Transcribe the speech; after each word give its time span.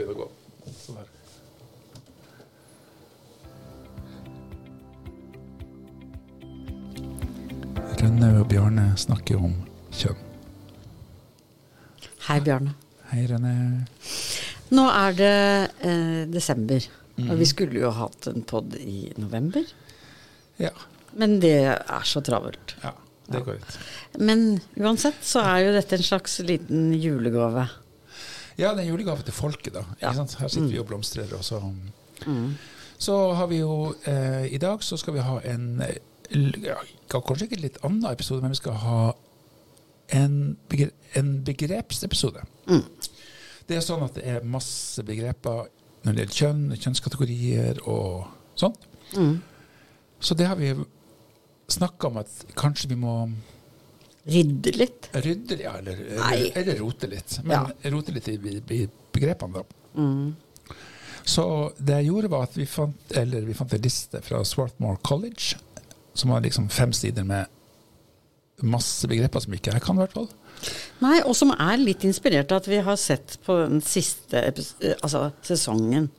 begynne 0.00 0.16
å 0.16 0.24
gå. 0.24 0.72
Sånn 0.80 1.00
her. 1.00 1.08
Rønne 8.00 8.30
og 8.40 8.46
Bjarne 8.50 8.86
snakker 9.00 9.40
om 9.40 9.54
kjønn. 9.94 10.20
Hei, 12.28 12.38
Bjarne. 12.44 12.74
Hei, 13.10 13.24
Rønne. 13.28 13.52
Nå 14.70 14.84
er 14.94 15.16
det 15.18 15.32
eh, 15.82 16.24
desember, 16.30 16.84
og 17.18 17.24
Mhm. 17.24 17.38
vi 17.40 17.44
skulle 17.50 17.80
jo 17.82 17.90
hatt 17.90 18.28
en 18.30 18.42
pod 18.42 18.74
i 18.78 19.12
november. 19.18 19.64
Ja. 20.58 20.70
Men 21.16 21.40
det 21.40 21.56
er 21.66 22.04
så 22.04 22.22
travelt. 22.22 22.76
ja, 22.82 22.92
det 23.30 23.44
går 23.44 23.54
litt. 23.58 23.78
Men 24.18 24.60
uansett 24.78 25.20
så 25.22 25.40
er 25.42 25.64
jo 25.66 25.72
dette 25.72 25.92
en 25.96 26.02
slags 26.02 26.38
liten 26.40 26.92
julegave. 26.94 27.68
Ja, 28.58 28.72
det 28.74 28.80
er 28.80 28.86
en 28.86 28.92
julegave 28.92 29.22
til 29.26 29.34
folket, 29.36 29.74
da. 29.74 29.84
Ja. 30.02 30.12
Her 30.12 30.48
sitter 30.48 30.68
vi 30.68 30.80
og 30.82 30.88
blomstrer, 30.90 31.30
og 31.36 31.44
så 31.44 31.62
Mm. 32.26 32.54
Så 33.00 33.14
har 33.32 33.46
vi 33.46 33.62
jo 33.62 33.94
eh, 34.04 34.52
I 34.52 34.58
dag 34.58 34.82
så 34.84 34.96
skal 35.00 35.14
vi 35.14 35.22
ha 35.24 35.38
en 35.48 35.82
ja, 36.60 36.74
Kanskje 37.08 37.46
ikke 37.46 37.56
en 37.56 37.62
litt 37.64 37.78
annen 37.82 38.12
episode, 38.12 38.42
men 38.42 38.52
vi 38.52 38.58
skal 38.60 38.76
ha 38.82 38.98
en, 40.12 40.34
begre 40.68 40.90
en 41.16 41.44
begrepsepisode. 41.46 42.42
Mm. 42.68 42.84
Det 43.66 43.78
er 43.78 43.84
sånn 43.86 44.04
at 44.04 44.18
det 44.18 44.26
er 44.26 44.46
masse 44.46 45.02
begreper 45.06 45.70
når 46.04 46.12
det 46.12 46.26
gjelder 46.26 46.38
kjønn, 46.38 46.76
kjønnskategorier 46.76 47.80
og 47.88 48.28
sånn. 48.58 48.76
Mm. 49.16 49.36
Så 50.20 50.36
det 50.38 50.48
har 50.50 50.58
vi 50.60 50.74
snakka 51.70 52.10
om 52.10 52.20
at 52.22 52.30
kanskje 52.58 52.92
vi 52.92 52.98
må 53.00 53.14
Rydde 54.24 54.72
litt. 54.76 55.08
rydde 55.12 55.56
ja, 55.62 55.72
eller, 55.78 56.00
eller, 56.12 56.58
eller 56.60 56.78
rote 56.82 57.08
litt. 57.08 57.38
Men 57.44 57.70
rote 57.94 58.12
litt 58.12 58.28
i, 58.28 58.36
i, 58.76 58.82
begrepene, 59.14 59.62
da. 59.62 59.78
Mm. 59.96 60.80
Så 61.24 61.44
det 61.78 62.00
jeg 62.00 62.10
gjorde 62.10 62.30
var 62.32 62.48
at 62.48 62.58
vi 62.58 62.66
fant, 62.68 63.14
eller 63.16 63.46
vi 63.46 63.56
fant 63.56 63.72
en 63.76 63.82
liste 63.84 64.20
fra 64.24 64.42
Swarthmore 64.44 65.00
College, 65.06 65.56
som 66.14 66.34
har 66.34 66.44
liksom 66.44 66.68
fem 66.72 66.92
sider 66.96 67.24
med 67.24 67.48
masse 68.60 69.08
begreper 69.08 69.40
som 69.40 69.54
ikke 69.56 69.72
jeg 69.72 69.84
kan, 69.84 69.96
i 69.96 70.04
hvert 70.04 70.16
fall. 70.16 70.28
Nei, 71.00 71.20
og 71.24 71.32
som 71.36 71.54
er 71.54 71.80
litt 71.80 72.04
inspirert 72.04 72.52
av 72.52 72.60
at 72.60 72.68
vi 72.68 72.80
har 72.84 72.98
sett 73.00 73.38
på 73.46 73.56
den 73.62 73.80
siste 73.84 74.42
altså, 75.00 75.30
sesongen 75.46 76.10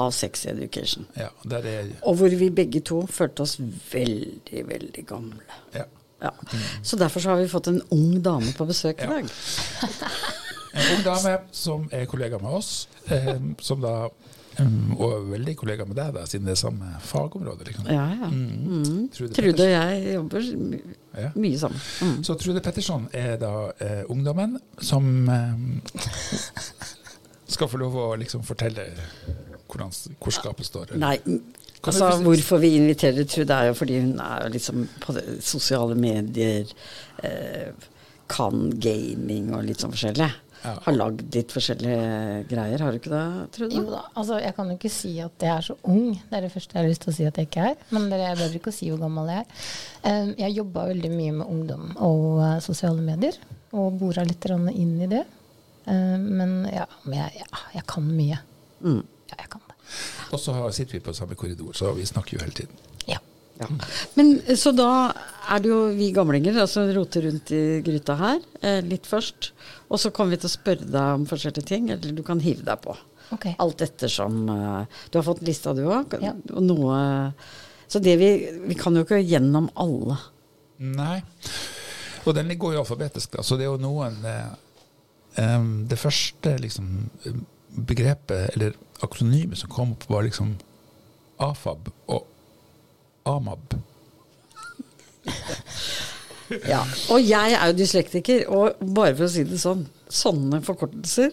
av 0.00 0.14
Sex 0.16 0.46
Education. 0.48 1.04
Ja, 1.18 1.28
er, 1.58 1.90
Og 2.08 2.16
hvor 2.20 2.32
vi 2.32 2.48
begge 2.48 2.80
to 2.80 3.02
følte 3.12 3.44
oss 3.44 3.58
veldig, 3.60 4.62
veldig 4.68 5.04
gamle. 5.08 5.58
ja. 5.76 5.84
Ja. 6.22 6.30
Så 6.86 6.96
derfor 7.00 7.20
så 7.20 7.32
har 7.34 7.40
vi 7.42 7.48
fått 7.50 7.66
en 7.72 7.80
ung 7.90 8.20
dame 8.22 8.52
på 8.56 8.66
besøk 8.68 9.02
i 9.02 9.06
dag. 9.10 9.26
En 10.72 10.86
ung 10.96 11.02
dame 11.04 11.32
som 11.52 11.82
er 11.92 12.06
kollega 12.08 12.38
med 12.40 12.48
oss, 12.56 12.88
eh, 13.12 13.34
som 13.60 13.82
da 13.82 14.06
um, 14.58 14.94
og 14.96 15.02
er 15.18 15.26
veldig 15.34 15.54
kollega 15.60 15.84
med 15.84 15.98
deg, 15.98 16.14
da, 16.16 16.22
siden 16.24 16.46
det 16.48 16.54
er 16.54 16.60
samme 16.62 16.94
fagområde. 17.04 17.66
Liksom. 17.68 17.90
Ja, 17.92 18.06
ja. 18.22 18.30
Mm. 18.32 18.78
Mm. 18.78 19.02
Trude 19.12 19.34
Trude 19.36 19.66
og 19.66 19.74
jeg 19.74 20.14
jobber 20.14 20.48
my 20.62 20.80
Ja. 21.20 21.28
mye 21.36 21.58
sammen. 21.60 21.82
Mm. 22.00 22.22
Så 22.24 22.38
Trude 22.40 22.62
Petterson 22.64 23.04
er 23.12 23.36
da 23.42 23.52
eh, 23.84 24.00
ungdommen 24.08 24.56
som 24.80 25.10
eh, 25.28 25.60
skal 27.52 27.68
få 27.68 27.82
lov 27.82 27.98
å 28.00 28.06
liksom 28.20 28.44
fortelle 28.46 28.86
hvordan, 29.68 29.92
hvor 30.20 30.32
skapet 30.38 30.66
står. 30.66 30.94
eller- 30.94 31.04
Nei, 31.04 31.40
altså 31.90 32.22
hvorfor 32.22 32.62
vi 32.62 32.76
inviterer 32.78 33.26
Trude 33.26 33.56
er 33.56 33.70
jo 33.70 33.74
fordi 33.78 33.98
hun 34.00 34.14
er 34.22 34.48
liksom 34.52 34.86
på 35.02 35.16
sosiale 35.42 35.96
medier, 35.98 36.70
eh, 37.22 37.72
kan 38.32 38.70
gaming 38.80 39.52
og 39.56 39.66
litt 39.66 39.82
sånn 39.82 39.92
forskjellig. 39.94 40.30
Ja. 40.62 40.76
Har 40.84 40.94
lagd 40.94 41.34
litt 41.34 41.50
forskjellige 41.50 42.44
greier, 42.50 42.82
har 42.84 42.94
du 42.94 43.00
ikke 43.00 43.10
det, 43.10 43.24
Trude? 43.56 43.74
Jo 43.74 43.82
da, 43.90 44.04
altså 44.14 44.38
jeg 44.38 44.54
kan 44.54 44.68
jo 44.70 44.76
ikke 44.78 44.92
si 44.94 45.10
at 45.24 45.42
jeg 45.42 45.50
er 45.56 45.66
så 45.66 45.76
ung. 45.90 46.12
Det 46.14 46.38
er 46.38 46.46
det 46.46 46.52
første 46.54 46.76
jeg 46.76 46.84
har 46.84 46.92
lyst 46.92 47.02
til 47.02 47.12
å 47.12 47.16
si 47.16 47.26
at 47.26 47.40
jeg 47.40 47.50
ikke 47.50 47.64
er. 47.72 47.82
Men 47.90 48.06
dere 48.12 48.28
jeg 48.28 48.38
behøver 48.38 48.60
ikke 48.60 48.70
å 48.70 48.76
si 48.76 48.90
hvor 48.92 49.02
gammel 49.02 49.32
jeg 49.32 49.42
er. 49.42 49.66
Um, 50.06 50.30
jeg 50.38 50.56
jobba 50.60 50.86
veldig 50.92 51.12
mye 51.16 51.34
med 51.40 51.50
ungdom 51.56 51.90
og 51.98 52.26
uh, 52.38 52.54
sosiale 52.62 53.02
medier, 53.02 53.40
og 53.74 53.98
bora 53.98 54.26
litt 54.28 54.46
inn 54.52 54.94
i 55.02 55.10
det. 55.10 55.24
Um, 55.90 56.30
men 56.38 56.54
ja, 56.70 56.86
men 57.08 57.18
jeg, 57.18 57.42
ja, 57.42 57.66
jeg 57.80 57.86
kan 57.90 58.06
mye. 58.06 58.38
Mm. 58.86 59.02
Ja, 59.32 59.40
jeg 59.40 59.50
kan. 59.56 59.61
Og 60.32 60.40
så 60.40 60.54
sitter 60.72 60.98
vi 60.98 61.04
på 61.04 61.14
samme 61.16 61.36
korridor, 61.38 61.74
så 61.76 61.92
vi 61.96 62.06
snakker 62.08 62.36
jo 62.36 62.42
hele 62.44 62.56
tiden. 62.56 62.80
Ja. 63.10 63.18
Ja. 63.60 63.68
Men 64.14 64.40
Så 64.56 64.72
da 64.74 65.12
er 65.52 65.62
det 65.62 65.70
jo 65.70 65.80
vi 65.94 66.10
gamlinger 66.14 66.54
som 66.56 66.64
altså, 66.64 66.84
roter 66.96 67.26
rundt 67.28 67.52
i 67.54 67.62
gryta 67.84 68.16
her, 68.18 68.40
eh, 68.62 68.80
litt 68.86 69.06
først. 69.06 69.52
Og 69.92 70.00
så 70.00 70.10
kommer 70.10 70.36
vi 70.36 70.42
til 70.42 70.50
å 70.50 70.56
spørre 70.56 70.88
deg 70.88 71.18
om 71.20 71.26
forskjellige 71.28 71.68
ting, 71.68 71.90
eller 71.92 72.16
du 72.16 72.22
kan 72.26 72.40
hive 72.42 72.64
deg 72.66 72.80
på. 72.84 72.96
Ok. 73.32 73.46
Alt 73.64 73.84
ettersom 73.84 74.42
eh, 74.52 74.98
Du 75.10 75.18
har 75.18 75.26
fått 75.26 75.44
lista, 75.46 75.74
du 75.76 75.84
òg. 75.86 76.18
Ja. 76.20 76.34
Og 76.52 76.64
noe 76.66 76.98
Så 77.88 78.00
det 78.00 78.16
vi 78.20 78.32
Vi 78.68 78.76
kan 78.76 78.96
jo 78.96 79.04
ikke 79.06 79.20
gjennom 79.20 79.70
alle. 79.76 80.18
Nei. 80.82 81.22
Og 82.26 82.34
den 82.34 82.52
går 82.58 82.74
jo 82.74 82.82
alfabetisk, 82.82 83.32
da, 83.36 83.42
så 83.42 83.56
det 83.56 83.66
er 83.66 83.72
jo 83.72 83.80
noen 83.82 84.20
eh, 84.28 84.52
Um, 85.40 85.86
Det 85.88 85.96
første 85.96 86.56
liksom 86.60 87.08
begrepet, 87.76 88.50
eller 88.54 88.76
akronymet 89.02 89.58
som 89.58 89.70
kom 89.72 89.94
opp, 89.96 90.06
var 90.10 90.26
liksom 90.26 90.56
AFAB 91.42 91.90
og 92.12 92.26
AMAB. 93.26 93.78
Ja. 96.68 96.82
Og 97.08 97.22
jeg 97.24 97.54
er 97.56 97.70
jo 97.70 97.76
dyslektiker, 97.78 98.42
og 98.52 98.80
bare 98.92 99.14
for 99.16 99.24
å 99.24 99.30
si 99.32 99.44
det 99.48 99.56
sånn, 99.62 99.86
sånne 100.12 100.58
forkortelser 100.64 101.30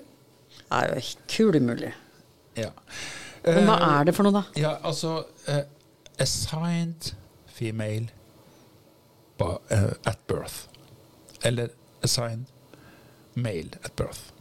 er 0.72 0.94
jo 0.94 1.02
kulemulig. 1.34 1.92
Ja. 2.56 2.70
Men 3.44 3.68
hva 3.68 3.76
Eh, 3.80 3.88
er 3.98 4.08
det 4.08 4.16
for 4.16 4.28
noe, 4.28 4.36
da? 4.36 4.44
Ja, 4.60 4.78
altså 4.84 5.26
uh, 5.50 5.62
Assigned 6.20 7.14
female 7.48 8.10
eh, 9.40 9.92
at 10.06 10.20
birth. 10.28 10.68
Eller 11.44 11.72
assigned 12.04 12.46
male 13.36 13.80
at 13.84 13.96
birth. 13.96 14.32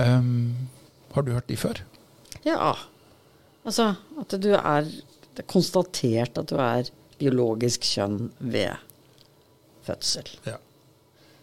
Um, 0.00 0.68
har 1.14 1.22
du 1.26 1.32
hørt 1.34 1.48
de 1.50 1.56
før? 1.60 1.80
Ja. 2.46 2.72
Altså 3.66 3.90
at 4.20 4.36
du 4.40 4.52
er 4.56 4.86
Det 4.88 5.44
er 5.44 5.48
konstatert 5.50 6.38
at 6.40 6.48
du 6.50 6.56
er 6.60 6.88
biologisk 7.20 7.84
kjønn 7.84 8.30
ved 8.40 8.76
fødsel. 9.86 10.28
Ja. 10.46 10.56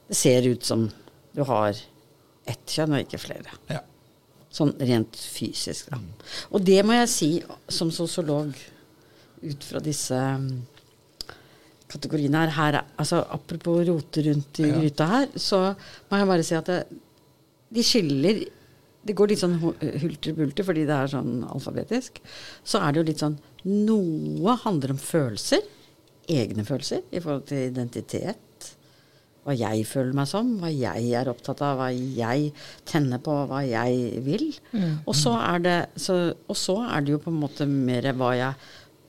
Det 0.08 0.16
ser 0.18 0.48
ut 0.52 0.66
som 0.66 0.88
du 1.36 1.44
har 1.48 1.78
ett 2.48 2.66
kjønn 2.74 2.94
og 2.98 3.04
ikke 3.06 3.20
flere. 3.22 3.54
ja. 3.70 3.84
Sånn 4.58 4.72
rent 4.80 5.14
fysisk, 5.20 5.90
da. 5.92 5.98
Og 6.56 6.64
det 6.66 6.80
må 6.88 6.96
jeg 6.96 7.10
si 7.12 7.28
som 7.70 7.92
sosiolog 7.94 8.56
ut 9.44 9.64
fra 9.68 9.82
disse 9.84 10.16
mm, 10.18 10.62
kategoriene 11.92 12.40
her, 12.46 12.54
her 12.56 12.78
er- 12.80 12.86
altså 12.98 13.20
Apropos 13.32 13.84
rote 13.88 14.24
rundt 14.26 14.60
i 14.60 14.70
Ja. 14.70 14.80
gryta 14.80 15.06
her, 15.12 15.28
så 15.36 15.76
må 16.10 16.18
jeg 16.18 16.28
bare 16.28 16.44
si 16.44 16.56
at 16.56 16.66
det, 16.66 16.80
de 17.74 17.84
skiller 17.84 18.46
Det 19.08 19.16
går 19.16 19.30
litt 19.32 19.40
sånn 19.40 19.58
hu- 19.62 19.76
hulter-bulter 20.02 20.66
fordi 20.68 20.82
det 20.88 20.96
er 20.98 21.08
sånn 21.14 21.38
alfabetisk. 21.48 22.18
Så 22.68 22.82
er 22.84 22.92
det 22.92 23.00
jo 23.00 23.08
litt 23.08 23.22
sånn 23.24 23.38
Noe 23.88 24.56
handler 24.66 24.92
om 24.92 25.00
følelser. 25.00 25.62
Egne 26.28 26.66
følelser 26.68 27.06
i 27.16 27.22
forhold 27.24 27.46
til 27.48 27.70
identitet. 27.70 28.44
Hva 29.48 29.56
jeg 29.56 29.86
føler 29.88 30.12
meg 30.18 30.28
som, 30.28 30.50
hva 30.60 30.68
jeg 30.74 31.06
er 31.16 31.30
opptatt 31.32 31.62
av, 31.64 31.78
hva 31.80 31.88
jeg 31.94 32.50
tenner 32.90 33.22
på, 33.24 33.32
hva 33.48 33.62
jeg 33.64 34.20
vil. 34.26 34.50
Og, 35.06 35.14
så 35.16 35.38
er 35.40 35.64
det, 35.64 35.78
så, 36.04 36.18
og 36.52 36.60
så 36.60 36.76
er 36.90 37.06
det 37.08 37.14
jo 37.16 37.22
på 37.24 37.32
en 37.32 37.40
måte 37.46 37.64
mer 37.70 38.10
hva 38.20 38.34
jeg 38.36 38.60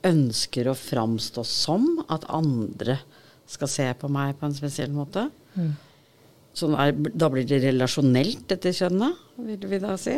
ønsker 0.07 0.69
å 0.71 0.77
framstå 0.79 1.43
som. 1.43 1.89
At 2.07 2.23
andre 2.31 3.01
skal 3.51 3.67
se 3.67 3.89
på 3.99 4.07
meg 4.15 4.37
på 4.39 4.47
en 4.47 4.55
spesiell 4.55 4.95
måte. 4.95 5.27
Sånn 6.57 6.73
er, 6.81 6.91
da 6.93 7.29
blir 7.31 7.45
det 7.47 7.61
relasjonelt 7.63 8.47
dette 8.49 8.73
kjønnet, 8.75 9.19
vil 9.45 9.67
vi 9.71 9.79
da 9.83 9.93
si. 10.01 10.15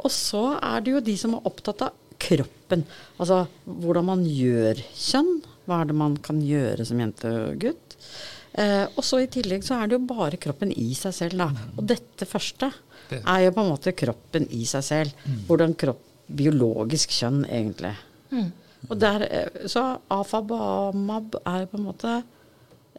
Og 0.00 0.10
så 0.12 0.44
er 0.56 0.82
det 0.82 0.94
jo 0.96 1.04
de 1.04 1.14
som 1.20 1.36
er 1.36 1.48
opptatt 1.48 1.84
av 1.86 1.98
kroppen. 2.18 2.82
Altså 3.20 3.44
hvordan 3.64 4.08
man 4.08 4.24
gjør 4.26 4.80
kjønn. 4.96 5.38
Hva 5.68 5.82
er 5.82 5.90
det 5.90 5.98
man 6.00 6.16
kan 6.24 6.40
gjøre 6.42 6.86
som 6.88 7.00
jente 7.02 7.30
og 7.30 7.60
gutt? 7.62 7.96
Eh, 8.58 8.86
og 8.88 9.04
så 9.04 9.20
i 9.22 9.28
tillegg 9.30 9.62
så 9.66 9.76
er 9.76 9.90
det 9.90 9.98
jo 9.98 10.06
bare 10.08 10.40
kroppen 10.40 10.72
i 10.72 10.88
seg 10.98 11.14
selv, 11.14 11.44
da. 11.44 11.68
Og 11.76 11.84
dette 11.86 12.26
første 12.26 12.72
er 13.18 13.44
jo 13.44 13.52
på 13.54 13.62
en 13.62 13.70
måte 13.74 13.94
kroppen 13.96 14.48
i 14.56 14.64
seg 14.68 14.86
selv. 14.86 15.26
Hvordan 15.46 15.76
kropp 15.78 16.04
Biologisk 16.28 17.12
kjønn, 17.16 17.46
egentlig. 17.48 17.94
Og 18.88 18.98
der, 19.00 19.22
eh, 19.22 19.62
så 19.66 19.98
AFAB 20.12 20.50
og 20.52 20.94
AMAB 20.94 21.38
er 21.40 21.64
på 21.70 21.78
en 21.78 21.86
måte 21.86 22.10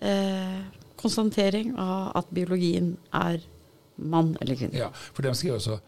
eh, 0.02 0.64
konstatering 1.00 1.74
av 1.80 2.12
at 2.20 2.30
biologien 2.36 2.94
er 3.16 3.40
mann 3.98 4.36
eller 4.42 4.56
kvinne. 4.60 4.78
ja. 4.80 4.92
For 5.14 5.24
de 5.26 5.34
skriver 5.36 5.58
også 5.60 5.80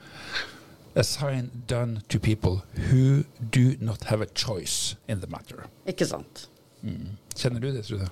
A 1.00 1.04
sign 1.08 1.46
done 1.72 2.02
to 2.12 2.20
people 2.20 2.58
who 2.90 3.24
do 3.40 3.76
not 3.80 4.04
have 4.12 4.22
a 4.22 4.28
choice 4.36 4.98
in 5.08 5.22
the 5.22 5.28
matter. 5.32 5.64
Ikke 5.88 6.04
sant? 6.06 6.50
Mm. 6.84 7.14
Kjenner 7.36 7.62
du 7.64 7.70
det, 7.72 7.86
Trude? 7.88 8.10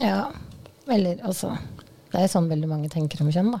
ja. 0.00 0.28
Eller 0.88 1.18
altså 1.26 1.50
Det 2.12 2.22
er 2.22 2.30
sånn 2.32 2.46
veldig 2.48 2.68
mange 2.70 2.88
tenker 2.88 3.20
om 3.20 3.28
kjønn, 3.34 3.50
da. 3.52 3.58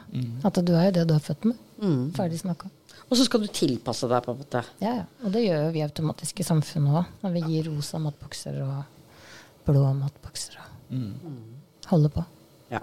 At 0.48 0.56
du 0.64 0.70
er 0.72 0.86
jo 0.86 0.92
det 0.96 1.02
du 1.10 1.12
er 1.16 1.20
født 1.20 1.44
med. 1.50 1.58
Mm. 1.82 2.06
Ferdig 2.16 2.38
snakka. 2.40 2.70
Og 3.10 3.16
så 3.18 3.26
skal 3.26 3.42
du 3.42 3.48
tilpasse 3.52 4.08
deg, 4.08 4.22
på 4.24 4.32
en 4.32 4.38
måte. 4.38 4.62
Ja, 4.80 4.94
ja. 5.02 5.04
Og 5.24 5.34
det 5.34 5.42
gjør 5.44 5.66
jo 5.66 5.74
vi 5.74 5.82
automatisk 5.84 6.40
i 6.40 6.46
samfunnet 6.48 6.94
òg, 7.02 7.10
når 7.24 7.34
vi 7.34 7.42
gir 7.50 7.68
rosa 7.68 8.00
matbokser 8.00 8.56
og 8.64 9.66
blå 9.66 9.82
matbokser 9.98 10.56
og 10.62 11.90
holder 11.90 12.14
på. 12.16 12.24
Ja. 12.70 12.80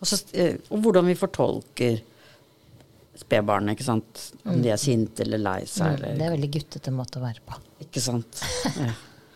Og, 0.00 0.06
så, 0.08 0.18
eh, 0.34 0.56
og 0.70 0.82
hvordan 0.84 1.06
vi 1.06 1.14
fortolker 1.16 2.00
spedbarnet, 3.16 3.76
ikke 3.76 3.86
sant. 3.86 4.22
Om 4.44 4.60
de 4.62 4.70
er 4.74 4.76
sinte 4.80 5.22
eller 5.22 5.38
lei 5.38 5.60
seg, 5.70 6.00
Mm, 6.00 6.18
Det 6.18 6.26
er 6.26 6.32
veldig 6.36 6.50
guttete 6.56 6.90
måte 6.92 7.20
å 7.20 7.22
være 7.24 7.40
på. 7.46 7.58
Ikke 7.86 8.00
sant. 8.02 8.42
Ja. 8.76 8.92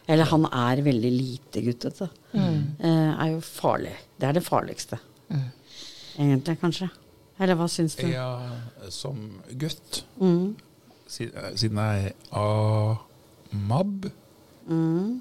Eller 0.09 0.25
han 0.25 0.47
er 0.47 0.81
veldig 0.83 1.11
lite 1.13 1.61
guttete. 1.63 2.09
Mm. 2.33 2.77
er 3.21 3.31
jo 3.35 3.41
farlig. 3.45 3.93
Det 4.19 4.29
er 4.29 4.33
det 4.33 4.43
farligste. 4.43 4.99
Egentlig, 6.19 6.59
kanskje. 6.61 6.89
Eller 7.39 7.55
hva 7.55 7.69
syns 7.71 7.95
du? 7.95 8.07
Ja, 8.11 8.41
som 8.91 9.41
gutt, 9.57 10.03
Mm. 10.21 10.57
eh, 11.21 11.53
siden 11.55 11.77
jeg 11.79 12.13
er 12.33 12.99
AMAB 13.53 14.11
Mm. 14.69 15.21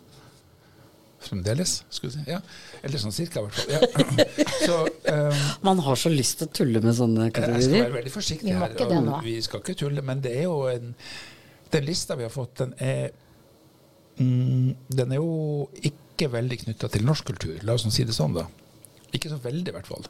Fremdeles, 1.19 1.83
skulle 1.89 2.13
du 2.13 2.19
si. 2.19 2.25
Ja. 2.29 2.39
Eller 2.85 3.01
sånn 3.01 3.13
cirka, 3.15 3.41
i 3.41 3.47
hvert 3.47 3.57
fall. 3.57 3.71
Ja. 3.73 4.45
Så 4.67 4.75
um, 4.85 5.39
Man 5.65 5.79
har 5.85 5.97
så 5.99 6.11
lyst 6.13 6.41
til 6.41 6.49
å 6.49 6.53
tulle 6.59 6.81
med 6.83 6.93
sånne 6.97 7.29
kategorier. 7.31 7.63
jeg 7.63 7.69
skal 7.71 7.85
være 7.87 7.95
veldig 7.95 8.13
forsiktig 8.13 8.53
her. 8.53 8.75
det 8.77 8.99
og 8.99 9.23
Vi 9.25 9.37
skal 9.45 9.63
ikke 9.63 9.77
tulle, 9.81 10.03
men 10.05 10.21
det 10.23 10.35
er 10.37 10.45
jo 10.45 10.59
en 10.71 10.93
Den 11.73 11.87
lista 11.87 12.15
vi 12.19 12.27
har 12.27 12.31
fått, 12.31 12.53
den 12.61 12.75
er 12.77 13.09
mm, 14.21 14.69
Den 14.99 15.15
er 15.17 15.19
jo 15.23 15.67
ikke 15.89 16.29
veldig 16.37 16.61
knytta 16.65 16.91
til 16.93 17.05
norsk 17.05 17.33
kultur. 17.33 17.57
La 17.65 17.75
oss 17.77 17.87
si 17.93 18.05
det 18.07 18.15
sånn, 18.15 18.37
da. 18.37 18.45
Ikke 19.13 19.33
så 19.33 19.41
veldig, 19.41 19.73
i 19.73 19.75
hvert 19.75 19.89
fall. 19.89 20.05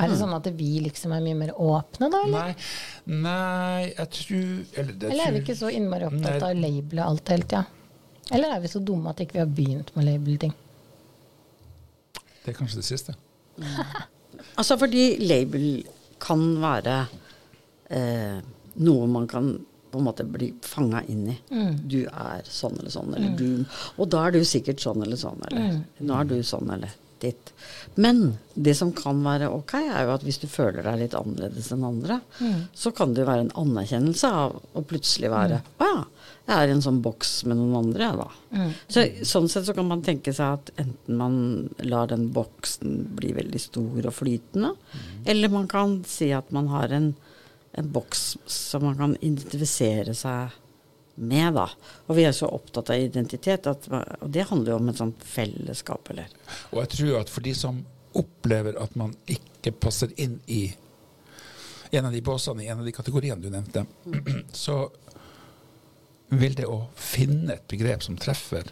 Er 0.00 0.08
det 0.08 0.16
sånn 0.16 0.32
at 0.32 0.46
vi 0.56 0.70
liksom 0.80 1.12
er 1.12 1.20
mye 1.24 1.36
mer 1.36 1.52
åpne, 1.60 2.08
da? 2.12 2.22
Eller, 2.24 2.56
Nei, 3.04 3.20
nei 3.26 3.82
jeg 3.90 4.08
tror 4.16 4.80
Eller, 4.80 4.92
det 4.96 5.10
eller 5.10 5.26
er 5.26 5.34
vi 5.36 5.42
ikke 5.44 5.56
så 5.58 5.68
innmari 5.72 6.08
opptatt 6.08 6.24
Nei. 6.24 6.38
av 6.40 6.48
å 6.48 6.60
labele 6.62 7.08
alt 7.12 7.32
hele 7.34 7.48
tida? 7.48 7.64
Eller 8.30 8.54
er 8.54 8.60
vi 8.62 8.70
så 8.70 8.78
dumme 8.80 9.10
at 9.10 9.20
ikke 9.24 9.38
vi 9.40 9.42
har 9.42 9.50
begynt 9.50 9.90
med 9.96 10.04
å 10.04 10.06
label 10.06 10.38
ting? 10.44 10.54
Det 12.42 12.52
er 12.52 12.58
kanskje 12.58 12.82
det 12.82 12.88
siste. 12.88 13.18
Altså 14.58 14.74
fordi 14.80 15.02
label 15.22 15.84
kan 16.20 16.40
være 16.60 16.94
eh, 17.92 18.38
noe 18.84 19.06
man 19.08 19.26
kan 19.30 19.50
på 19.92 20.00
en 20.00 20.06
måte 20.06 20.24
bli 20.24 20.48
fanga 20.64 21.02
inn 21.12 21.26
i. 21.28 21.34
Du 21.84 21.98
er 22.08 22.42
sånn 22.48 22.78
eller 22.80 22.90
sånn, 22.92 23.12
eller 23.14 23.34
du 23.36 23.64
Og 24.00 24.08
da 24.12 24.22
er 24.26 24.34
du 24.34 24.40
sikkert 24.48 24.80
sånn 24.80 25.04
eller 25.04 25.20
sånn, 25.20 25.40
eller 25.50 25.82
nå 26.00 26.16
er 26.16 26.30
du 26.30 26.34
sånn 26.48 26.72
eller 26.72 26.94
ditt. 27.22 27.52
Men 27.94 28.38
det 28.54 28.74
som 28.78 28.92
kan 28.96 29.20
være 29.24 29.50
ok, 29.52 29.74
er 29.80 30.06
jo 30.06 30.14
at 30.14 30.24
hvis 30.26 30.40
du 30.42 30.48
føler 30.50 30.84
deg 30.84 31.00
litt 31.00 31.16
annerledes 31.18 31.70
enn 31.74 31.84
andre, 31.88 32.20
så 32.74 32.92
kan 32.96 33.14
det 33.14 33.22
jo 33.24 33.28
være 33.30 33.46
en 33.46 33.54
anerkjennelse 33.62 34.30
av 34.42 34.58
å 34.76 34.82
plutselig 34.86 35.30
være 35.32 35.60
Å 35.78 35.88
ja, 35.88 36.04
jeg 36.42 36.54
er 36.56 36.70
i 36.70 36.74
en 36.74 36.82
sånn 36.82 37.02
boks 37.04 37.32
med 37.46 37.58
noen 37.60 37.76
andre, 37.78 38.08
jeg, 38.08 38.18
da. 38.18 38.70
Så, 38.90 39.04
sånn 39.30 39.48
sett 39.52 39.68
så 39.68 39.74
kan 39.76 39.86
man 39.88 40.02
tenke 40.02 40.34
seg 40.34 40.56
at 40.58 40.72
enten 40.82 41.18
man 41.20 41.36
lar 41.86 42.08
den 42.10 42.28
boksen 42.34 42.96
bli 43.18 43.30
veldig 43.36 43.60
stor 43.62 44.08
og 44.10 44.16
flytende, 44.16 44.72
eller 45.24 45.52
man 45.54 45.68
kan 45.70 46.00
si 46.08 46.32
at 46.34 46.50
man 46.50 46.66
har 46.72 46.90
en, 46.96 47.12
en 47.78 47.92
boks 47.94 48.24
som 48.50 48.88
man 48.88 48.98
kan 48.98 49.14
identifisere 49.20 50.16
seg 50.18 50.58
med, 51.14 51.54
da. 51.54 51.66
Og 52.08 52.16
vi 52.16 52.24
er 52.26 52.34
så 52.36 52.48
opptatt 52.52 52.92
av 52.92 53.00
identitet, 53.00 53.66
at, 53.68 53.88
og 53.92 54.30
det 54.32 54.46
handler 54.48 54.74
jo 54.74 54.78
om 54.80 54.92
et 54.92 55.00
sånt 55.00 55.24
fellesskap, 55.26 56.10
eller 56.14 56.30
Og 56.72 56.80
jeg 56.82 56.92
tror 56.96 57.18
at 57.20 57.32
for 57.32 57.44
de 57.44 57.54
som 57.56 57.82
opplever 58.18 58.76
at 58.80 58.96
man 58.98 59.14
ikke 59.30 59.72
passer 59.72 60.12
inn 60.20 60.38
i 60.46 60.64
en 61.92 62.08
av 62.08 62.12
de 62.12 62.22
båsene, 62.24 62.64
i 62.64 62.70
en 62.72 62.80
av 62.80 62.88
de 62.88 62.94
kategoriene 62.96 63.40
du 63.40 63.50
nevnte, 63.52 63.84
så 64.64 64.86
vil 66.32 66.56
det 66.56 66.68
å 66.68 66.86
finne 66.96 67.58
et 67.58 67.66
begrep 67.68 68.04
som 68.04 68.16
treffer, 68.16 68.70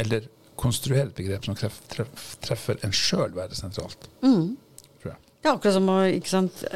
eller 0.00 0.30
konstruere 0.56 1.10
et 1.10 1.16
begrep 1.16 1.44
som 1.44 1.56
treff, 1.58 1.80
treff, 1.92 2.26
treffer 2.44 2.80
en 2.86 2.94
sjøl, 2.96 3.34
være 3.36 3.56
sentralt. 3.58 4.08
Tror 4.22 5.12
jeg. 5.12 5.18
Det 5.42 5.50
er 5.50 5.54
akkurat 5.56 5.76
som 5.76 5.92
å 5.92 6.00
ikke 6.08 6.32
sant, 6.38 6.66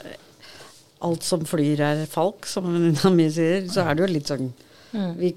Alt 1.06 1.26
som 1.26 1.42
flyr 1.44 1.80
er 1.84 1.98
falk, 2.08 2.46
som 2.48 2.64
venninna 2.72 3.10
mi 3.12 3.26
sier. 3.30 3.66
Så 3.68 3.84
er 3.84 3.96
det 3.96 4.06
jo 4.06 4.12
litt 4.14 4.30
sånn 4.30 4.46
vi, 4.92 5.32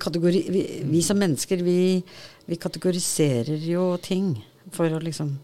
vi, 0.49 0.63
vi 0.85 1.01
som 1.03 1.17
mennesker, 1.19 1.57
vi, 1.65 2.03
vi 2.45 2.55
kategoriserer 2.55 3.59
jo 3.69 3.97
ting 4.01 4.33
for 4.71 4.85
å 4.89 4.99
liksom 5.01 5.37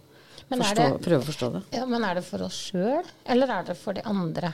er 0.52 0.57
forstå, 0.62 0.75
det- 0.75 1.02
prøve 1.07 1.22
å 1.24 1.25
forstå 1.31 1.52
det. 1.54 1.62
Ja, 1.80 1.86
Men 1.90 2.04
er 2.06 2.16
det 2.19 2.24
for 2.28 2.44
oss 2.46 2.60
sjøl, 2.72 3.04
eller 3.25 3.48
er 3.60 3.63
det 3.72 3.78
for 3.78 3.94
de 3.98 4.02
andre? 4.06 4.54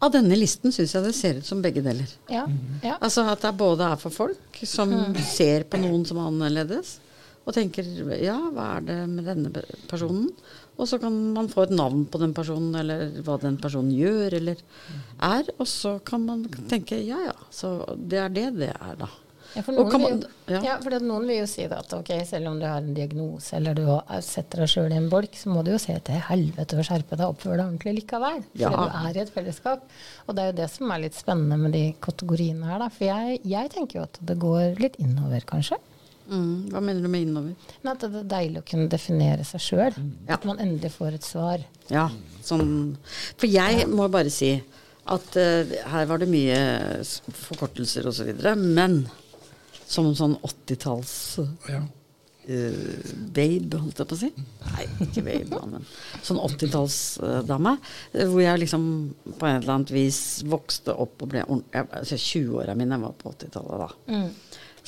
Av 0.00 0.08
denne 0.14 0.36
listen 0.38 0.72
syns 0.72 0.94
jeg 0.96 1.04
det 1.04 1.12
ser 1.14 1.40
ut 1.42 1.44
som 1.48 1.60
begge 1.60 1.82
deler. 1.84 2.08
Ja, 2.32 2.46
ja. 2.82 2.94
Altså 3.04 3.26
at 3.28 3.42
det 3.44 3.50
både 3.60 3.84
er 3.92 3.98
for 4.00 4.14
folk 4.14 4.62
som 4.64 4.94
ser 5.20 5.66
på 5.68 5.76
noen 5.82 6.06
som 6.08 6.22
annerledes, 6.22 6.94
og 7.44 7.52
tenker 7.56 7.84
ja, 8.22 8.38
hva 8.54 8.76
er 8.78 8.86
det 8.86 8.96
med 9.10 9.26
denne 9.28 9.64
personen? 9.90 10.30
Og 10.80 10.88
så 10.88 10.98
kan 11.02 11.12
man 11.36 11.48
få 11.52 11.66
et 11.68 11.74
navn 11.76 12.06
på 12.08 12.18
den 12.22 12.32
personen, 12.36 12.74
eller 12.80 13.10
hva 13.26 13.36
den 13.42 13.58
personen 13.60 13.92
gjør 13.92 14.38
eller 14.40 14.60
er. 15.20 15.50
Og 15.60 15.66
så 15.68 15.98
kan 16.08 16.24
man 16.26 16.46
tenke 16.72 16.96
ja 17.04 17.18
ja, 17.30 17.34
så 17.52 17.74
det 17.96 18.22
er 18.26 18.30
det 18.32 18.46
det 18.62 18.70
er, 18.74 18.94
da. 19.04 19.10
Ja, 19.50 19.64
for 19.66 19.74
noen, 19.74 19.88
kan 19.90 19.98
vil 20.04 20.12
man- 20.12 20.20
jo, 20.22 20.54
ja. 20.54 20.58
ja. 20.62 20.74
for 20.78 20.94
noen 21.02 21.24
vil 21.26 21.40
jo 21.40 21.46
si 21.50 21.64
at 21.66 21.92
ok, 21.96 22.10
selv 22.24 22.46
om 22.52 22.60
du 22.60 22.66
har 22.70 22.78
en 22.78 22.92
diagnose 22.94 23.56
eller 23.58 23.74
du 23.74 23.82
har- 23.88 24.20
setter 24.22 24.62
deg 24.62 24.70
sjøl 24.70 24.92
i 24.94 24.98
en 25.00 25.08
bolk, 25.10 25.32
så 25.34 25.50
må 25.50 25.64
du 25.66 25.72
jo 25.72 25.78
se 25.82 25.96
til 26.06 26.20
helvete 26.28 26.78
og 26.78 26.86
skjerpe 26.86 27.18
deg 27.18 27.26
og 27.26 27.34
oppføre 27.34 27.56
deg 27.58 27.66
ordentlig 27.66 27.96
likevel. 27.98 28.44
For 28.54 28.70
du 28.70 29.08
er 29.10 29.18
i 29.18 29.24
et 29.24 29.34
fellesskap. 29.34 29.82
Og 30.28 30.36
det 30.38 30.44
er 30.44 30.52
jo 30.52 30.58
det 30.62 30.70
som 30.70 30.92
er 30.94 31.02
litt 31.02 31.18
spennende 31.18 31.58
med 31.58 31.72
de 31.74 31.82
kategoriene 32.00 32.62
her, 32.70 32.78
da. 32.78 32.88
For 32.94 33.04
jeg, 33.10 33.40
jeg 33.44 33.70
tenker 33.74 33.98
jo 33.98 34.06
at 34.06 34.20
det 34.22 34.38
går 34.38 34.78
litt 34.78 35.00
innover, 35.02 35.42
kanskje. 35.50 35.80
Mm, 36.30 36.70
hva 36.70 36.80
mener 36.84 37.02
du 37.02 37.08
med 37.10 37.24
innover? 37.26 37.70
Nei, 37.82 37.92
at 37.92 38.04
det 38.04 38.20
er 38.20 38.28
deilig 38.30 38.60
å 38.62 38.66
kunne 38.70 38.90
definere 38.92 39.46
seg 39.48 39.62
sjøl. 39.64 39.96
Ja. 40.28 40.36
At 40.36 40.44
man 40.46 40.60
endelig 40.62 40.92
får 40.94 41.16
et 41.18 41.26
svar. 41.26 41.64
Ja, 41.90 42.06
sånn 42.46 42.68
For 43.40 43.50
jeg 43.50 43.88
må 43.90 44.06
bare 44.12 44.30
si 44.30 44.52
at 45.10 45.36
uh, 45.40 45.72
her 45.90 46.04
var 46.06 46.20
det 46.22 46.28
mye 46.30 46.58
forkortelser 47.34 48.06
og 48.06 48.14
så 48.14 48.28
videre, 48.28 48.52
men 48.54 49.00
som 49.90 50.06
en 50.06 50.14
sånn 50.14 50.36
80-talls 50.46 51.14
Ja. 51.66 51.80
uh, 51.82 53.08
babe, 53.34 53.80
holdt 53.80 53.98
jeg 54.04 54.10
på 54.12 54.14
å 54.14 54.20
si. 54.20 54.30
Nei, 54.68 54.86
ikke 55.08 55.24
babe, 55.26 55.64
men 55.72 55.88
sånn 56.22 56.38
80-tallsdame. 56.44 57.74
Uh, 58.14 58.22
hvor 58.30 58.44
jeg 58.44 58.62
liksom 58.62 58.86
på 59.34 59.50
en 59.50 59.58
eller 59.64 59.74
annet 59.80 59.94
vis 59.98 60.20
vokste 60.46 60.94
opp 60.94 61.26
og 61.26 61.32
ble 61.34 61.42
ordentlig 61.48 61.82
altså 62.04 62.20
20-åra 62.20 62.78
mine 62.78 63.00
var 63.02 63.18
på 63.18 63.34
80-tallet 63.34 63.82
da. 63.82 63.90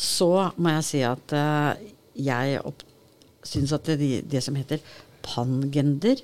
Så 0.03 0.29
må 0.59 0.75
jeg 0.77 0.87
si 0.89 1.03
at 1.07 1.35
uh, 1.37 1.79
jeg 2.19 2.61
syns 3.47 3.75
at 3.75 3.89
det, 3.99 4.25
det 4.31 4.43
som 4.45 4.57
heter 4.59 4.83
pangender, 5.23 6.21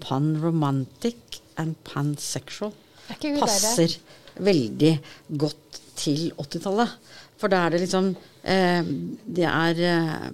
panromantic 0.00 1.40
and 1.60 1.76
pansexual 1.84 2.72
Er 3.12 3.40
passer 3.40 3.98
veldig 4.40 4.94
godt 5.38 5.80
til 6.00 6.30
80-tallet. 6.40 6.94
For 7.40 7.52
da 7.52 7.64
er 7.66 7.74
det 7.74 7.82
liksom 7.84 8.12
eh, 8.44 8.86
Det 9.24 9.46
er 9.48 9.82
eh, 9.90 10.26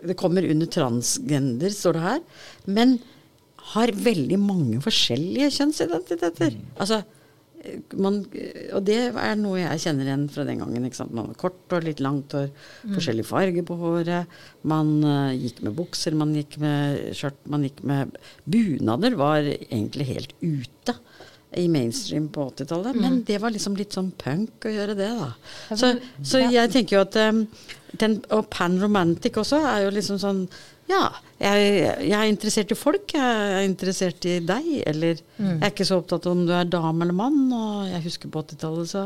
Det 0.00 0.16
kommer 0.18 0.46
under 0.48 0.66
transgender, 0.70 1.70
står 1.74 1.98
det 1.98 2.04
her. 2.06 2.20
Men 2.66 2.98
har 3.74 3.92
veldig 3.92 4.38
mange 4.40 4.80
forskjellige 4.82 5.50
kjønnsidentiteter. 5.58 6.56
Altså 6.80 7.02
eh, 7.02 7.19
man, 8.00 8.20
og 8.74 8.84
det 8.86 8.98
er 9.10 9.34
noe 9.38 9.60
jeg 9.60 9.82
kjenner 9.84 10.08
igjen 10.08 10.26
fra 10.32 10.44
den 10.48 10.62
gangen. 10.62 10.86
Ikke 10.88 11.00
sant? 11.00 11.14
Man 11.16 11.30
var 11.30 11.40
kort 11.40 11.74
hår, 11.74 11.86
litt 11.88 12.02
langt 12.04 12.36
hår, 12.36 12.48
forskjellig 12.94 13.26
farge 13.28 13.64
på 13.66 13.76
håret. 13.80 14.38
Man 14.70 14.94
uh, 15.04 15.32
gikk 15.36 15.60
med 15.66 15.76
bukser, 15.78 16.16
man 16.18 16.34
gikk 16.36 16.56
med 16.62 17.10
skjørt, 17.16 17.40
man 17.50 17.66
gikk 17.66 17.82
med 17.86 18.16
Bunader 18.50 19.18
var 19.20 19.44
egentlig 19.44 20.08
helt 20.14 20.36
ute 20.40 20.96
i 21.58 21.66
mainstream 21.68 22.28
på 22.30 22.46
80-tallet. 22.52 22.96
Men 22.96 23.22
det 23.26 23.40
var 23.42 23.52
liksom 23.52 23.76
litt 23.78 23.96
sånn 23.96 24.12
punk 24.18 24.66
å 24.68 24.72
gjøre 24.72 24.94
det, 24.98 25.10
da. 25.18 25.30
Så, 25.74 25.96
så 26.22 26.42
jeg 26.46 26.70
tenker 26.72 26.96
jo 27.00 27.02
at 27.02 27.18
um, 27.26 27.42
den, 27.98 28.22
Og 28.30 28.48
pan-romantic 28.50 29.36
også 29.40 29.58
er 29.66 29.84
jo 29.86 29.90
liksom 29.96 30.18
sånn 30.22 30.44
ja, 30.90 31.04
jeg, 31.38 32.06
jeg 32.08 32.16
er 32.18 32.26
interessert 32.26 32.72
i 32.72 32.74
folk, 32.74 33.12
jeg 33.14 33.22
er 33.22 33.62
interessert 33.62 34.24
i 34.26 34.40
deg. 34.42 34.64
Eller 34.90 35.20
jeg 35.38 35.60
er 35.62 35.70
ikke 35.70 35.86
så 35.86 36.00
opptatt 36.00 36.26
av 36.26 36.32
om 36.34 36.40
du 36.48 36.50
er 36.52 36.64
dame 36.66 37.04
eller 37.06 37.14
mann. 37.14 37.44
Og 37.54 37.84
jeg 37.92 38.02
husker 38.08 38.28
på 38.34 38.42
80-tallet 38.42 38.90
så 38.90 39.04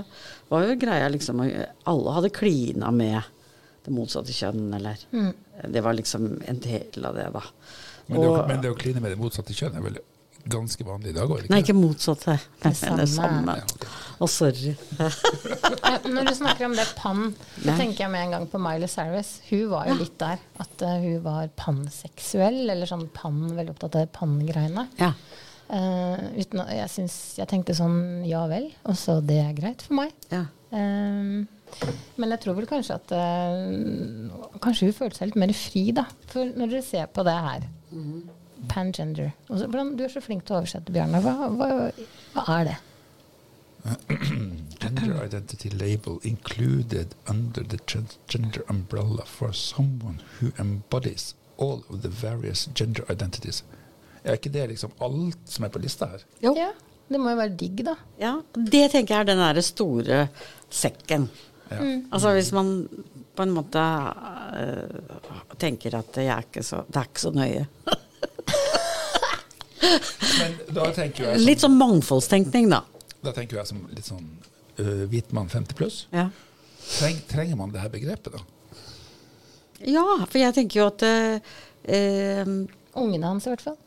var 0.49 0.65
jo 0.65 0.79
greia 0.81 1.11
liksom 1.13 1.43
Alle 1.45 2.15
hadde 2.17 2.31
klina 2.33 2.89
med 2.91 3.21
det 3.85 3.93
motsatte 3.93 4.33
kjønn, 4.33 4.73
eller 4.79 4.97
Det 5.69 5.83
var 5.85 5.93
liksom 5.93 6.41
en 6.49 6.59
del 6.65 7.05
av 7.05 7.15
det, 7.21 7.29
da. 7.37 7.43
Men, 8.09 8.21
det, 8.21 8.27
å- 8.29 8.33
Og- 8.41 8.49
men 8.49 8.61
det 8.65 8.71
å 8.73 8.77
kline 8.81 9.01
med 9.05 9.13
det 9.13 9.21
motsatte 9.21 9.53
kjønn 9.53 9.77
er 9.77 9.85
vel 9.85 9.99
ganske 10.51 10.85
vanlig 10.87 11.13
i 11.13 11.17
dag 11.17 11.31
òg? 11.31 11.47
Nei, 11.51 11.61
ikke 11.65 11.77
motsatt. 11.77 12.27
Nei, 12.31 12.39
Det 12.65 12.73
er 12.89 12.99
det 13.01 13.07
samme. 13.13 13.57
Ja, 13.61 13.69
ok. 13.77 13.87
Å, 14.19 14.29
sorry. 14.31 14.75
Når 16.15 16.29
du 16.29 16.35
snakker 16.39 16.69
om 16.69 16.77
det 16.77 16.87
pann, 16.99 17.33
så 17.57 17.77
tenker 17.79 18.05
jeg 18.05 18.13
med 18.13 18.27
en 18.27 18.37
gang 18.37 18.45
på 18.51 18.61
Miley 18.63 18.91
Cyrus. 18.91 19.37
Hun 19.49 19.65
var 19.73 19.89
jo 19.91 19.97
litt 20.03 20.19
der. 20.21 20.43
At 20.63 20.85
eh, 20.87 21.09
hun 21.09 21.25
var 21.25 21.51
panseksuell, 21.59 22.63
eller 22.69 22.89
sånn 22.91 23.09
pann, 23.17 23.43
veldig 23.57 23.75
opptatt 23.75 23.99
av 24.03 24.13
pann-greiene. 24.15 24.87
Ja. 25.01 25.15
Uh, 25.65 26.21
uten, 26.37 26.61
jeg, 26.77 26.89
synes, 26.93 27.15
jeg 27.39 27.49
tenkte 27.49 27.73
sånn 27.75 28.21
ja 28.29 28.43
vel, 28.51 28.69
og 28.85 28.99
så 29.01 29.17
det 29.25 29.39
er 29.41 29.57
greit 29.57 29.81
for 29.83 29.97
meg. 29.97 30.13
Ja. 30.29 30.45
Uh, 30.75 31.47
men 32.21 32.35
jeg 32.35 32.43
tror 32.45 32.59
vel 32.59 32.69
kanskje 32.71 32.99
at 33.01 33.13
uh, 33.17 34.59
Kanskje 34.63 34.91
hun 34.91 34.97
følte 34.97 35.19
seg 35.19 35.31
litt 35.31 35.41
mer 35.41 35.55
fri, 35.57 35.89
da. 35.97 36.05
For 36.31 36.53
når 36.53 36.77
dere 36.77 36.87
ser 36.87 37.09
på 37.11 37.25
det 37.27 37.35
her, 37.49 37.67
pangender 38.69 39.31
Også, 39.49 39.67
hvordan, 39.67 39.97
Du 39.97 40.05
er 40.05 40.13
så 40.13 40.21
flink 40.25 40.45
til 40.47 40.57
å 40.57 40.59
oversette, 40.63 40.93
Bjarne. 40.93 41.21
Hva, 41.25 41.49
hva, 41.55 41.69
hva 42.35 42.59
er 42.61 42.69
det? 42.71 42.77
Gender 44.81 45.25
identity 45.25 45.69
label 45.71 46.19
included 46.23 47.15
under 47.29 47.63
the 47.63 47.79
transgender 47.79 48.63
umbrella 48.69 49.25
for 49.27 49.53
someone 49.53 50.21
who 50.39 50.53
embodies 50.59 51.35
all 51.59 51.85
of 51.91 52.03
the 52.03 52.09
various 52.09 52.69
gender 52.75 53.05
identities. 53.11 53.63
Er 54.25 54.39
ikke 54.39 54.53
det 54.53 54.69
liksom 54.73 54.93
alt 55.05 55.39
som 55.49 55.67
er 55.67 55.73
på 55.73 55.83
lista 55.83 56.09
her? 56.15 56.25
Jo. 56.41 56.55
Ja, 56.57 56.71
det 57.09 57.21
må 57.21 57.35
jo 57.35 57.41
være 57.43 57.57
digg, 57.61 57.83
da. 57.85 57.97
Ja, 58.21 58.39
det 58.57 58.87
tenker 58.95 59.15
jeg 59.15 59.21
er 59.21 59.29
den 59.33 59.43
der 59.43 59.61
store 59.65 60.21
sekken. 60.73 61.29
Ja. 61.71 61.81
Altså 62.13 62.33
hvis 62.37 62.53
man 62.57 62.73
på 63.35 63.45
en 63.45 63.53
måte 63.55 63.83
uh, 63.83 65.21
tenker 65.61 65.97
at 65.99 66.17
jeg 66.21 66.33
er 66.33 66.49
ikke 66.49 66.65
så, 66.65 66.85
det 66.89 67.01
er 67.01 67.11
ikke 67.11 67.25
så 67.25 67.35
nøye. 67.35 67.67
Men 70.39 70.57
da 70.77 70.89
jeg 70.91 71.15
som, 71.17 71.45
Litt 71.45 71.65
sånn 71.65 71.77
mangfoldstenkning, 71.79 72.71
da. 72.73 72.81
da 73.25 73.31
tenker 73.37 73.61
jeg 73.61 73.71
som 73.71 73.79
litt 73.93 74.09
sånn 74.09 74.27
uh, 74.81 75.05
hvit 75.11 75.33
mann 75.37 75.49
50 75.53 75.79
pluss. 75.79 76.03
Ja. 76.15 76.29
Treng, 76.85 77.21
trenger 77.31 77.57
man 77.61 77.73
det 77.73 77.85
her 77.85 77.93
begrepet, 77.93 78.35
da? 78.35 78.41
ja, 79.85 80.05
for 80.25 80.39
jeg 80.41 80.55
tenker 80.57 80.81
jo 80.81 80.89
at 80.89 81.05
uh, 81.07 81.55
uh, 81.89 82.47
Ungene 82.95 83.27
hans, 83.27 83.47
i 83.49 83.51
hvert 83.51 83.65
fall. 83.65 83.79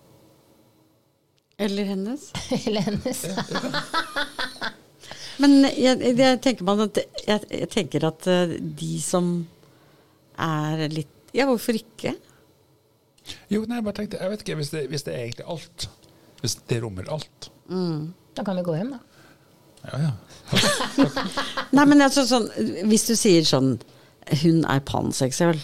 Eller 1.58 1.88
hennes. 1.90 2.32
Eller 2.68 2.82
hennes. 2.86 3.24
Men 5.42 5.52
jeg, 5.70 6.02
jeg, 6.18 6.40
tenker 6.42 6.66
man 6.66 6.82
at, 6.88 6.98
jeg, 7.26 7.42
jeg 7.54 7.70
tenker 7.74 8.06
at 8.10 8.28
øh, 8.30 8.56
de 8.58 8.98
som 9.02 9.48
er 10.42 10.88
litt 10.90 11.14
Ja, 11.36 11.46
hvorfor 11.46 11.78
ikke? 11.78 12.16
Jo, 13.52 13.64
nei, 13.66 13.80
jeg 13.80 13.86
bare 13.88 13.98
tenkte, 14.02 14.22
jeg 14.22 14.34
vet 14.34 14.44
ikke, 14.46 14.58
hvis 14.62 14.74
det, 14.74 14.88
hvis 14.92 15.06
det 15.08 15.14
er 15.14 15.22
egentlig 15.26 15.48
alt. 15.56 15.90
Hvis 16.42 16.58
det 16.70 16.82
rommer 16.84 17.10
alt. 17.12 17.52
Da 18.38 18.44
kan 18.46 18.56
vi 18.60 18.64
gå 18.68 18.76
hjem, 18.78 18.92
da. 18.96 19.00
Ja, 19.88 20.00
ja. 20.02 20.12
Nei, 21.76 21.86
men 21.86 22.02
altså 22.02 22.24
sånn 22.28 22.48
Hvis 22.90 23.06
du 23.08 23.14
sier 23.20 23.46
sånn 23.46 23.78
Hun 24.42 24.64
er 24.68 24.80
panseksuell, 24.88 25.60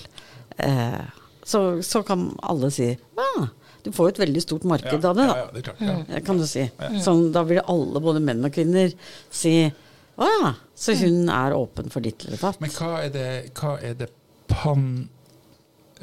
eh, 0.62 1.04
så, 1.44 1.82
så 1.84 2.04
kan 2.08 2.38
alle 2.46 2.70
si 2.72 2.98
ah, 3.20 3.48
Du 3.84 3.92
får 3.96 4.06
jo 4.06 4.12
et 4.14 4.22
veldig 4.24 4.42
stort 4.44 4.64
marked 4.70 4.94
ja, 4.94 5.10
av 5.10 5.16
det, 5.18 5.26
da. 5.28 5.36
ja, 5.42 5.48
det 5.52 5.60
er 5.60 5.66
klart. 5.68 5.82
Ja. 5.84 6.20
Kan 6.28 6.38
du 6.40 6.46
si. 6.48 6.64
Sånn, 7.04 7.32
da 7.36 7.42
vil 7.48 7.60
alle, 7.64 8.00
både 8.04 8.20
menn 8.24 8.46
og 8.48 8.54
kvinner, 8.56 8.88
si 9.34 9.56
Å 9.68 10.24
ja, 10.30 10.54
så 10.78 10.90
hun 11.00 11.30
er 11.34 11.56
åpen 11.58 11.90
for 11.92 12.00
ditt 12.06 12.22
eller 12.28 12.38
datt. 12.40 12.60
Men 12.64 12.72
hva 12.76 12.92
er 13.02 13.10
det, 13.12 13.30
hva 13.58 13.72
er 13.82 13.94
det 13.98 14.10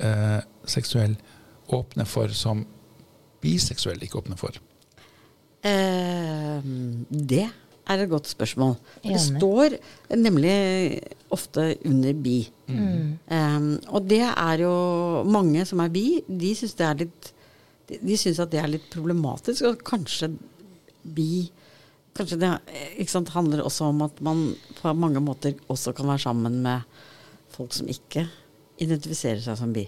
panseksuell 0.00 1.14
åpner 1.78 2.08
for 2.08 2.32
som 2.36 2.64
biseksuell 3.40 4.02
ikke 4.04 4.20
åpner 4.20 4.38
for? 4.40 4.56
Eh, 5.66 6.60
det 7.10 7.46
er 7.90 8.02
et 8.04 8.10
godt 8.10 8.30
spørsmål. 8.30 8.76
Det 9.04 9.20
står 9.20 9.76
nemlig 10.16 11.00
ofte 11.34 11.74
under 11.86 12.14
bi. 12.14 12.38
Eh, 12.70 13.60
og 13.88 14.08
det 14.08 14.22
er 14.28 14.64
jo 14.64 14.74
mange 15.26 15.64
som 15.68 15.82
er 15.84 15.92
bi, 15.92 16.22
de 16.26 16.54
syns 16.58 16.76
det 16.78 16.86
er 16.86 17.04
litt 17.04 17.34
De, 17.90 17.96
de 18.06 18.14
syns 18.14 18.38
at 18.38 18.52
det 18.52 18.60
er 18.62 18.68
litt 18.70 18.84
problematisk, 18.92 19.64
og 19.66 19.80
kanskje 19.82 20.28
bi 21.02 21.48
Kanskje 22.14 22.40
det 22.42 22.48
ikke 22.98 23.12
sant, 23.12 23.30
handler 23.30 23.62
også 23.62 23.86
om 23.92 24.00
at 24.02 24.16
man 24.20 24.40
på 24.80 24.92
mange 24.98 25.20
måter 25.22 25.54
også 25.70 25.92
kan 25.94 26.08
være 26.10 26.22
sammen 26.24 26.56
med 26.64 26.82
folk 27.54 27.72
som 27.72 27.86
ikke 27.88 28.24
identifiserer 28.82 29.38
seg 29.44 29.58
som 29.60 29.70
bi. 29.74 29.84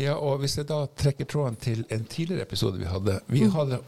Ja, 0.00 0.16
og 0.18 0.40
hvis 0.42 0.56
jeg 0.58 0.66
da 0.66 0.84
trekker 0.98 1.28
tråden 1.30 1.56
til 1.60 1.84
en 1.94 2.04
tidligere 2.10 2.42
episode 2.48 2.80
vi 2.80 2.88
hadde, 2.90 3.20
vi 3.30 3.46
hadde 3.50 3.80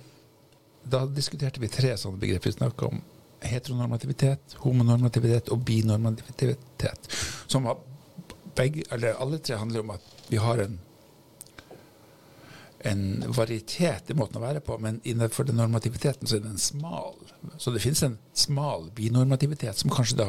Da 0.87 1.01
diskuterte 1.11 1.59
vi 1.59 1.67
tre 1.67 1.97
sånne 1.99 2.21
begrep. 2.23 2.45
Vi 2.47 2.53
snakka 2.55 2.87
om 2.87 3.01
heteronormativitet, 3.43 4.55
homonormativitet 4.63 5.49
og 5.51 5.65
binormativitet. 5.67 7.09
Som 7.51 7.67
var 7.67 7.81
begge, 8.55 8.85
eller 8.95 9.19
alle 9.19 9.41
tre 9.43 9.59
handler 9.59 9.83
om 9.83 9.91
at 9.97 10.13
vi 10.31 10.39
har 10.39 10.63
en 10.63 10.79
en 12.87 13.25
varietet 13.35 14.11
i 14.11 14.15
måten 14.15 14.39
å 14.39 14.45
være 14.45 14.61
på, 14.63 14.77
men 14.79 15.01
innenfor 15.03 15.49
den 15.49 15.59
normativiteten 15.59 16.29
så 16.29 16.37
er 16.37 16.45
den 16.45 16.59
smal. 16.61 17.17
Så 17.59 17.73
det 17.75 17.83
finnes 17.83 18.03
en 18.07 18.19
smal 18.37 18.91
binormativitet 18.95 19.81
som 19.81 19.91
kanskje 19.91 20.21
da 20.21 20.29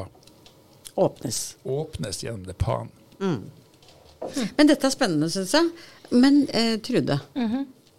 Åpnes. 0.97 1.57
åpnes 1.63 2.23
gjennom 2.23 2.47
det 2.47 2.57
pan. 2.57 2.89
Men 4.57 4.69
dette 4.69 4.87
er 4.89 4.93
spennende, 4.93 5.29
syns 5.31 5.53
jeg. 5.55 5.69
Men 6.11 6.43
eh, 6.55 6.77
Trude, 6.83 7.19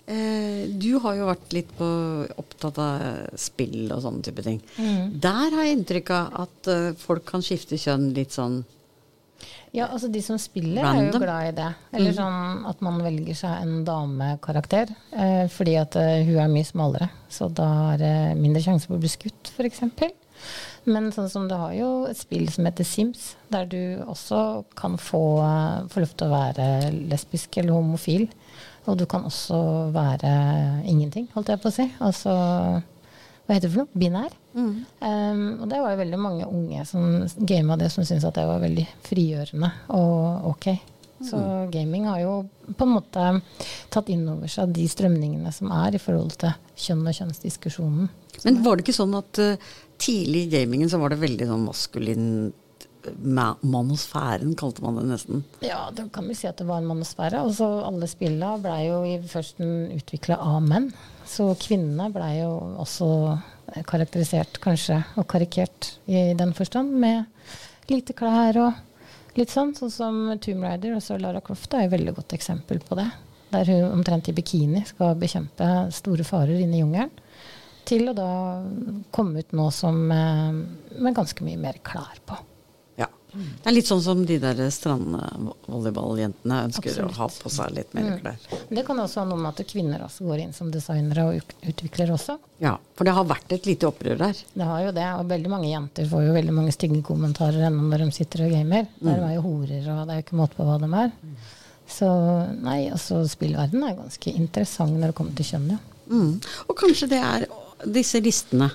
eh, 0.07 0.65
du 0.81 0.91
har 1.05 1.19
jo 1.19 1.29
vært 1.29 1.53
litt 1.57 1.71
på, 1.79 1.89
opptatt 2.41 2.79
av 2.81 3.37
spill 3.39 3.91
og 3.93 4.03
sånne 4.05 4.25
type 4.25 4.45
ting. 4.47 4.59
Der 5.21 5.53
har 5.55 5.63
jeg 5.69 5.79
inntrykk 5.79 6.11
av 6.17 6.41
at 6.47 6.71
eh, 6.73 6.91
folk 6.99 7.27
kan 7.29 7.45
skifte 7.45 7.79
kjønn 7.81 8.11
litt 8.17 8.33
sånn 8.37 8.63
Ja, 9.77 9.85
altså 9.93 10.09
de 10.09 10.23
som 10.25 10.39
spiller 10.41 10.81
er 10.81 11.03
jo 11.11 11.19
glad 11.21 11.51
i 11.51 11.57
det. 11.59 11.69
Eller 11.93 12.15
sånn 12.17 12.65
at 12.71 12.81
man 12.83 13.03
velger 13.05 13.37
seg 13.37 13.61
en 13.67 13.83
damekarakter 13.87 14.89
eh, 15.13 15.45
fordi 15.53 15.77
at 15.77 15.97
eh, 16.01 16.25
hun 16.25 16.41
er 16.41 16.49
mye 16.55 16.65
smalere. 16.67 17.11
Så 17.29 17.51
da 17.53 17.69
er 17.93 18.01
det 18.01 18.15
mindre 18.41 18.65
sjanse 18.65 18.89
for 18.89 18.97
å 18.97 19.03
bli 19.05 19.13
skutt, 19.13 19.53
f.eks. 19.53 19.85
Men 20.89 21.11
sånn 21.13 21.29
som 21.29 21.47
du 21.51 21.55
har 21.59 21.75
jo 21.77 21.89
et 22.09 22.19
spill 22.19 22.47
som 22.53 22.67
heter 22.69 22.87
Sims, 22.89 23.35
der 23.53 23.69
du 23.69 23.81
også 24.09 24.65
kan 24.79 24.97
få, 25.01 25.23
få 25.93 26.05
lov 26.05 26.15
til 26.15 26.29
å 26.29 26.33
være 26.33 26.69
lesbisk 27.11 27.61
eller 27.61 27.77
homofil. 27.77 28.29
Og 28.89 28.97
du 28.97 29.05
kan 29.11 29.27
også 29.29 29.59
være 29.93 30.31
ingenting, 30.89 31.29
holdt 31.35 31.53
jeg 31.53 31.61
på 31.61 31.69
å 31.69 31.77
si. 31.77 31.91
Altså 32.01 32.33
hva 33.49 33.57
heter 33.57 33.71
det 33.71 33.73
for 33.73 33.87
noe? 33.87 33.97
Binær. 33.97 34.35
Um, 34.59 35.63
og 35.63 35.71
det 35.71 35.79
var 35.81 35.95
jo 35.95 36.01
veldig 36.03 36.19
mange 36.21 36.49
unge 36.53 36.83
som 36.85 37.23
gama 37.49 37.79
det, 37.81 37.89
som 37.95 38.05
syntes 38.05 38.27
at 38.29 38.37
det 38.37 38.45
var 38.45 38.61
veldig 38.61 38.85
frigjørende 39.07 39.71
og 39.97 40.51
ok. 40.51 40.67
Så 41.25 41.39
gaming 41.73 42.07
har 42.07 42.21
jo 42.23 42.35
på 42.79 42.87
en 42.87 42.95
måte 42.95 43.25
tatt 43.91 44.11
inn 44.13 44.23
over 44.31 44.51
seg 44.51 44.71
de 44.77 44.87
strømningene 44.91 45.51
som 45.55 45.73
er 45.75 45.97
i 45.97 46.03
forhold 46.03 46.37
til 46.39 46.55
kjønn 46.79 47.07
og 47.09 47.19
kjønnsdiskusjonen. 47.19 48.09
Men 48.45 48.63
var 48.63 48.79
det 48.79 48.87
ikke 48.87 49.01
sånn 49.01 49.19
at 49.19 49.43
uh, 49.43 49.69
tidlig 49.99 50.47
i 50.47 50.55
gamingen 50.59 50.91
så 50.91 51.01
var 51.03 51.13
det 51.13 51.23
veldig 51.25 51.51
sånn 51.51 51.67
maskulin 51.67 52.33
Manosfæren 53.09 54.57
kalte 54.59 54.83
man 54.85 54.99
det 54.99 55.05
nesten. 55.09 55.45
Ja, 55.65 55.87
da 55.95 56.05
kan 56.13 56.27
vi 56.29 56.35
si 56.37 56.49
at 56.49 56.59
det 56.61 56.67
var 56.69 56.83
en 56.83 56.89
manosfære. 56.91 57.41
Og 57.47 57.55
så 57.57 57.69
alle 57.87 58.09
spilla 58.11 58.51
blei 58.61 58.89
jo 58.89 58.99
i 59.07 59.15
først 59.23 59.63
utvikla 59.63 60.37
av 60.45 60.59
menn. 60.67 60.91
Så 61.25 61.47
kvinnene 61.63 62.11
blei 62.13 62.41
jo 62.41 62.51
også 62.83 63.09
karakterisert, 63.89 64.61
kanskje, 64.65 64.99
og 65.17 65.29
karikert 65.31 65.95
i 66.11 66.33
den 66.37 66.53
forstand, 66.59 66.93
med 67.01 67.25
lite 67.89 68.17
klær 68.19 68.61
og 68.67 68.85
litt 69.37 69.53
sånn. 69.53 69.75
Sånn 69.77 69.93
som 69.93 70.21
Tomb 70.41 70.65
Raider, 70.65 70.97
også 70.97 71.19
Lara 71.21 71.43
Croft, 71.45 71.75
er 71.75 71.87
et 71.87 71.93
veldig 71.93 72.15
godt 72.17 72.35
eksempel 72.39 72.81
på 72.85 72.99
det. 72.99 73.09
Der 73.53 73.69
hun 73.73 73.99
omtrent 73.99 74.29
i 74.29 74.37
bikini 74.37 74.85
skal 74.89 75.17
bekjempe 75.21 75.89
store 75.95 76.27
farer 76.27 76.61
inne 76.61 76.79
i 76.79 76.83
jungelen. 76.83 77.13
Til 77.89 78.11
å 78.11 78.17
da 78.17 78.31
komme 79.15 79.41
ut 79.41 79.55
nå 79.57 79.71
som 79.73 80.03
eh, 80.13 80.57
med 81.01 81.17
ganske 81.17 81.45
mye 81.45 81.61
mer 81.61 81.79
klær 81.85 82.21
på. 82.29 82.37
Det 83.33 83.69
er 83.69 83.75
litt 83.75 83.89
sånn 83.89 84.03
som 84.03 84.25
de 84.27 84.39
der 84.41 84.61
strandvolleyballjentene 84.73 86.63
ønsker 86.69 86.95
Absolutt. 86.95 87.13
å 87.13 87.19
ha 87.21 87.29
på 87.43 87.53
seg 87.53 87.75
litt 87.77 87.93
mer 87.97 88.15
klær. 88.23 88.47
Det 88.71 88.85
kan 88.87 89.03
også 89.03 89.23
ha 89.23 89.29
noe 89.29 89.41
med 89.43 89.53
at 89.53 89.69
kvinner 89.69 90.05
også 90.07 90.25
går 90.29 90.47
inn 90.47 90.55
som 90.57 90.73
designere 90.73 91.27
og 91.29 91.43
utvikler 91.69 91.99
utviklere 91.99 92.15
også. 92.15 92.39
Ja, 92.59 92.79
for 92.97 93.05
det 93.05 93.15
har 93.17 93.27
vært 93.29 93.53
et 93.53 93.67
lite 93.67 93.89
opprør 93.89 94.19
der. 94.19 94.41
Det 94.55 94.65
har 94.65 94.83
jo 94.83 94.95
det, 94.97 95.07
og 95.19 95.29
veldig 95.31 95.51
mange 95.51 95.71
jenter 95.71 96.09
får 96.09 96.27
jo 96.27 96.35
veldig 96.37 96.55
mange 96.55 96.73
stygge 96.75 97.03
kommentarer 97.07 97.69
ennå 97.69 97.87
når 97.89 98.05
de 98.05 98.11
sitter 98.17 98.47
og 98.47 98.53
gamer. 98.53 98.89
Der 99.01 99.23
er 99.29 99.37
jo 99.37 99.45
horer, 99.47 99.87
og 99.95 100.03
det 100.07 100.15
er 100.15 100.21
jo 100.21 100.27
ikke 100.27 100.41
måte 100.41 100.59
på 100.59 100.67
hva 100.69 100.79
de 100.83 100.91
er. 101.05 101.15
Så 101.89 102.09
nei, 102.61 102.81
altså 102.93 103.23
spillverden 103.29 103.85
er 103.87 103.97
ganske 103.97 104.35
interessant 104.35 104.99
når 104.99 105.13
det 105.13 105.17
kommer 105.17 105.39
til 105.39 105.49
kjønn, 105.53 105.71
ja. 105.73 105.79
Mm. 106.09 106.35
Og 106.69 106.77
kanskje 106.77 107.09
det 107.11 107.21
er 107.21 107.47
disse 107.85 108.21
listene 108.25 108.71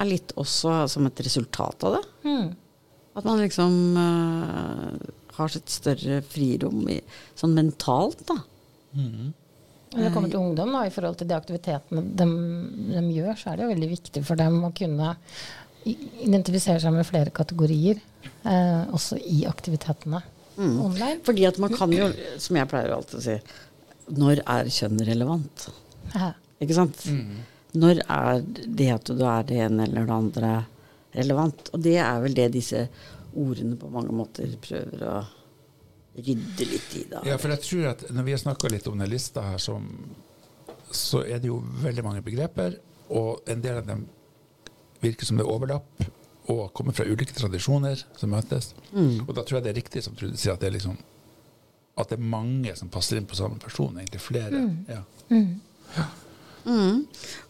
er 0.00 0.08
litt 0.08 0.32
også 0.40 0.86
som 0.88 1.06
et 1.08 1.22
resultat 1.24 1.86
av 1.86 1.98
det. 1.98 2.04
Mm. 2.24 2.46
At 3.20 3.28
man 3.28 3.42
liksom 3.42 3.74
uh, 4.00 4.96
har 5.36 5.52
sitt 5.52 5.70
større 5.72 6.22
frirom 6.24 6.86
i, 6.88 6.98
sånn 7.38 7.56
mentalt, 7.56 8.24
da. 8.30 8.40
Når 9.90 10.06
det 10.06 10.10
kommer 10.14 10.30
til 10.30 10.40
ungdom, 10.40 10.72
da, 10.74 10.84
i 10.86 10.92
forhold 10.94 11.18
til 11.18 11.28
de 11.30 11.36
aktivitetene 11.36 12.02
de, 12.18 12.26
de 12.94 13.02
gjør, 13.14 13.34
så 13.38 13.50
er 13.50 13.58
det 13.58 13.66
jo 13.66 13.72
veldig 13.72 13.90
viktig 13.90 14.22
for 14.26 14.38
dem 14.40 14.60
å 14.66 14.72
kunne 14.76 15.14
identifisere 15.84 16.80
seg 16.82 16.94
med 16.94 17.08
flere 17.08 17.32
kategorier, 17.34 18.00
eh, 18.44 18.82
også 18.94 19.18
i 19.18 19.42
aktivitetene 19.48 20.20
online. 20.60 21.20
Fordi 21.26 21.46
at 21.48 21.58
man 21.62 21.72
kan 21.74 21.92
jo, 21.94 22.10
som 22.38 22.58
jeg 22.60 22.68
pleier 22.70 22.92
alltid 22.94 23.18
å 23.18 23.24
si, 23.24 23.36
når 24.20 24.42
er 24.44 24.70
kjønn 24.74 25.00
relevant? 25.08 25.68
Hæ. 26.14 26.32
Ikke 26.60 26.76
sant? 26.76 27.06
Når 27.72 28.02
er 28.04 28.42
det 28.66 28.90
at 28.92 29.10
du 29.10 29.24
er 29.24 29.46
det 29.48 29.60
ene 29.64 29.86
eller 29.86 30.08
det 30.08 30.16
andre 30.16 30.52
relevant? 31.16 31.70
Og 31.74 31.82
det 31.84 31.96
er 32.02 32.22
vel 32.22 32.36
det 32.36 32.48
disse 32.54 32.86
ordene 33.38 33.78
på 33.78 33.90
mange 33.92 34.14
måter 34.14 34.52
prøver 34.62 35.04
å 35.06 35.18
rydde 36.20 36.66
litt 36.66 36.96
i. 36.98 37.04
da. 37.10 37.22
Ja, 37.26 37.38
for 37.40 37.52
jeg 37.54 37.62
tror 37.64 37.90
at 37.92 38.06
når 38.10 38.26
vi 38.26 38.34
har 38.34 38.42
snakka 38.42 38.70
litt 38.72 38.88
om 38.90 38.98
den 38.98 39.10
lista 39.10 39.44
her, 39.46 39.60
som, 39.62 39.86
så 40.90 41.22
er 41.24 41.42
det 41.42 41.50
jo 41.50 41.60
veldig 41.84 42.06
mange 42.06 42.24
begreper, 42.26 42.80
og 43.10 43.46
en 43.50 43.62
del 43.62 43.80
av 43.82 43.86
dem 43.86 44.06
virker 45.00 45.26
som 45.26 45.38
det 45.38 45.46
er 45.46 45.52
overlapp, 45.52 46.08
og 46.50 46.72
kommer 46.74 46.94
fra 46.96 47.06
ulike 47.06 47.34
tradisjoner 47.36 48.02
som 48.18 48.32
møtes. 48.34 48.72
Og 48.92 49.30
da 49.36 49.44
tror 49.44 49.60
jeg 49.60 49.68
det 49.68 49.70
er 49.70 49.78
riktig 49.78 50.02
som 50.02 50.16
Trude 50.18 50.38
sier, 50.40 50.56
at 50.56 50.62
det 50.62 50.70
er 50.72 50.78
liksom 50.80 50.98
at 52.00 52.10
det 52.10 52.16
er 52.16 52.30
mange 52.32 52.72
som 52.78 52.90
passer 52.92 53.18
inn 53.18 53.28
på 53.28 53.36
samme 53.38 53.58
person. 53.60 53.98
Egentlig 53.98 54.22
flere. 54.24 54.62
Ja. 54.88 55.02
Mm. 56.64 57.06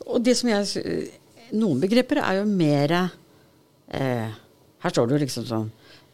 Og 0.06 0.22
det 0.24 0.36
som 0.38 0.50
jeg 0.52 1.10
Noen 1.50 1.80
begreper 1.82 2.20
er 2.22 2.36
jo 2.38 2.44
mer 2.46 2.92
eh, 3.96 4.30
Her 4.80 4.94
står 4.94 5.08
det 5.08 5.16
jo 5.16 5.22
liksom 5.24 5.46
sånn 5.48 5.70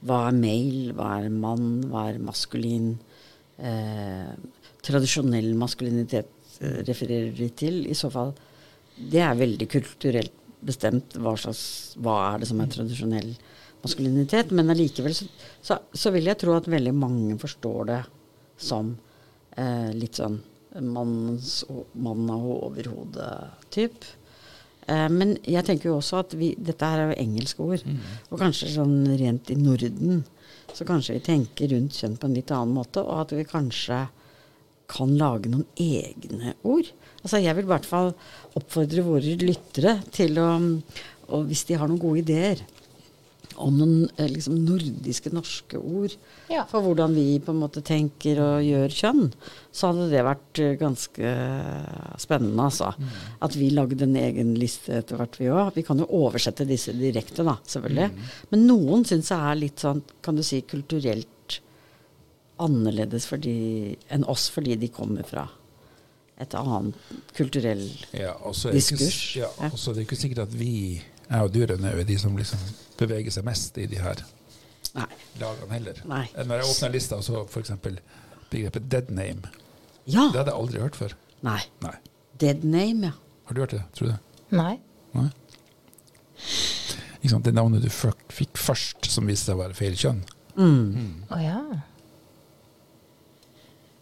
Hva 0.06 0.26
er 0.28 0.38
male? 0.38 0.94
Hva 0.96 1.10
er 1.20 1.28
mann? 1.32 1.68
Hva 1.90 2.08
er 2.10 2.22
maskulin? 2.22 2.94
Eh, 3.56 4.32
tradisjonell 4.86 5.52
maskulinitet 5.58 6.60
eh, 6.60 6.82
refererer 6.88 7.32
de 7.36 7.50
til. 7.56 7.84
I 7.88 7.96
så 7.96 8.10
fall 8.12 8.34
Det 8.96 9.22
er 9.22 9.38
veldig 9.38 9.68
kulturelt 9.68 10.42
bestemt 10.66 11.14
hva, 11.20 11.36
slags, 11.38 11.94
hva 12.00 12.16
er 12.32 12.42
det 12.42 12.48
som 12.50 12.60
er 12.62 12.70
tradisjonell 12.72 13.32
maskulinitet. 13.84 14.52
Men 14.56 14.72
allikevel 14.72 15.14
så, 15.14 15.28
så, 15.62 15.78
så 15.92 16.12
vil 16.14 16.28
jeg 16.30 16.40
tro 16.42 16.56
at 16.56 16.68
veldig 16.70 16.94
mange 16.96 17.38
forstår 17.40 17.90
det 17.92 18.02
som 18.56 18.94
eh, 19.56 19.90
litt 19.94 20.18
sånn 20.18 20.40
mann 20.76 22.30
av 22.32 22.46
overhodet-typ. 22.52 24.04
Eh, 24.86 25.08
men 25.12 25.36
jeg 25.42 25.66
tenker 25.66 25.90
jo 25.90 25.98
også 25.98 26.22
at 26.22 26.36
vi, 26.38 26.52
dette 26.58 26.86
her 26.86 27.02
er 27.02 27.12
jo 27.12 27.20
engelske 27.24 27.62
ord. 27.64 27.84
Og 28.30 28.40
kanskje 28.40 28.72
sånn 28.76 28.98
rent 29.18 29.50
i 29.52 29.58
Norden 29.58 30.24
så 30.74 30.84
kanskje 30.84 31.16
vi 31.16 31.24
tenker 31.24 31.70
rundt 31.72 31.96
kjønn 31.96 32.16
på 32.20 32.28
en 32.28 32.36
litt 32.36 32.50
annen 32.52 32.74
måte, 32.76 33.00
og 33.00 33.22
at 33.24 33.34
vi 33.36 33.46
kanskje 33.48 34.06
kan 34.90 35.12
lage 35.18 35.50
noen 35.50 35.66
egne 35.80 36.54
ord. 36.66 36.90
Altså 37.22 37.40
Jeg 37.42 37.56
vil 37.58 37.66
i 37.66 37.70
hvert 37.72 37.88
fall 37.88 38.12
oppfordre 38.58 39.02
våre 39.06 39.36
lyttere 39.40 39.98
til 40.14 40.38
å 40.38 40.50
Og 41.26 41.48
hvis 41.48 41.64
de 41.66 41.74
har 41.74 41.88
noen 41.90 41.98
gode 41.98 42.20
ideer 42.22 42.60
om 43.62 43.76
noen 43.78 44.08
eh, 44.18 44.28
liksom 44.30 44.56
nordiske, 44.66 45.30
norske 45.32 45.78
ord 45.78 46.14
Ja. 46.52 46.64
for 46.70 46.82
hvordan 46.84 47.14
vi 47.16 47.38
på 47.42 47.52
en 47.54 47.60
måte 47.62 47.82
tenker 47.86 48.38
og 48.42 48.64
gjør 48.66 48.92
kjønn, 48.96 49.32
så 49.72 49.90
hadde 49.92 50.08
det 50.12 50.24
vært 50.26 50.60
eh, 50.62 50.74
ganske 50.80 51.32
spennende, 52.22 52.62
altså. 52.68 52.92
At 53.42 53.56
vi 53.58 53.70
lagde 53.74 54.02
en 54.06 54.16
egen 54.16 54.54
liste 54.60 54.98
etter 55.00 55.16
hvert, 55.20 55.38
vi 55.40 55.50
òg. 55.52 55.72
Vi 55.76 55.82
kan 55.86 55.98
jo 56.02 56.08
oversette 56.22 56.66
disse 56.68 56.92
direkte, 56.96 57.44
da, 57.46 57.56
selvfølgelig. 57.66 58.10
Men 58.52 58.66
noen 58.68 59.04
syns 59.08 59.30
jeg 59.32 59.38
er 59.52 59.60
litt 59.60 59.82
sånn, 59.84 60.02
kan 60.22 60.36
du 60.36 60.42
si, 60.46 60.60
kulturelt 60.68 61.60
annerledes 62.62 63.26
fordi, 63.28 63.56
enn 64.12 64.24
oss, 64.32 64.46
fordi 64.52 64.76
de 64.80 64.88
kommer 64.88 65.26
fra 65.28 65.44
et 66.40 66.52
annet 66.56 66.96
kulturell 67.36 67.82
Ja, 68.12 68.34
ikke, 68.36 68.72
Diskurs. 68.74 69.18
ja, 69.36 69.48
Ja. 69.60 69.68
og 69.72 69.78
så 69.80 69.90
er 69.90 69.94
det 69.98 70.06
ikke 70.06 70.18
sikkert 70.20 70.42
at 70.48 70.52
vi, 70.56 71.00
jeg 71.28 71.42
og 71.48 71.52
dyrene, 71.54 71.92
er 71.92 72.04
de 72.06 72.16
som 72.20 72.36
liksom 72.38 72.60
beveger 73.00 73.34
seg 73.34 73.46
mest 73.46 73.78
i 73.82 73.86
de 73.90 73.98
her 74.00 74.22
Nei. 74.96 75.08
lagene 75.40 75.72
heller. 75.74 76.02
Nei. 76.08 76.24
Når 76.38 76.62
jeg 76.62 76.70
åpner 76.72 76.94
lista, 76.94 77.18
så 77.22 77.42
f.eks. 77.44 77.72
begrepet 78.50 78.86
dead 78.92 79.10
name. 79.10 79.50
Ja. 80.06 80.28
Det 80.32 80.38
hadde 80.40 80.52
jeg 80.52 80.60
aldri 80.60 80.82
hørt 80.84 80.96
før. 80.98 81.16
Nei. 81.46 81.60
Nei. 81.82 81.96
Dead 82.40 82.64
name, 82.64 83.10
ja. 83.10 83.16
Har 83.46 83.54
du 83.54 83.60
hørt 83.62 83.74
det? 83.74 83.82
Tror 83.96 84.08
du 84.08 84.12
det? 84.14 84.20
Nei. 84.56 84.76
Nei? 85.16 85.28
Ikke 87.20 87.32
sant? 87.32 87.44
Det 87.46 87.54
navnet 87.56 87.82
du 87.84 87.90
fikk 87.90 88.58
først, 88.60 89.06
som 89.10 89.26
viste 89.28 89.50
seg 89.50 89.58
å 89.58 89.64
være 89.64 89.76
feil 89.78 89.98
kjønn. 89.98 90.22
Å 90.56 91.38
ja. 91.42 91.60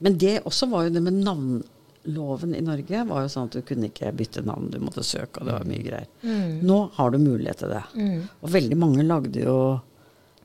Men 0.04 0.18
det 0.20 0.36
også 0.44 0.68
var 0.70 0.86
jo 0.86 0.94
det 0.94 1.02
med 1.04 1.18
navnloven 2.04 2.54
i 2.54 2.60
Norge. 2.60 3.04
var 3.04 3.22
jo 3.22 3.28
sånn 3.28 3.48
at 3.48 3.52
Du 3.52 3.62
kunne 3.62 3.88
ikke 3.88 4.12
bytte 4.12 4.42
navn, 4.44 4.70
du 4.70 4.78
måtte 4.80 5.02
søke, 5.02 5.40
og 5.40 5.46
det 5.46 5.52
var 5.52 5.64
mye 5.64 5.82
greier. 5.82 6.08
Nå 6.62 6.90
har 6.94 7.10
du 7.10 7.18
mulighet 7.18 7.58
til 7.58 7.68
det. 7.72 7.82
Og 8.42 8.50
veldig 8.50 8.76
mange 8.76 9.04
lagde 9.04 9.40
jo 9.44 9.80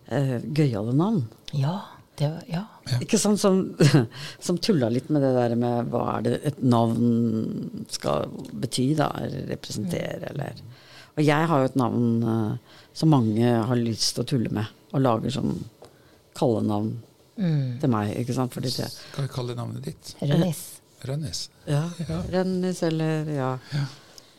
eh, 0.08 0.40
gøyale 0.44 0.94
navn. 0.94 1.28
Ja. 1.54 1.80
Det 2.20 2.28
var, 2.28 2.42
ja. 2.52 2.66
Ikke 3.00 3.16
sånn 3.16 3.38
Som, 3.40 3.78
som 4.44 4.58
tulla 4.60 4.90
litt 4.92 5.08
med 5.10 5.22
det 5.24 5.30
der 5.38 5.54
med 5.56 5.88
hva 5.88 6.18
er 6.18 6.26
det 6.26 6.34
et 6.50 6.58
navn 6.60 7.86
skal 7.88 8.28
bety, 8.52 8.90
da, 9.00 9.08
eller 9.24 9.48
representere, 9.48 10.34
eller 10.34 10.60
Og 11.16 11.24
jeg 11.24 11.48
har 11.48 11.62
jo 11.64 11.70
et 11.70 11.78
navn 11.80 12.10
eh, 12.28 12.82
som 12.92 13.14
mange 13.16 13.48
har 13.48 13.80
lyst 13.80 14.18
til 14.18 14.26
å 14.26 14.28
tulle 14.34 14.52
med, 14.52 14.68
og 14.92 15.00
lager 15.06 15.32
sånn 15.32 15.56
kallenavn 16.36 16.98
til 17.80 17.88
meg, 17.88 18.12
ikke 18.20 18.36
sant. 18.36 18.52
Fordi 18.52 18.68
det 18.76 18.90
Hva 19.16 19.24
kalle 19.32 19.56
navnet 19.56 19.86
ditt? 19.88 20.12
Rønnis. 20.20 20.66
Rønnis? 21.08 21.48
Ja. 21.70 21.84
rønnis 22.34 22.82
eller 22.84 23.30
ja. 23.32 23.52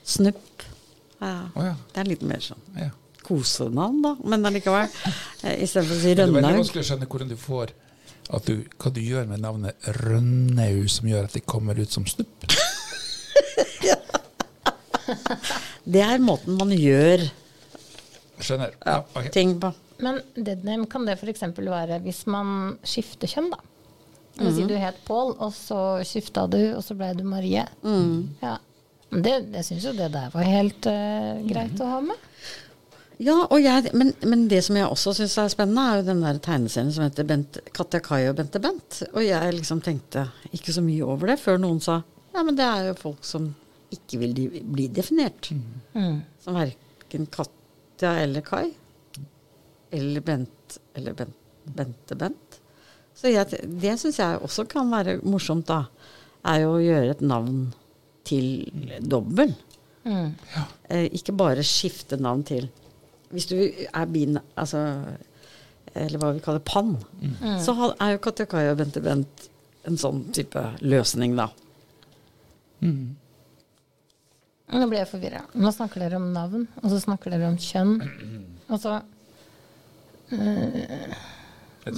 Snupp. 0.04 0.64
Ja. 1.20 1.34
Oh, 1.54 1.64
ja. 1.64 1.76
Det 1.92 2.02
er 2.02 2.08
litt 2.08 2.24
mer 2.26 2.42
sånn 2.44 2.80
ja. 2.80 2.90
kosenavn, 3.26 4.00
da. 4.04 4.16
Men 4.24 4.50
allikevel. 4.50 4.88
Eh, 5.40 5.62
Istedenfor 5.64 5.96
å 5.96 6.00
si 6.02 6.10
Det 6.12 6.26
er 6.26 6.32
veldig 6.34 6.58
vanskelig 6.58 6.82
å 6.82 6.86
skjønne 6.90 7.06
hvordan 7.08 7.30
du 7.30 7.36
får 7.40 7.70
at 8.36 8.44
du, 8.44 8.58
hva 8.76 8.90
du 8.92 8.98
gjør 9.00 9.24
med 9.30 9.40
navnet 9.40 9.86
Rønnaug 10.02 10.84
som 10.92 11.08
gjør 11.08 11.30
at 11.30 11.36
det 11.38 11.40
kommer 11.48 11.80
ut 11.80 11.94
som 11.94 12.04
snupp. 12.04 12.44
Det 15.90 16.02
er 16.04 16.20
måten 16.22 16.58
man 16.60 16.70
gjør 16.76 17.24
Skjønner. 18.40 18.76
Ja, 18.84 19.00
okay. 19.02 19.32
ting 19.34 19.56
på. 19.60 19.72
Men 20.00 20.20
deadname 20.36 20.86
kan 20.88 21.04
det 21.08 21.18
f.eks. 21.18 21.42
være 21.56 21.98
hvis 22.04 22.22
man 22.30 22.78
skifter 22.86 23.28
kjønn, 23.28 23.50
da. 23.52 23.58
La 24.38 24.44
-hmm. 24.44 24.56
si 24.56 24.64
du 24.64 24.74
het 24.74 24.96
Pål, 25.04 25.36
og 25.38 25.52
så 25.52 26.00
skifta 26.04 26.46
du, 26.46 26.74
og 26.76 26.84
så 26.84 26.94
ble 26.94 27.14
du 27.14 27.24
Marie. 27.24 27.66
Ja. 28.42 28.58
Det, 29.10 29.46
jeg 29.52 29.64
syns 29.64 29.84
jo 29.84 29.92
det 29.92 30.12
der 30.12 30.30
var 30.30 30.42
helt 30.42 30.86
uh, 30.86 31.42
greit 31.48 31.80
å 31.80 31.86
ha 31.86 32.00
med. 32.00 32.16
Ja, 33.18 33.46
jeg, 33.58 33.90
men, 33.92 34.14
men 34.22 34.48
det 34.48 34.62
som 34.64 34.76
jeg 34.76 34.86
også 34.86 35.12
syns 35.12 35.36
er 35.38 35.48
spennende, 35.48 35.82
er 35.82 35.96
jo 35.96 36.06
den 36.06 36.22
der 36.22 36.38
tegneserien 36.38 36.92
som 36.92 37.04
heter 37.04 37.24
Bent, 37.24 37.58
Katja 37.72 38.00
Kai 38.00 38.28
og 38.30 38.36
Bente 38.36 38.60
Bent. 38.62 39.02
Og 39.12 39.24
jeg 39.26 39.52
liksom 39.52 39.80
tenkte 39.80 40.28
ikke 40.52 40.72
så 40.72 40.80
mye 40.80 41.04
over 41.04 41.26
det 41.26 41.40
før 41.42 41.58
noen 41.60 41.80
sa 41.84 42.02
ja, 42.30 42.42
men 42.46 42.56
det 42.58 42.66
er 42.66 42.90
jo 42.90 42.98
folk 42.98 43.24
som 43.26 43.48
ikke 43.90 44.20
vil 44.22 44.34
de, 44.36 44.44
bli 44.62 44.86
definert. 44.94 45.50
Som 46.40 46.56
verken 46.56 47.26
Katja 47.34 48.14
eller 48.22 48.44
Kai. 48.46 48.70
Eller 49.90 50.22
Bent 50.22 50.78
eller 50.94 51.16
Bent, 51.18 51.36
Bente 51.64 52.16
Bent. 52.18 52.49
Så 53.20 53.28
jeg, 53.28 53.46
det 53.82 53.98
syns 54.00 54.18
jeg 54.20 54.40
også 54.40 54.64
kan 54.70 54.88
være 54.92 55.18
morsomt, 55.28 55.68
da. 55.68 55.82
Er 56.48 56.62
jo 56.62 56.76
å 56.78 56.80
gjøre 56.80 57.12
et 57.12 57.20
navn 57.20 57.66
til 58.24 58.64
dobbel. 59.04 59.52
Eh, 60.88 61.06
ikke 61.18 61.34
bare 61.36 61.60
skifte 61.66 62.16
navn 62.16 62.40
til 62.48 62.70
Hvis 63.30 63.44
du 63.50 63.56
er 63.60 64.06
bin... 64.08 64.38
Altså 64.56 64.80
Eller 65.92 66.18
hva 66.22 66.30
vi 66.32 66.40
kaller 66.40 66.62
pann. 66.64 66.94
Så 67.60 67.74
er 68.00 68.14
jo 68.14 68.22
Katjakaja 68.24 68.72
og 68.72 68.78
Bente 68.80 69.02
Bent 69.04 69.48
en 69.88 69.96
sånn 70.00 70.22
type 70.36 70.60
løsning, 70.80 71.36
da. 71.38 71.50
Nå 74.70 74.86
ble 74.86 75.00
jeg 75.00 75.08
forvirra. 75.10 75.40
Nå 75.58 75.72
snakker 75.74 76.00
dere 76.04 76.16
om 76.20 76.28
navn, 76.32 76.66
og 76.82 76.88
så 76.92 77.00
snakker 77.02 77.32
dere 77.34 77.48
om 77.50 77.56
kjønn. 77.60 77.96
Og 78.70 78.78
så 78.82 78.92
øh, 80.36 81.14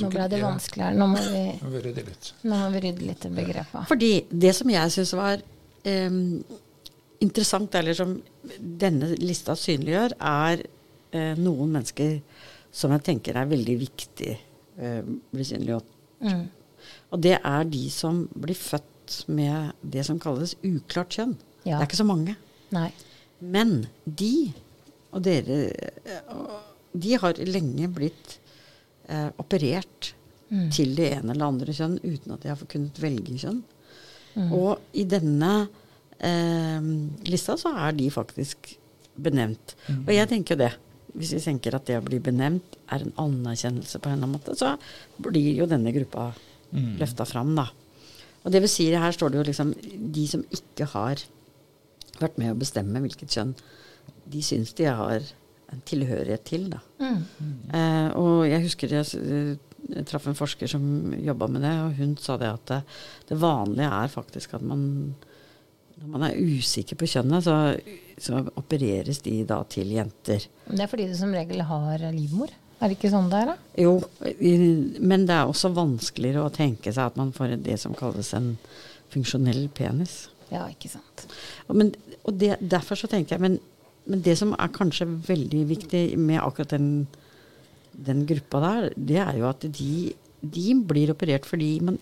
Nå 0.00 0.10
ble 0.12 0.26
det 0.32 0.40
vanskeligere. 0.42 0.96
Nå 0.98 1.08
må 1.12 1.22
vi, 1.22 1.42
nå 1.58 1.68
må 1.68 1.72
vi 1.76 1.82
rydde 1.86 2.04
litt. 2.06 2.30
nå 2.42 2.58
må 2.60 2.68
vi 2.74 2.82
rydde 2.86 3.08
litt 3.08 3.26
i 3.28 3.32
begrepet. 3.36 3.88
Fordi 3.90 4.12
det 4.44 4.52
som 4.58 4.72
jeg 4.72 4.94
syns 4.94 5.12
var 5.18 5.42
um, 5.42 6.22
interessant, 7.24 7.76
eller 7.80 7.98
som 7.98 8.16
denne 8.58 9.12
lista 9.20 9.56
synliggjør, 9.58 10.16
er 10.18 10.64
uh, 10.64 11.34
noen 11.40 11.76
mennesker 11.78 12.18
som 12.72 12.94
jeg 12.96 13.04
tenker 13.10 13.36
er 13.36 13.50
veldig 13.50 13.76
viktig 13.82 14.34
uh, 14.80 15.00
blir 15.34 15.48
synliggjort. 15.48 15.94
Mm. 16.22 16.44
Og 17.12 17.22
det 17.22 17.36
er 17.38 17.70
de 17.70 17.86
som 17.92 18.24
blir 18.32 18.58
født 18.58 19.22
med 19.28 19.76
det 19.94 20.06
som 20.08 20.20
kalles 20.22 20.56
uklart 20.64 21.18
kjønn. 21.18 21.36
Ja. 21.62 21.76
Det 21.76 21.80
er 21.82 21.88
ikke 21.90 22.02
så 22.02 22.08
mange. 22.08 22.36
Nei. 22.72 22.88
Men 23.42 23.82
de 24.06 24.52
og 25.12 25.24
dere 25.26 25.58
eh, 25.68 26.30
De 26.92 27.16
har 27.20 27.40
lenge 27.48 27.88
blitt 27.92 28.38
eh, 29.08 29.30
operert 29.42 30.12
til 30.72 30.90
det 30.98 31.06
ene 31.16 31.32
eller 31.32 31.48
andre 31.48 31.72
kjønn 31.72 31.94
uten 32.02 32.34
at 32.34 32.42
de 32.42 32.50
har 32.50 32.62
kunnet 32.68 32.98
velge 33.00 33.38
kjønn. 33.40 33.62
Og 34.52 34.96
i 34.96 35.04
denne 35.08 35.52
eh, 36.20 36.88
lista 37.28 37.56
så 37.60 37.72
er 37.86 37.96
de 37.96 38.10
faktisk 38.12 38.74
benevnt. 39.16 39.76
Og 40.06 40.12
jeg 40.12 40.28
tenker 40.28 40.54
jo 40.54 40.64
det. 40.64 40.72
Hvis 41.12 41.34
vi 41.36 41.42
tenker 41.44 41.76
at 41.76 41.84
det 41.88 41.98
å 42.00 42.04
bli 42.04 42.20
benevnt 42.24 42.76
er 42.92 43.04
en 43.04 43.12
anerkjennelse 43.20 44.00
på 44.00 44.08
en 44.08 44.16
eller 44.16 44.28
annen 44.28 44.36
måte, 44.38 44.56
så 44.56 44.74
blir 45.20 45.52
jo 45.56 45.68
denne 45.68 45.92
gruppa 45.92 46.30
løfta 47.00 47.26
fram, 47.28 47.52
da. 47.56 47.66
Og 48.42 48.52
det 48.52 48.62
vil 48.64 48.72
si, 48.72 48.88
her 48.96 49.12
står 49.12 49.32
det 49.32 49.38
jo 49.40 49.48
liksom 49.50 49.74
de 50.16 50.24
som 50.28 50.44
ikke 50.50 50.88
har 50.94 51.20
vært 52.18 52.38
med 52.40 52.52
å 52.52 52.58
bestemme 52.58 53.02
hvilket 53.04 53.36
kjønn 53.36 53.52
de 54.32 54.40
syns 54.44 54.72
de 54.78 54.88
har 54.88 55.26
tilhørighet 55.88 56.44
til. 56.48 56.68
Da. 56.72 56.80
Eh, 57.00 58.08
og 58.18 58.46
jeg 58.48 58.64
husker 58.66 58.94
jeg, 58.96 59.06
jeg 59.92 60.06
traff 60.08 60.28
en 60.30 60.38
forsker 60.38 60.70
som 60.70 60.84
jobba 61.18 61.48
med 61.50 61.64
det, 61.66 61.74
og 61.82 62.00
hun 62.00 62.16
sa 62.20 62.38
det 62.40 62.50
at 62.52 62.66
det, 62.70 62.80
det 63.32 63.40
vanlige 63.42 63.92
er 64.02 64.12
faktisk 64.12 64.58
at 64.58 64.64
man 64.66 64.82
når 66.02 66.10
man 66.10 66.24
er 66.26 66.38
usikker 66.40 66.98
på 66.98 67.06
kjønnet, 67.06 67.44
så, 67.46 67.54
så 68.18 68.40
opereres 68.58 69.20
de 69.22 69.36
da 69.46 69.60
til 69.70 69.92
jenter. 69.94 70.48
Det 70.66 70.82
er 70.82 70.90
fordi 70.90 71.06
du 71.10 71.14
som 71.14 71.30
regel 71.34 71.62
har 71.68 72.02
livmor. 72.10 72.50
Er 72.82 72.90
det 72.90 72.96
ikke 72.96 73.12
sånn 73.12 73.28
det 73.30 73.38
er, 73.44 73.52
da? 73.52 73.56
Jo, 73.78 73.92
men 74.98 75.28
det 75.28 75.36
er 75.36 75.46
også 75.46 75.70
vanskeligere 75.76 76.48
å 76.48 76.54
tenke 76.54 76.90
seg 76.90 77.12
at 77.12 77.20
man 77.20 77.30
får 77.36 77.54
det 77.62 77.76
som 77.78 77.94
kalles 77.94 78.32
en 78.34 78.56
funksjonell 79.12 79.68
penis. 79.76 80.24
Ja, 80.50 80.64
ikke 80.66 80.90
sant. 80.90 81.28
Men, 81.70 81.92
og 82.26 82.34
det, 82.40 82.56
derfor 82.58 82.98
så 82.98 83.08
tenker 83.08 83.36
jeg 83.36 83.44
men, 83.44 83.60
men 84.10 84.22
det 84.24 84.34
som 84.40 84.54
er 84.56 84.72
kanskje 84.74 85.06
veldig 85.28 85.62
viktig 85.70 86.02
med 86.18 86.40
akkurat 86.42 86.74
den, 86.74 87.06
den 87.92 88.24
gruppa 88.26 88.62
der, 88.64 88.88
det 88.96 89.20
er 89.22 89.36
jo 89.38 89.48
at 89.50 89.66
de, 89.78 90.12
de 90.42 90.74
blir 90.88 91.12
operert 91.14 91.46
fordi 91.46 91.76
man 91.86 92.00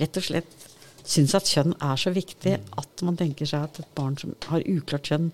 rett 0.00 0.16
og 0.16 0.24
slett 0.24 0.68
syns 1.02 1.34
at 1.36 1.50
kjønn 1.50 1.74
er 1.82 1.98
så 2.00 2.12
viktig 2.14 2.56
at 2.56 3.04
man 3.04 3.18
tenker 3.18 3.48
seg 3.48 3.66
at 3.66 3.82
et 3.82 3.94
barn 3.96 4.16
som 4.20 4.34
har 4.48 4.64
uklart 4.70 5.10
kjønn 5.10 5.30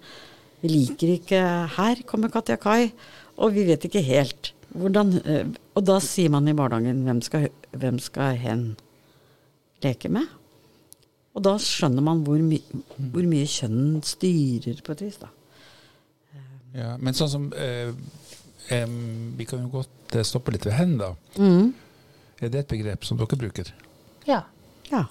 Vi 0.63 0.71
liker 0.73 1.13
ikke 1.13 1.41
Her 1.77 2.01
kommer 2.09 2.33
Katja 2.33 2.57
Kai, 2.59 2.91
og 3.39 3.53
vi 3.55 3.67
vet 3.69 3.85
ikke 3.87 4.03
helt 4.03 4.53
hvordan 4.75 5.15
eh, 5.23 5.47
Og 5.77 5.85
da 5.87 5.99
sier 6.03 6.33
man 6.33 6.49
i 6.49 6.57
barnehagen 6.57 7.05
hvem 7.07 7.23
skal, 7.25 7.49
hvem 7.73 8.01
skal 8.03 8.37
hen 8.41 8.65
leke 9.85 10.11
med? 10.13 10.27
Og 11.37 11.45
da 11.47 11.55
skjønner 11.63 12.03
man 12.03 12.25
hvor, 12.27 12.41
my 12.43 12.59
hvor 13.13 13.27
mye 13.29 13.47
kjønn 13.47 14.01
styrer 14.03 14.81
på 14.83 14.97
et 14.97 15.05
vis, 15.07 15.21
da. 15.23 15.31
Ja, 16.77 16.97
men 17.01 17.15
sånn 17.17 17.31
som 17.33 17.45
eh, 17.57 17.93
eh, 18.75 18.87
Vi 19.39 19.47
kan 19.49 19.63
jo 19.65 19.71
godt 19.79 20.17
eh, 20.19 20.25
stoppe 20.27 20.53
litt 20.55 20.67
ved 20.69 20.77
hen, 20.77 20.97
da. 21.01 21.15
Mm. 21.39 21.71
Er 22.41 22.53
det 22.53 22.65
et 22.65 22.73
begrep 22.75 23.07
som 23.09 23.19
dere 23.19 23.39
bruker? 23.41 23.73
Ja, 24.29 24.43
Ja. 24.93 25.07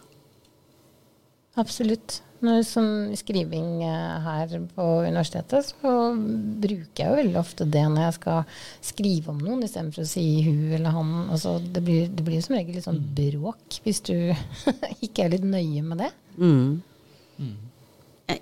absolutt. 1.58 2.22
Når, 2.38 2.60
sånn 2.70 3.15
skriving 3.17 3.80
eh, 3.82 4.17
her 4.22 4.52
på 4.76 4.84
universitetet, 5.08 5.72
så 5.72 5.91
bruker 6.13 7.02
jeg 7.02 7.10
jo 7.10 7.17
veldig 7.17 7.39
ofte 7.41 7.65
det 7.65 7.82
når 7.89 8.04
jeg 8.04 8.15
skal 8.20 8.60
skrive 8.91 9.32
om 9.34 9.39
noen, 9.41 9.63
istedenfor 9.65 10.06
å 10.06 10.10
si 10.12 10.26
hun 10.46 10.67
eller 10.78 10.93
han. 10.93 11.15
Altså, 11.34 11.56
det, 11.60 11.82
blir, 11.88 12.12
det 12.13 12.26
blir 12.28 12.43
som 12.46 12.54
regel 12.60 12.78
litt 12.78 12.86
sånn 12.86 13.02
bråk 13.17 13.80
hvis 13.88 14.04
du 14.06 14.13
ikke 15.08 15.26
er 15.26 15.34
litt 15.34 15.48
nøye 15.50 15.82
med 15.88 16.06
det. 16.06 16.12
Mm. 16.38 17.58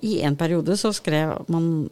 I 0.03 0.13
en 0.27 0.35
periode 0.39 0.75
så 0.81 0.91
skrev 0.95 1.37
man 1.47 1.87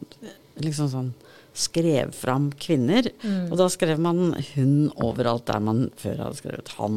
liksom 0.62 0.90
sånn 0.92 1.12
Skrev 1.54 2.10
fram 2.18 2.48
kvinner. 2.58 3.06
Og 3.46 3.52
da 3.60 3.68
skrev 3.70 4.00
man 4.02 4.32
hun 4.56 4.90
overalt 4.98 5.44
der 5.46 5.60
man 5.62 5.84
før 6.00 6.24
hadde 6.24 6.40
skrevet 6.40 6.72
han 6.80 6.96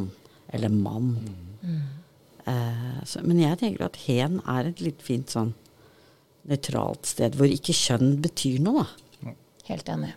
eller 0.50 0.74
mann. 0.74 1.12
Eh, 2.48 3.04
så, 3.06 3.22
men 3.22 3.38
jeg 3.43 3.60
tenker 3.62 3.86
at 3.86 4.00
hen 4.08 4.39
er 4.50 4.70
et 4.72 4.82
litt 4.82 5.04
fint 5.06 5.30
sånn 5.30 5.52
nøytralt 6.50 7.06
sted 7.06 7.36
hvor 7.38 7.52
ikke 7.52 7.76
kjønn 7.76 8.15
betyr 8.24 8.58
noe. 8.65 8.88
da. 9.22 9.34
Helt 9.67 9.89
enig. 9.93 10.13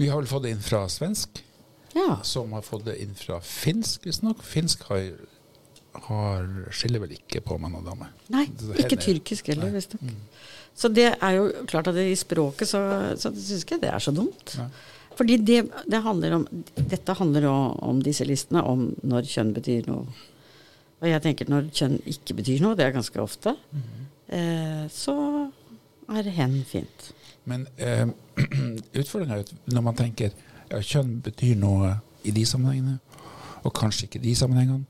Vi 0.00 0.08
har 0.10 0.18
vel 0.22 0.30
fått 0.30 0.46
det 0.48 0.54
inn 0.56 0.64
fra 0.64 0.82
svensk, 0.90 1.42
Ja. 1.94 2.18
som 2.26 2.50
har 2.56 2.62
fått 2.66 2.84
det 2.88 2.98
inn 3.00 3.14
fra 3.14 3.38
finsk, 3.40 4.04
visstnok. 4.08 4.42
Finsk 4.42 4.82
har, 4.90 5.06
har 6.08 6.50
skiller 6.74 7.00
vel 7.04 7.14
ikke 7.14 7.44
på 7.44 7.60
mann 7.60 7.76
og 7.78 7.84
dame. 7.86 8.10
Nei, 8.32 8.46
ikke 8.74 8.96
er- 8.98 9.04
tyrkisk 9.06 9.46
heller, 9.54 9.70
visstnok. 9.70 10.02
Så 10.76 10.90
det 10.92 11.08
er 11.14 11.32
jo 11.38 11.48
klart 11.68 11.88
at 11.88 11.96
det, 11.96 12.04
i 12.12 12.18
språket 12.18 12.68
så, 12.68 12.82
så 13.16 13.32
syns 13.32 13.64
ikke 13.64 13.80
det 13.80 13.90
er 13.90 14.02
så 14.02 14.12
dumt. 14.14 14.56
Ja. 14.58 14.68
Fordi 15.16 15.38
det, 15.40 15.62
det 15.88 16.02
handler 16.04 16.34
om 16.36 16.46
Dette 16.76 17.14
handler 17.16 17.46
om, 17.48 17.78
om 17.90 18.02
disse 18.04 18.24
listene, 18.28 18.62
om 18.62 18.90
når 19.02 19.28
kjønn 19.30 19.54
betyr 19.56 19.88
noe. 19.88 20.04
Og 21.00 21.08
jeg 21.08 21.22
tenker 21.24 21.48
når 21.52 21.70
kjønn 21.76 21.96
ikke 22.08 22.36
betyr 22.38 22.60
noe, 22.64 22.76
det 22.76 22.86
er 22.86 22.94
ganske 22.94 23.20
ofte, 23.20 23.54
eh, 24.32 24.84
så 24.92 25.16
er 26.12 26.28
hen 26.36 26.58
fint. 26.68 27.10
Men 27.48 27.66
eh, 27.76 28.04
utfordringa 29.00 29.40
er 29.40 29.72
når 29.72 29.84
man 29.88 29.96
tenker 29.96 30.32
ja, 30.70 30.80
kjønn 30.80 31.18
betyr 31.24 31.56
noe 31.60 31.94
i 32.26 32.34
de 32.34 32.44
sammenhengene, 32.48 32.98
og 33.64 33.74
kanskje 33.76 34.08
ikke 34.08 34.20
i 34.20 34.28
de 34.28 34.36
sammenhengene, 34.38 34.84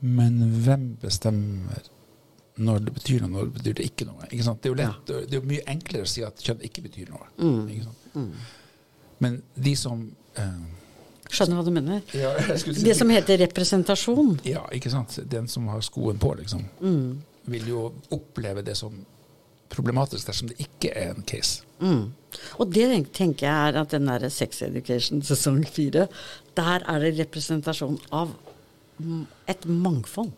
men 0.00 0.40
hvem 0.64 0.94
bestemmer 1.00 1.88
når 2.56 2.78
det 2.84 2.92
betyr 2.96 3.20
noe, 3.22 3.30
når 3.30 3.44
det 3.48 3.54
betyr 3.58 3.74
det 3.78 3.84
ikke 3.90 4.06
noe? 4.08 4.26
Ikke? 4.30 4.54
Det 4.62 4.70
er 4.72 4.74
lett, 4.82 5.06
det 5.06 5.30
er 5.30 5.38
jo 5.40 5.46
mye 5.48 5.62
enklere 5.70 6.02
å 6.04 6.10
si 6.10 6.24
at 6.26 6.42
kjønn 6.44 6.64
ikke 6.66 6.82
betyr 6.88 7.12
noe. 7.14 7.30
Ikke 7.70 7.86
sant? 7.86 8.34
Men 9.20 9.40
de 9.54 9.74
som 9.76 10.02
eh, 10.40 10.60
Skjønner 11.30 11.60
hva 11.60 11.64
du 11.64 11.70
mener? 11.70 12.00
ja, 12.16 12.32
si- 12.58 12.72
Det 12.82 12.96
som 12.98 13.10
heter 13.12 13.38
representasjon. 13.44 14.40
Ja, 14.48 14.64
ikke 14.74 14.90
sant. 14.90 15.18
Den 15.30 15.46
som 15.48 15.68
har 15.70 15.80
skoen 15.86 16.18
på, 16.18 16.32
liksom, 16.40 16.64
vil 17.46 17.68
jo 17.70 17.84
oppleve 18.10 18.64
det 18.66 18.74
som 18.76 18.96
problematisk 19.70 20.26
dersom 20.26 20.48
det 20.50 20.56
ikke 20.64 20.90
er 20.98 21.12
en 21.14 21.22
case. 21.22 21.62
Mm. 21.78 22.08
Og 22.58 22.72
det 22.74 22.88
tenker 23.14 23.46
jeg 23.46 23.68
er 23.70 23.78
at 23.78 23.92
den 23.94 24.08
der 24.10 24.26
Sex 24.28 24.62
Education 24.66 25.22
sesong 25.22 25.62
fire, 25.70 26.08
der 26.58 26.82
er 26.90 26.98
det 27.04 27.12
representasjon 27.20 28.00
av 28.10 28.32
mm, 28.98 29.22
et 29.54 29.68
mangfold. 29.70 30.32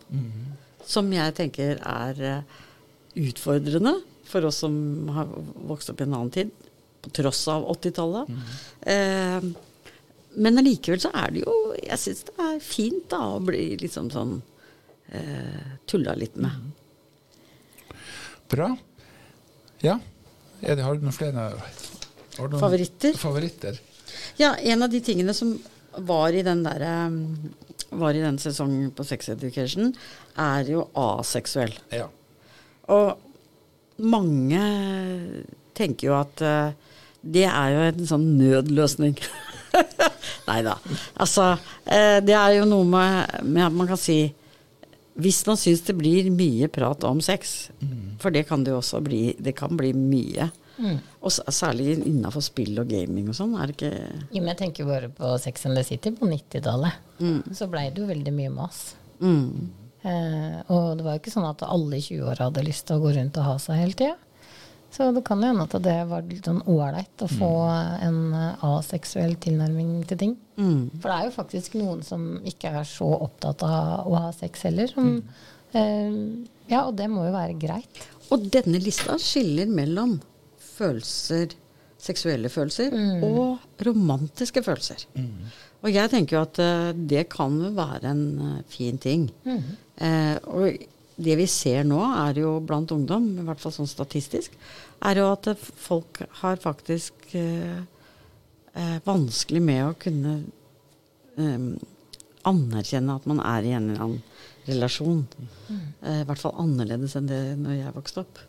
Som 0.87 1.11
jeg 1.13 1.35
tenker 1.37 1.79
er 1.79 2.21
eh, 2.27 2.61
utfordrende 3.23 3.95
for 4.27 4.45
oss 4.47 4.61
som 4.63 4.73
har 5.13 5.29
vokst 5.69 5.91
opp 5.91 6.01
i 6.01 6.05
en 6.07 6.15
annen 6.17 6.31
tid, 6.33 6.51
på 7.03 7.11
tross 7.13 7.43
av 7.51 7.65
80-tallet. 7.75 8.31
Eh, 8.89 9.47
men 10.33 10.57
allikevel 10.57 11.01
så 11.03 11.11
er 11.13 11.33
det 11.35 11.43
jo 11.43 11.53
Jeg 11.77 11.99
syns 12.01 12.23
det 12.25 12.33
er 12.41 12.63
fint 12.63 13.03
da 13.11 13.19
å 13.35 13.41
bli 13.43 13.75
liksom 13.81 14.07
sånn 14.13 14.37
eh, 15.13 15.75
tulla 15.89 16.15
litt 16.17 16.39
med. 16.41 16.71
Bra. 18.49 18.71
Ja. 19.83 19.99
Er 20.63 20.77
det, 20.79 20.85
har 20.85 20.95
du 20.95 21.03
noen 21.03 21.15
flere 21.15 21.49
noen 22.39 22.59
Favoritter? 22.61 23.17
favoritter? 23.19 23.79
Ja, 24.39 24.55
en 24.55 24.85
av 24.85 24.89
de 24.89 25.01
tingene 25.03 25.33
som 25.37 25.53
var 26.07 26.33
i 26.33 26.41
den 26.45 26.63
der, 26.65 26.85
um, 27.05 27.53
var 27.99 28.15
i 28.15 28.23
den 28.23 28.39
sesongen 28.41 28.91
på 28.95 29.05
Sex 29.07 29.29
Education, 29.33 29.93
er 30.39 30.69
jo 30.69 30.87
aseksuell. 30.97 31.73
Ja. 31.93 32.07
Og 32.93 33.17
mange 34.03 34.61
tenker 35.77 36.09
jo 36.09 36.15
at 36.17 36.43
uh, 36.43 36.93
det 37.23 37.45
er 37.47 37.73
jo 37.73 37.83
en 37.87 38.07
sånn 38.09 38.25
nødløsning. 38.39 39.17
Nei 40.49 40.59
da. 40.65 40.77
Altså, 41.21 41.53
uh, 41.57 42.19
det 42.25 42.35
er 42.37 42.57
jo 42.59 42.69
noe 42.69 42.87
med, 42.87 43.39
med 43.45 43.67
at 43.69 43.77
man 43.77 43.89
kan 43.89 43.99
si 43.99 44.25
Hvis 45.13 45.43
man 45.45 45.57
syns 45.61 45.83
det 45.85 45.93
blir 45.93 46.31
mye 46.33 46.65
prat 46.73 47.03
om 47.05 47.19
sex, 47.21 47.69
for 48.17 48.33
det 48.33 48.47
kan 48.49 48.63
det 48.65 48.71
jo 48.73 48.79
også 48.79 48.97
bli, 49.05 49.35
det 49.37 49.53
kan 49.53 49.77
bli 49.77 49.91
mye. 49.93 50.47
Og 51.21 51.31
særlig 51.53 51.99
innafor 52.09 52.41
spill 52.41 52.79
og 52.81 52.89
gaming 52.89 53.29
og 53.29 53.37
sånn, 53.37 53.53
er 53.61 53.69
det 53.69 53.75
ikke 53.77 53.91
Jo, 54.33 54.39
men 54.41 54.51
jeg 54.53 54.59
tenker 54.63 54.89
bare 54.89 55.11
på 55.13 55.35
Sex 55.43 55.67
and 55.69 55.77
the 55.77 55.83
City 55.85 56.11
på 56.17 56.25
90-tallet. 56.25 56.99
Så 57.53 57.67
blei 57.71 57.89
det 57.93 58.01
jo 58.01 58.09
veldig 58.09 58.33
mye 58.33 58.53
mas. 58.53 58.83
mm. 59.21 59.79
Eh, 60.03 60.57
og 60.67 60.97
det 60.99 61.05
var 61.05 61.13
jo 61.15 61.21
ikke 61.21 61.31
sånn 61.31 61.45
at 61.47 61.61
alle 61.63 61.95
i 61.95 62.03
20-åra 62.03 62.49
hadde 62.49 62.63
lyst 62.67 62.83
til 62.89 62.97
å 62.97 63.03
gå 63.05 63.13
rundt 63.15 63.37
og 63.39 63.45
ha 63.47 63.53
seg 63.63 63.77
hele 63.79 63.95
tida. 63.95 64.17
Så 64.93 65.07
det 65.15 65.21
kan 65.25 65.39
jo 65.41 65.47
hende 65.47 65.63
at 65.63 65.77
det 65.81 65.93
var 66.09 66.25
litt 66.27 66.45
sånn 66.45 66.59
ålreit 66.69 67.23
å 67.23 67.29
få 67.31 67.51
en 68.03 68.17
eh, 68.35 68.65
aseksuell 68.67 69.37
tilnærming 69.41 70.03
til 70.09 70.19
ting. 70.19 70.33
For 70.99 71.07
det 71.07 71.15
er 71.15 71.29
jo 71.29 71.35
faktisk 71.37 71.77
noen 71.79 72.03
som 72.05 72.27
ikke 72.43 72.73
er 72.81 72.89
så 72.89 73.07
opptatt 73.15 73.63
av 73.63 74.11
å 74.11 74.19
ha 74.27 74.33
sex 74.35 74.67
heller. 74.67 74.91
Som, 74.91 75.15
eh, 75.71 76.19
ja, 76.67 76.83
og 76.83 76.97
det 76.99 77.07
må 77.09 77.23
jo 77.29 77.33
være 77.33 77.55
greit. 77.63 78.03
Og 78.27 78.43
denne 78.53 78.83
lista 78.83 79.15
skiller 79.21 79.71
mellom 79.71 80.19
følelser, 80.83 81.57
seksuelle 82.03 82.51
følelser, 82.51 82.93
og 83.23 83.85
romantiske 83.87 84.63
følelser. 84.65 85.07
Og 85.83 85.91
jeg 85.91 86.11
tenker 86.11 86.37
jo 86.37 86.41
at 86.43 86.59
uh, 86.63 86.91
det 86.95 87.25
kan 87.31 87.55
jo 87.59 87.71
være 87.75 88.11
en 88.11 88.25
uh, 88.39 88.57
fin 88.67 88.99
ting. 88.99 89.29
Eh, 89.47 90.35
og 90.47 90.83
det 91.23 91.35
vi 91.39 91.45
ser 91.47 91.83
nå, 91.87 91.99
er 92.27 92.39
jo 92.39 92.57
blant 92.63 92.91
ungdom, 92.91 93.29
i 93.39 93.45
hvert 93.47 93.59
fall 93.61 93.71
sånn 93.75 93.87
statistisk, 93.87 94.55
er 95.03 95.19
jo 95.19 95.27
at 95.31 95.51
folk 95.59 96.23
har 96.41 96.59
faktisk 96.63 97.35
vanskelig 99.05 99.61
med 99.61 99.81
å 99.85 99.95
kunne 100.01 100.33
eh, 101.37 101.67
anerkjenne 102.49 103.17
at 103.17 103.27
man 103.29 103.41
er 103.43 103.67
i 103.67 103.73
en 103.75 103.89
eller 103.91 104.05
annen 104.07 104.23
relasjon. 104.67 105.25
Eh, 105.69 106.21
I 106.21 106.25
hvert 106.27 106.41
fall 106.41 106.55
annerledes 106.63 107.15
enn 107.19 107.29
det 107.29 107.41
når 107.59 107.79
jeg 107.79 107.95
vokste 107.97 108.23
opp. 108.23 108.41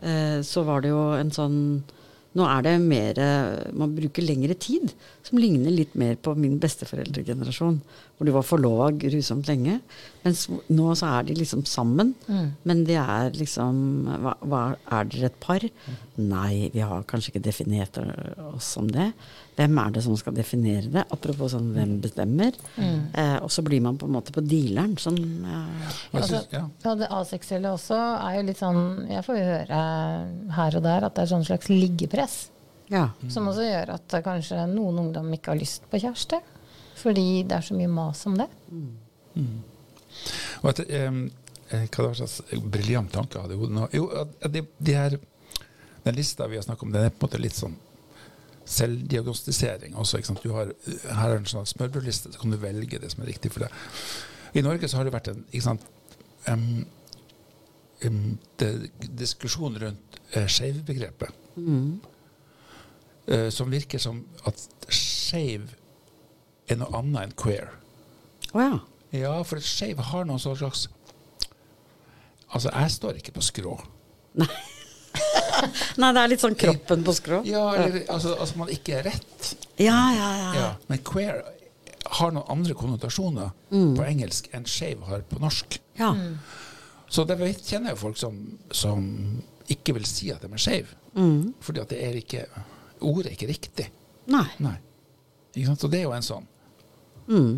Eh, 0.00 0.40
så 0.44 0.64
var 0.66 0.82
det 0.84 0.94
jo 0.94 1.04
en 1.16 1.32
sånn 1.32 1.60
Nå 2.36 2.44
er 2.44 2.66
det 2.66 2.72
mer 2.82 3.16
Man 3.72 3.94
bruker 3.96 4.20
lengre 4.20 4.52
tid, 4.60 4.90
som 5.24 5.38
ligner 5.40 5.72
litt 5.72 5.94
mer 5.96 6.18
på 6.20 6.34
min 6.36 6.58
besteforeldregenerasjon. 6.60 7.78
Hvor 8.12 8.28
de 8.28 8.34
var 8.34 8.44
forlova 8.44 8.90
grusomt 8.92 9.48
lenge. 9.48 9.78
Mens 10.20 10.42
nå 10.68 10.90
så 11.00 11.14
er 11.14 11.30
de 11.30 11.38
liksom 11.38 11.64
sammen. 11.64 12.12
Mm. 12.28 12.50
Men 12.68 12.82
de 12.84 12.98
er 13.00 13.32
liksom 13.40 13.80
hva, 14.20 14.34
hva, 14.44 14.60
Er 14.98 15.08
dere 15.08 15.30
et 15.30 15.40
par? 15.40 15.64
Nei, 16.16 16.70
vi 16.72 16.80
har 16.80 17.02
kanskje 17.08 17.32
ikke 17.34 17.42
definert 17.44 17.98
oss 18.00 18.70
som 18.76 18.86
det. 18.88 19.10
Hvem 19.58 19.78
er 19.82 19.90
det 19.92 20.02
som 20.06 20.16
skal 20.16 20.32
definere 20.36 20.88
det? 20.94 21.04
Apropos 21.12 21.52
sånn 21.52 21.68
hvem 21.74 21.96
bestemmer? 22.00 22.56
Eh, 22.80 23.36
og 23.42 23.50
så 23.52 23.62
blir 23.66 23.82
man 23.84 23.98
på 24.00 24.08
en 24.08 24.14
måte 24.16 24.32
på 24.32 24.40
dealeren. 24.44 24.96
Sånn, 25.00 25.18
eh, 25.44 25.94
Altså, 26.16 26.40
ja. 26.52 26.62
Det 26.96 27.08
aseksuelle 27.12 27.72
også 27.76 27.98
er 27.98 28.36
jo 28.38 28.42
litt 28.48 28.60
sånn 28.62 28.82
Jeg 29.10 29.24
får 29.26 29.36
jo 29.38 29.44
høre 29.50 29.80
her 30.56 30.76
og 30.80 30.82
der 30.88 31.04
at 31.10 31.14
det 31.16 31.22
er 31.26 31.32
sånn 31.34 31.44
slags 31.44 31.68
liggepress. 31.68 32.36
ja. 32.88 33.10
Som 33.28 33.48
også 33.48 33.64
gjør 33.66 33.94
at 33.98 34.18
kanskje 34.24 34.66
noen 34.72 34.98
ungdom 35.06 35.32
ikke 35.34 35.52
har 35.52 35.60
lyst 35.60 35.84
på 35.90 36.00
kjæreste. 36.00 36.40
Fordi 36.96 37.42
det 37.44 37.58
er 37.58 37.60
så 37.66 37.74
mye 37.76 37.88
mas 37.92 38.24
om 38.26 38.36
det. 38.40 38.48
Og 40.62 40.68
at, 40.70 40.80
um, 40.80 41.18
hva 41.70 41.80
det 41.90 42.04
var 42.06 42.14
slags 42.20 42.40
briljant 42.72 43.10
tanke 43.12 43.36
jeg 43.36 43.42
hadde 43.44 43.56
i 43.56 43.60
hodet 43.60 43.74
nå? 43.76 43.88
Jo, 43.92 44.06
at 44.16 44.52
de, 44.54 44.62
de 44.78 44.94
her, 44.96 45.16
den 46.06 46.16
lista 46.16 46.46
vi 46.46 46.58
har 46.58 46.64
snakket 46.64 46.86
om, 46.86 46.94
den 46.94 47.08
er 47.08 47.12
på 47.12 47.24
en 47.24 47.28
måte 47.28 47.42
litt 47.42 47.56
sånn 47.58 47.76
selvdiagnostisering 48.66 49.94
også. 49.98 50.20
Du 50.42 50.50
har, 50.54 50.72
her 51.04 51.32
er 51.32 51.40
en 51.40 51.48
sånn 51.50 51.66
smørbrødliste, 51.66 52.32
så 52.34 52.42
kan 52.42 52.54
du 52.54 52.58
velge 52.62 53.00
det 53.02 53.12
som 53.12 53.22
er 53.24 53.30
riktig 53.30 53.52
for 53.54 53.66
deg. 53.66 53.74
I 54.58 54.62
Norge 54.66 54.88
så 54.90 54.98
har 54.98 55.06
det 55.06 55.14
vært 55.14 55.30
en 55.32 55.42
ikke 55.50 55.66
sant, 55.66 55.86
um, 56.50 56.84
um, 58.06 58.36
det, 58.62 58.70
diskusjon 59.18 59.78
rundt 59.82 60.20
uh, 60.34 60.46
skeiv-begrepet. 60.46 61.42
Uh, 63.26 63.48
som 63.54 63.70
virker 63.70 64.02
som 64.02 64.22
at 64.46 64.66
skeiv 64.94 65.72
er 66.70 66.78
noe 66.78 66.90
annet 66.98 67.22
enn 67.26 67.34
queer. 67.38 67.70
Oh, 68.52 68.62
ja. 68.62 68.78
Ja, 69.14 69.34
for 69.46 69.62
skeiv 69.62 70.02
har 70.10 70.26
noen 70.26 70.42
sånn 70.42 70.58
slags 70.58 70.88
Altså, 72.46 72.70
jeg 72.70 72.90
står 72.94 73.16
ikke 73.18 73.32
på 73.34 73.42
skrå. 73.42 73.72
Nei, 74.38 74.46
det 75.96 76.22
er 76.22 76.30
litt 76.32 76.42
sånn 76.44 76.56
kroppen 76.58 77.04
på 77.06 77.14
skrå. 77.16 77.40
Ja, 77.48 77.66
eller 77.74 78.02
altså, 78.12 78.34
altså 78.36 78.58
man 78.60 78.72
ikke 78.72 78.98
er 79.00 79.08
rett. 79.10 79.50
Ja, 79.80 79.98
ja, 80.16 80.30
ja. 80.40 80.50
Ja. 80.56 80.68
Men 80.90 81.02
queer 81.06 81.42
har 82.20 82.32
noen 82.34 82.46
andre 82.52 82.76
konnotasjoner 82.78 83.50
på 83.70 84.04
engelsk 84.06 84.48
enn 84.54 84.66
skeiv 84.70 85.02
har 85.10 85.24
på 85.28 85.40
norsk. 85.42 85.80
ja. 86.00 86.14
Så 87.08 87.22
det 87.22 87.36
vet, 87.38 87.60
kjenner 87.62 87.92
jeg 87.92 87.96
jo 87.96 88.00
folk 88.00 88.16
som, 88.18 88.38
som 88.74 89.04
ikke 89.70 89.94
vil 89.94 90.06
si 90.10 90.32
at 90.34 90.42
de 90.42 90.50
er 90.52 90.62
skeive, 90.62 90.94
Mm. 91.16 91.54
Fordi 91.64 91.80
at 91.80 91.88
det 91.88 91.96
er 92.04 92.16
ikke 92.18 92.42
Ordet 93.00 93.30
er 93.30 93.34
ikke 93.36 93.46
riktig. 93.48 93.86
Nei. 94.32 94.44
Nei. 94.60 94.74
Ikke 95.54 95.66
sant? 95.70 95.80
Så 95.80 95.88
det 95.92 95.98
er 96.00 96.06
jo 96.06 96.12
en 96.16 96.24
sånn. 96.24 96.46
Mm. 97.28 97.54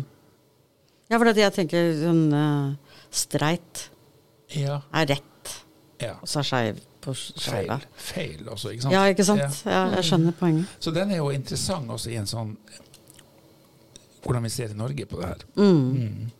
Ja, 1.09 1.17
for 1.17 1.29
at 1.31 1.39
jeg 1.39 1.53
tenker 1.55 1.89
sånn 1.99 2.25
uh, 2.35 2.95
streit 3.11 3.85
Ja. 4.55 4.81
er 4.95 5.07
rett, 5.11 5.53
ja. 6.01 6.15
og 6.19 6.27
så 6.27 6.41
er 6.41 6.47
skeiv 6.49 6.81
på 7.13 7.41
Feil. 7.41 7.43
skeiva. 7.45 7.79
Feil 7.95 8.49
også, 8.49 8.73
ikke 8.73 8.85
sant? 8.85 8.93
Ja, 8.93 9.05
ikke 9.11 9.25
sant? 9.27 9.61
Ja. 9.65 9.85
Jeg 9.95 10.07
skjønner 10.09 10.35
poenget. 10.39 10.75
Så 10.79 10.93
den 10.95 11.11
er 11.11 11.21
jo 11.21 11.29
interessant 11.33 11.91
også 11.91 12.13
i 12.13 12.19
en 12.21 12.29
sånn 12.29 12.55
Hvordan 14.19 14.43
vi 14.43 14.49
ser 14.51 14.73
i 14.73 14.75
Norge 14.75 15.05
på 15.07 15.21
det 15.21 15.27
her. 15.29 15.43
Mm. 15.55 16.31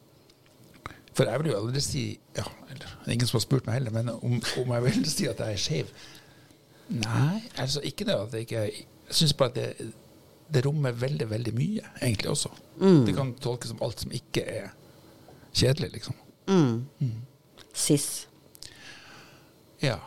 For 1.16 1.30
jeg 1.30 1.40
vil 1.40 1.52
jo 1.52 1.60
aldri 1.62 1.82
si 1.84 2.02
ja, 2.36 2.44
eller, 2.72 2.92
er 3.06 3.14
Ingen 3.14 3.28
som 3.30 3.38
har 3.40 3.46
spurt 3.46 3.68
meg 3.68 3.80
heller, 3.80 3.96
men 3.96 4.12
om, 4.14 4.36
om 4.62 4.74
jeg 4.76 4.86
vil 4.86 5.08
si 5.08 5.30
at 5.32 5.40
jeg 5.44 5.56
er 5.56 5.64
skeiv 5.64 5.94
Nei, 6.90 7.44
altså 7.62 7.84
ikke 7.86 8.08
det 8.08 8.16
at 8.18 8.34
jeg 8.34 8.48
ikke 8.48 8.64
Jeg 8.66 8.86
syns 9.22 9.34
bare 9.38 9.54
at 9.54 9.56
det, 9.56 9.92
det 10.54 10.66
rommer 10.66 10.96
veldig, 10.98 11.28
veldig 11.30 11.52
mye, 11.54 11.82
egentlig 12.02 12.30
også. 12.30 12.50
Mm. 12.82 13.06
Det 13.06 13.14
kan 13.16 13.34
tolkes 13.42 13.70
som 13.70 13.82
alt 13.86 14.02
som 14.02 14.12
ikke 14.14 14.42
er 14.42 14.72
kjedelig, 15.54 15.92
liksom. 15.94 16.16
Mm. 16.50 17.12
Cis. 17.74 18.28
Ja. 19.82 19.98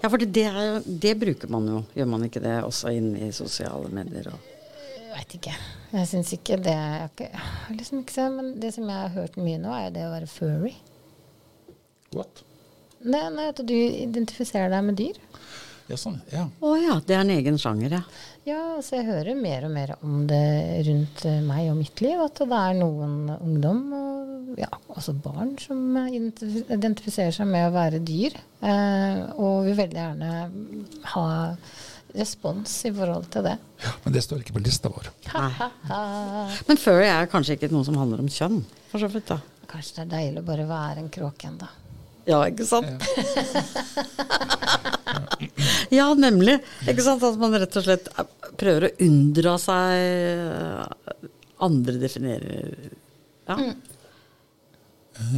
Ja, 0.00 0.08
for 0.08 0.20
det, 0.20 0.46
er 0.48 0.80
det 0.84 1.14
bruker 1.20 1.50
man 1.52 1.68
jo, 1.68 1.82
gjør 1.94 2.08
man 2.08 2.24
ikke 2.24 2.42
det, 2.44 2.56
også 2.64 2.92
inne 2.96 3.28
i 3.28 3.32
sosiale 3.36 3.90
medier? 3.92 4.30
Og. 4.32 4.52
Jeg 4.96 5.10
veit 5.12 5.34
ikke. 5.36 5.56
Jeg 5.90 6.08
syns 6.08 6.30
ikke 6.36 6.60
det 6.62 6.76
jeg 6.76 6.92
har 7.00 7.10
ikke, 7.10 7.30
liksom 7.74 8.02
ikke 8.04 8.14
sett, 8.14 8.36
Men 8.36 8.52
det 8.62 8.70
som 8.76 8.86
jeg 8.88 9.02
har 9.02 9.16
hørt 9.16 9.40
mye 9.40 9.58
nå, 9.60 9.74
er 9.74 9.90
det 9.94 10.06
å 10.06 10.12
være 10.14 10.30
furry. 10.30 10.76
What? 12.14 12.44
Nei, 13.00 13.26
nei, 13.32 13.48
at 13.50 13.60
du 13.64 13.74
identifiserer 13.74 14.72
deg 14.72 14.86
med 14.86 14.98
dyr. 15.00 15.18
Ja, 15.90 15.96
sånn. 15.98 16.20
Ja. 16.30 16.44
Å 16.62 16.74
ja, 16.78 16.96
det 17.02 17.16
er 17.16 17.24
en 17.24 17.32
egen 17.34 17.56
sjanger, 17.58 17.96
ja. 17.98 18.02
Ja, 18.46 18.60
altså 18.76 19.00
jeg 19.00 19.08
hører 19.08 19.38
mer 19.38 19.64
og 19.66 19.72
mer 19.74 19.92
om 20.06 20.20
det 20.30 20.44
rundt 20.86 21.24
eh, 21.26 21.40
meg 21.44 21.70
og 21.72 21.80
mitt 21.80 22.02
liv. 22.04 22.20
At 22.22 22.38
det 22.38 22.60
er 22.60 22.76
noen 22.78 23.16
ungdom, 23.40 23.80
og 23.96 24.19
ja, 24.58 24.68
altså 24.94 25.12
barn, 25.14 25.52
som 25.62 25.96
identifiserer 26.00 27.34
seg 27.34 27.46
med 27.50 27.68
å 27.68 27.74
være 27.74 28.00
dyr. 28.06 28.34
Eh, 28.64 29.20
og 29.40 29.64
vil 29.68 29.76
veldig 29.78 30.00
gjerne 30.00 30.30
ha 31.14 31.24
respons 32.16 32.72
i 32.88 32.92
forhold 32.94 33.28
til 33.30 33.44
det. 33.46 33.56
ja. 33.84 33.92
Men 34.04 34.16
det 34.16 34.22
står 34.26 34.40
ikke 34.42 34.56
på 34.56 34.64
lista 34.64 34.90
vår. 34.90 35.10
Men 36.66 36.80
furry 36.80 37.06
er 37.06 37.28
kanskje 37.30 37.54
ikke 37.58 37.70
noe 37.70 37.86
som 37.86 37.98
handler 38.00 38.24
om 38.24 38.30
kjønn, 38.32 38.64
for 38.90 38.98
så 39.02 39.10
vidt. 39.12 39.28
da. 39.30 39.38
Kanskje 39.70 40.00
det 40.00 40.06
er 40.08 40.10
deilig 40.16 40.42
å 40.42 40.48
bare 40.48 40.66
være 40.66 41.04
en 41.04 41.12
kråke 41.14 41.46
igjen, 41.46 41.60
da. 41.62 41.70
Ja, 42.28 42.42
ikke 42.50 42.66
sant? 42.68 42.90
Ja, 45.90 46.12
nemlig. 46.14 46.58
Ikke 46.86 47.02
sant? 47.02 47.22
At 47.26 47.38
man 47.40 47.54
rett 47.58 47.74
og 47.80 47.82
slett 47.82 48.08
prøver 48.60 48.86
å 48.86 48.90
unndra 49.02 49.56
seg 49.58 51.30
andre 51.66 51.96
definerer 52.00 52.76
Ja. 53.48 53.56
Eh, 53.56 53.72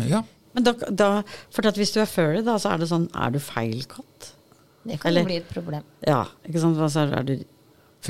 Ja. 0.09 0.23
Men 0.55 0.65
da, 0.65 0.73
da 0.91 1.09
For 1.51 1.67
at 1.67 1.77
hvis 1.81 1.93
du 1.95 2.01
er 2.01 2.07
furry, 2.07 2.43
da, 2.45 2.59
så 2.61 2.75
er 2.75 2.79
det 2.83 2.89
sånn 2.91 3.09
Er 3.17 3.31
du 3.31 3.39
feil 3.41 3.85
katt? 3.89 4.33
Det 4.85 4.99
kan 5.01 5.09
Eller- 5.13 5.25
bli 5.25 5.37
et 5.37 5.49
problem. 5.49 5.83
Ja, 6.07 6.25
ikke 6.45 6.61
sant? 6.61 6.77
Hva 6.77 6.89
så 6.91 7.07
er 7.07 7.23
du 7.23 7.45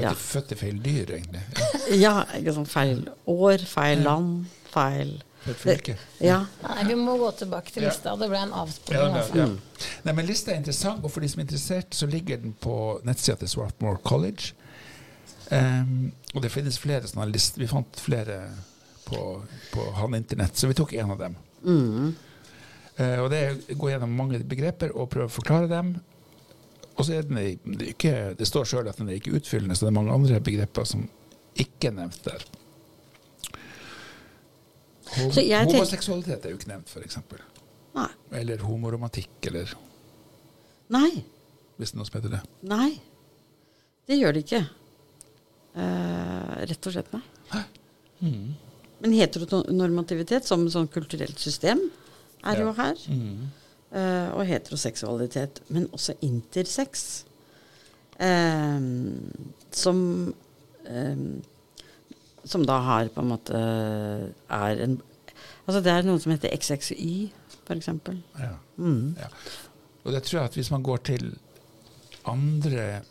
Ja. 0.00 0.10
født 0.16 0.52
i 0.52 0.54
feil 0.56 0.78
dyr, 0.82 1.10
egentlig. 1.18 1.42
Ja. 1.52 1.64
Ja, 2.06 2.24
ikke 2.38 2.54
sant? 2.54 2.68
Feil 2.72 3.08
år, 3.28 3.58
feil 3.68 4.02
land, 4.02 4.46
feil 4.72 5.22
Ja. 6.20 6.38
Nei, 6.62 6.84
vi 6.86 6.94
må 6.94 7.16
gå 7.18 7.30
tilbake 7.36 7.72
til 7.72 7.82
Ja. 7.82 7.88
lista. 7.90 8.16
Det 8.16 8.28
ble 8.30 8.38
en 8.38 8.48
Ja, 8.48 8.62
avsporing. 8.62 9.14
ja, 9.14 9.20
Altså. 9.20 9.36
ja. 9.36 9.46
Nei, 10.04 10.12
men 10.14 10.26
Lista 10.26 10.52
er 10.52 10.56
interessant, 10.56 11.04
og 11.04 11.10
for 11.10 11.20
de 11.20 11.28
som 11.28 11.40
er 11.40 11.44
interessert, 11.44 11.90
så 11.90 12.06
ligger 12.08 12.36
den 12.40 12.54
på 12.60 13.00
nettsida 13.04 13.36
til 13.38 13.48
Swarthmore 13.48 13.98
College. 14.04 14.52
Um, 15.50 16.12
og 16.34 16.42
det 16.42 16.50
finnes 16.52 16.78
flere 16.78 17.02
sånne 17.02 17.30
lister. 17.32 17.60
Vi 17.60 17.66
fant 17.66 17.96
flere 18.00 18.38
på, 19.04 19.42
på 19.72 19.92
han 19.98 20.14
internett, 20.14 20.54
så 20.56 20.68
vi 20.70 20.74
tok 20.78 20.94
en 20.94 21.10
av 21.10 21.18
dem. 21.18 21.36
Mm. 21.64 22.12
Uh, 22.98 23.18
og 23.24 23.28
det 23.32 23.42
går 23.72 23.94
gjennom 23.94 24.16
mange 24.16 24.42
begreper 24.46 24.92
og 24.92 25.10
prøver 25.12 25.30
å 25.30 25.32
forklare 25.32 25.70
dem. 25.70 25.94
Og 26.92 27.06
så 27.06 27.16
er 27.16 27.28
den 27.28 27.38
det, 27.40 27.92
ikke, 27.94 28.34
det 28.38 28.48
står 28.48 28.68
sjøl 28.68 28.90
at 28.90 28.98
den 29.00 29.08
er 29.08 29.16
ikke 29.16 29.32
utfyllende, 29.38 29.76
så 29.76 29.86
det 29.86 29.92
er 29.92 29.96
mange 29.96 30.12
andre 30.14 30.40
begreper 30.44 30.88
som 30.88 31.06
ikke 31.60 31.90
er 31.90 31.96
nevnt 31.96 32.20
der. 32.26 32.44
Hom 35.12 35.32
Homoseksualitet 35.32 36.44
er 36.46 36.54
jo 36.54 36.60
ikke 36.60 36.70
nevnt, 36.70 36.92
f.eks. 36.92 37.18
Eller 38.32 38.62
homoromantikk, 38.64 39.34
eller 39.50 39.74
Nei. 40.92 41.24
hvis 41.76 41.92
det 41.92 41.96
er 41.96 42.00
noe 42.00 42.08
som 42.08 42.18
heter 42.18 42.36
det. 42.36 42.42
Nei. 42.68 42.90
Det 44.08 44.16
gjør 44.18 44.36
det 44.36 44.44
ikke. 44.46 44.62
Uh, 45.76 46.60
rett 46.68 46.88
og 46.88 46.96
slett, 46.96 47.12
nei. 47.14 47.22
Men 49.02 49.16
heteronormativitet 49.18 50.46
som 50.46 50.64
sånn 50.70 50.88
kulturelt 50.92 51.38
system 51.42 51.80
er 52.44 52.56
Ja. 52.58 52.62
jo 52.62 52.72
her. 52.78 52.94
Eh, 53.92 54.28
og 54.32 54.46
heteroseksualitet. 54.46 55.60
Men 55.68 55.88
også 55.92 56.14
intersex. 56.22 57.24
Um, 58.20 59.32
som 59.72 59.96
um, 60.86 61.42
Som 62.44 62.66
da 62.66 62.76
har 62.84 63.08
på 63.08 63.22
en 63.22 63.28
måte 63.28 63.54
er 63.56 64.82
en 64.84 65.00
Altså 65.66 65.80
det 65.82 65.92
er 65.92 66.02
noen 66.02 66.20
som 66.20 66.32
heter 66.34 66.50
XXY, 66.56 67.30
eksempel. 67.70 68.18
Ja. 68.38 68.56
Mm. 68.76 69.14
Ja. 69.16 69.28
Og 70.04 70.12
det 70.12 70.22
tror 70.26 70.40
jeg 70.40 70.50
at 70.50 70.54
hvis 70.58 70.70
man 70.70 70.82
går 70.82 70.96
til 71.06 71.28
andre 72.28 73.02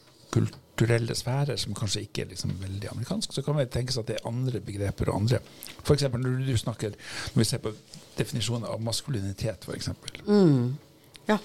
kulturelle 0.81 1.15
sfærer 1.15 1.57
som 1.59 1.75
kanskje 1.77 2.05
ikke 2.05 2.23
er 2.23 2.31
liksom 2.31 2.53
veldig 2.61 2.89
amerikansk, 2.91 3.33
så 3.33 3.43
kan 3.45 3.57
det 3.59 3.69
tenkes 3.73 3.97
at 3.97 4.07
det 4.07 4.17
er 4.17 4.27
andre 4.27 4.61
begreper 4.63 5.11
og 5.11 5.21
andre 5.21 5.39
F.eks. 5.83 6.03
når 6.13 6.45
du 6.45 6.57
snakker 6.57 6.95
Når 7.33 7.39
vi 7.39 7.43
ser 7.43 7.61
på 7.61 7.73
definisjonen 8.17 8.67
av 8.69 8.81
maskulinitet, 8.81 9.65
f.eks. 9.65 9.89
Mm. 10.27 10.77
Ja. 11.27 11.37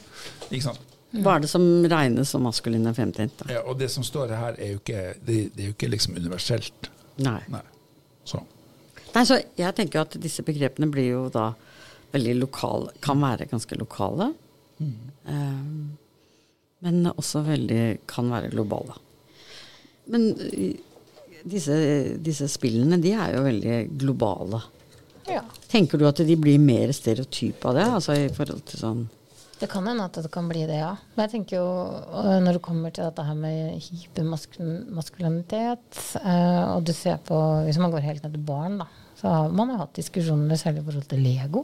Ikke 0.50 0.64
sant? 0.64 0.80
Hva 1.16 1.36
er 1.36 1.44
det 1.44 1.50
som 1.50 1.62
regnes 1.88 2.32
som 2.32 2.42
maskulin 2.44 2.88
og 2.90 2.96
femtint? 2.96 3.44
Ja, 3.48 3.62
og 3.64 3.78
det 3.80 3.88
som 3.92 4.04
står 4.04 4.34
her, 4.34 4.58
er 4.58 4.74
jo 4.74 4.80
ikke, 4.82 5.14
det, 5.22 5.36
det 5.54 5.62
er 5.62 5.70
jo 5.70 5.76
ikke 5.76 5.88
liksom 5.92 6.18
universelt. 6.18 6.90
Nei. 7.22 7.38
Nei. 7.52 7.62
Så. 8.26 8.42
Nei, 9.14 9.22
så 9.24 9.38
jeg 9.56 9.76
tenker 9.78 10.02
at 10.02 10.18
disse 10.20 10.44
begrepene 10.44 10.90
blir 10.92 11.08
jo 11.12 11.22
da 11.32 11.52
veldig 12.12 12.34
lokale, 12.42 12.92
kan 13.04 13.22
være 13.22 13.48
ganske 13.48 13.78
lokale. 13.78 14.32
Mm. 14.82 14.98
Um, 15.30 15.96
men 16.84 17.08
også 17.14 17.46
veldig 17.46 17.82
kan 18.10 18.28
være 18.34 18.52
globale. 18.52 18.98
Men 20.12 20.23
øh, 20.38 20.75
disse, 21.47 21.75
disse 22.23 22.49
spillene, 22.51 23.03
de 23.03 23.12
er 23.14 23.35
jo 23.37 23.42
veldig 23.47 23.77
globale. 23.99 24.61
Ja. 25.27 25.42
Tenker 25.71 25.99
du 25.99 26.07
at 26.09 26.19
de 26.23 26.37
blir 26.38 26.59
mer 26.62 26.92
stereotype 26.95 27.69
av 27.69 27.75
det? 27.79 27.87
Altså 27.99 28.12
i 28.14 28.35
forhold 28.35 28.62
til 28.71 28.79
sånn 28.79 29.09
Det 29.59 29.69
kan 29.73 29.87
hende 29.88 30.05
at 30.07 30.16
det 30.23 30.31
kan 30.31 30.49
bli 30.51 30.62
det, 30.69 30.79
ja. 30.79 30.95
Men 31.14 31.23
jeg 31.25 31.33
tenker 31.33 31.57
jo 31.59 31.69
når 32.45 32.53
det 32.59 32.62
kommer 32.62 32.90
til 32.95 33.05
dette 33.09 33.23
her 33.27 33.37
med 33.40 33.59
hypermaskulinitet, 33.88 35.88
eh, 36.21 36.64
og 36.77 36.81
du 36.87 36.92
ser 36.95 37.19
på 37.27 37.37
Hvis 37.66 37.81
man 37.83 37.92
går 37.95 38.03
helt 38.07 38.23
ned 38.23 38.33
til 38.37 38.45
barn, 38.47 38.75
da, 38.85 38.88
så 39.19 39.25
har 39.33 39.45
man 39.57 39.71
jo 39.73 39.81
hatt 39.81 39.99
diskusjoner 39.99 40.57
særlig 40.61 40.81
i 40.85 40.87
forhold 40.90 41.09
til 41.11 41.21
Lego. 41.25 41.61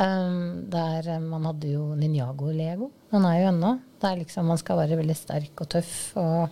Um, 0.00 0.70
der 0.72 1.08
eh, 1.12 1.20
man 1.20 1.44
hadde 1.44 1.74
jo 1.74 1.90
Ninjago-Lego. 1.98 2.90
den 3.10 3.24
er 3.28 3.40
jo 3.40 3.48
ennå. 3.50 3.72
Der 4.00 4.16
liksom 4.16 4.46
man 4.48 4.58
skal 4.60 4.78
være 4.78 4.96
veldig 4.96 5.16
sterk 5.16 5.60
og 5.60 5.68
tøff. 5.68 6.16
Og 6.16 6.48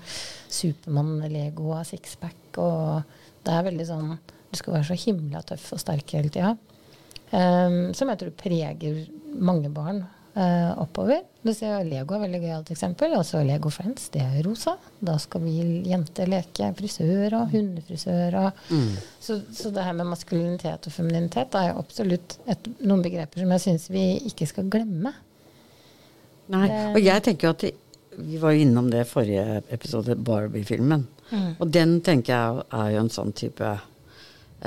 Supermann-Lego 0.52 1.72
har 1.72 1.86
sixpack. 1.88 2.58
Og 2.58 3.02
det 3.46 3.54
er 3.54 3.68
veldig 3.70 3.86
sånn 3.88 4.18
Du 4.48 4.56
skal 4.56 4.74
være 4.78 4.88
så 4.88 4.96
himla 4.96 5.42
tøff 5.44 5.72
og 5.76 5.80
sterk 5.80 6.12
hele 6.16 6.32
tida. 6.32 6.56
Um, 7.28 7.92
som 7.92 8.08
jeg 8.08 8.20
tror 8.20 8.36
preger 8.40 9.02
mange 9.36 9.68
barn 9.72 10.06
eh, 10.34 10.70
oppover. 10.80 11.22
Du 11.42 11.52
ser 11.54 11.84
Lego 11.86 12.16
er 12.16 12.24
veldig 12.24 12.40
gøyalt 12.42 12.70
eksempel. 12.74 13.14
Også 13.18 13.40
Lego 13.46 13.70
Friends, 13.72 14.08
det 14.14 14.22
er 14.24 14.42
rosa. 14.46 14.74
Da 15.00 15.16
skal 15.22 15.44
vi 15.46 15.54
jenter 15.88 16.30
leke 16.30 16.70
frisør 16.78 17.38
og 17.40 17.54
hundefrisør. 17.54 18.38
Og, 18.42 18.62
så, 19.20 19.40
så 19.54 19.72
det 19.74 19.86
her 19.86 19.96
med 19.96 20.10
maskulinitet 20.10 20.88
og 20.90 20.94
femininitet 20.94 21.56
er 21.58 21.70
jo 21.70 21.82
absolutt 21.82 22.38
et, 22.46 22.70
noen 22.82 23.04
begreper 23.04 23.44
som 23.44 23.54
jeg 23.56 23.64
syns 23.66 23.88
vi 23.94 24.06
ikke 24.30 24.48
skal 24.50 24.68
glemme. 24.72 25.14
Nei. 26.52 26.66
Og 26.94 27.02
jeg 27.04 27.24
tenker 27.26 27.48
jo 27.48 27.54
at 27.56 27.66
det, 27.66 27.74
Vi 28.18 28.38
var 28.42 28.50
jo 28.50 28.64
innom 28.64 28.88
det 28.90 29.04
forrige 29.06 29.60
episode, 29.70 30.16
Barbie-filmen. 30.16 31.04
Og 31.60 31.70
den 31.70 32.00
tenker 32.02 32.32
jeg 32.32 32.62
er 32.74 32.90
jo 32.94 33.02
en 33.04 33.12
sånn 33.12 33.34
type 33.36 33.68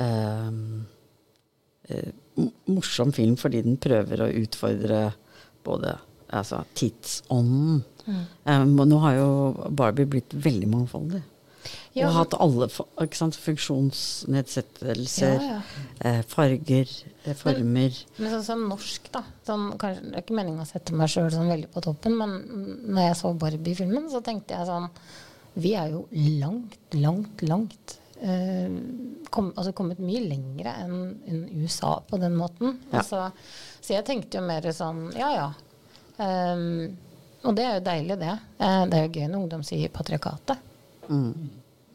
eh, 0.00 0.50
eh, 1.90 2.12
morsom 2.70 3.12
film 3.12 3.36
fordi 3.36 3.62
den 3.66 3.76
prøver 3.82 4.24
å 4.24 4.30
utfordre 4.42 5.02
både 5.64 5.96
altså, 6.32 6.62
tidsånden. 6.78 7.82
Mm. 8.06 8.22
Um, 8.44 8.88
nå 8.88 8.98
har 9.04 9.18
jo 9.18 9.28
Barbie 9.70 10.08
blitt 10.10 10.34
veldig 10.34 10.70
mangfoldig. 10.72 11.22
Ja. 11.94 12.08
Og 12.08 12.16
hatt 12.16 12.34
alle 12.40 12.66
sant, 13.14 13.36
funksjonsnedsettelser, 13.38 15.34
Ja, 15.36 15.58
ja. 15.58 15.60
Eh, 16.00 16.22
farger, 16.26 16.88
eh, 17.24 17.36
former. 17.38 17.98
Men 18.16 18.32
sånn 18.32 18.44
som 18.46 18.64
norsk, 18.68 19.10
da. 19.12 19.22
Sånn, 19.46 19.68
kanskje, 19.78 20.08
det 20.08 20.16
er 20.16 20.24
ikke 20.24 20.38
meningen 20.38 20.64
å 20.64 20.66
sette 20.66 20.96
meg 20.96 21.12
sjøl 21.12 21.30
sånn 21.30 21.52
veldig 21.52 21.70
på 21.70 21.84
toppen, 21.84 22.16
men 22.18 22.30
når 22.88 23.02
jeg 23.06 23.18
så 23.20 23.34
Barbie-filmen, 23.38 24.08
så 24.10 24.22
tenkte 24.24 24.56
jeg 24.56 24.66
sånn 24.66 24.88
Vi 25.54 25.74
er 25.76 25.92
jo 25.92 26.06
langt, 26.40 26.78
langt, 26.96 27.42
langt 27.44 27.98
kom, 28.22 29.48
altså 29.56 29.72
kommet 29.74 29.98
mye 29.98 30.20
lengre 30.28 30.74
enn 30.84 30.98
en 31.26 31.40
USA 31.58 31.96
på 32.06 32.20
den 32.22 32.36
måten. 32.38 32.76
Ja. 32.92 33.00
Altså, 33.00 33.24
så 33.82 33.96
jeg 33.96 34.06
tenkte 34.06 34.38
jo 34.38 34.44
mer 34.46 34.68
sånn 34.76 35.08
Ja, 35.18 35.32
ja. 35.34 35.48
Um, 36.22 36.92
og 37.42 37.56
det 37.58 37.64
er 37.66 37.78
jo 37.78 37.86
deilig, 37.86 38.18
det. 38.20 38.34
Eh, 38.62 38.82
det 38.90 38.98
er 38.98 39.06
jo 39.06 39.14
gøy 39.16 39.24
når 39.26 39.40
ungdom 39.40 39.64
sier 39.66 39.90
patriarkatet. 39.94 40.68
Mm. 41.08 41.48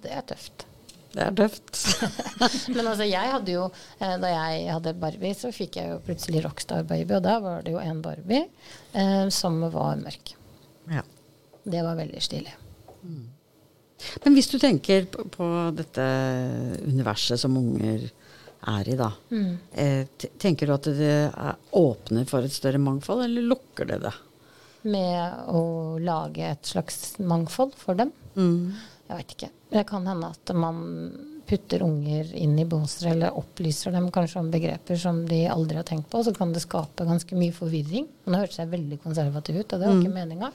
Det 0.04 0.12
er 0.12 0.26
tøft. 0.28 0.66
Det 1.13 1.24
er 1.24 1.38
tøft. 1.38 1.80
Men 2.76 2.84
altså, 2.84 3.08
jeg 3.08 3.32
hadde 3.32 3.56
jo, 3.56 3.70
eh, 4.02 4.18
da 4.22 4.34
jeg 4.34 4.68
hadde 4.74 4.96
Barbie, 5.00 5.38
så 5.40 5.54
fikk 5.56 5.80
jeg 5.80 5.94
jo 5.94 6.02
plutselig 6.04 6.44
Rockstar 6.44 6.84
Baby, 6.90 7.16
og 7.18 7.24
da 7.26 7.38
var 7.44 7.63
det 7.63 7.74
jo 7.78 7.80
en 7.82 8.04
Barbie 8.04 8.44
eh, 8.92 9.24
som 9.34 9.62
var 9.72 9.96
mørk. 10.04 10.36
ja. 10.92 11.06
Det 11.68 11.82
var 11.84 11.98
veldig 12.00 12.22
stilig. 12.24 12.54
Men 14.23 14.38
hvis 14.38 14.49
du 14.51 14.57
tenker 14.62 15.07
på, 15.12 15.25
på 15.33 15.47
dette 15.77 16.05
universet 16.86 17.41
som 17.41 17.57
unger 17.57 18.07
er 18.67 18.89
i, 18.89 18.95
da. 18.99 19.12
Eh, 19.73 20.27
tenker 20.41 20.67
du 20.67 20.75
at 20.75 20.89
det 20.97 21.13
er, 21.29 21.55
åpner 21.77 22.27
for 22.29 22.45
et 22.45 22.53
større 22.53 22.81
mangfold, 22.81 23.23
eller 23.25 23.45
lukker 23.53 23.89
det 23.89 24.01
det? 24.03 24.13
Med 24.88 25.49
å 25.53 25.62
lage 26.01 26.51
et 26.51 26.69
slags 26.69 27.17
mangfold 27.19 27.73
for 27.79 27.97
dem. 27.99 28.12
Jeg 29.07 29.21
vet 29.21 29.33
ikke. 29.38 29.49
Det 29.71 29.83
kan 29.89 30.07
hende 30.07 30.29
at 30.36 30.53
man 30.55 30.77
putter 31.47 31.83
unger 31.86 32.33
inn 32.36 32.57
i 32.60 32.65
båser, 32.67 33.13
eller 33.13 33.38
opplyser 33.39 33.93
dem 33.95 34.10
kanskje 34.12 34.41
om 34.41 34.49
begreper 34.51 34.99
som 34.99 35.21
de 35.29 35.45
aldri 35.47 35.79
har 35.79 35.88
tenkt 35.88 36.10
på, 36.12 36.19
så 36.23 36.33
kan 36.36 36.51
det 36.53 36.63
skape 36.65 37.07
ganske 37.07 37.39
mye 37.39 37.55
forvirring. 37.55 38.07
Men 38.25 38.36
det 38.36 38.41
hørtes 38.43 38.60
jeg 38.60 38.73
veldig 38.73 38.99
konservativ 39.05 39.62
ut, 39.62 39.71
og 39.71 39.79
det 39.79 39.88
var 39.88 40.01
ikke 40.01 40.17
meninga. 40.17 40.51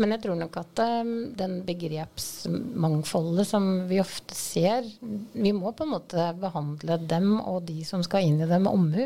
Men 0.00 0.14
jeg 0.14 0.22
tror 0.22 0.38
nok 0.40 0.56
at 0.56 0.80
um, 1.04 1.10
den 1.36 1.58
begrepsmangfoldet 1.66 3.44
som 3.48 3.66
vi 3.90 3.98
ofte 4.00 4.34
ser 4.34 4.86
Vi 5.02 5.52
må 5.52 5.74
på 5.76 5.84
en 5.84 5.92
måte 5.92 6.30
behandle 6.40 6.96
dem 7.10 7.34
og 7.40 7.66
de 7.68 7.82
som 7.84 8.04
skal 8.06 8.24
inn 8.26 8.40
i 8.40 8.48
det, 8.48 8.60
med 8.62 8.72
omhu. 8.72 9.04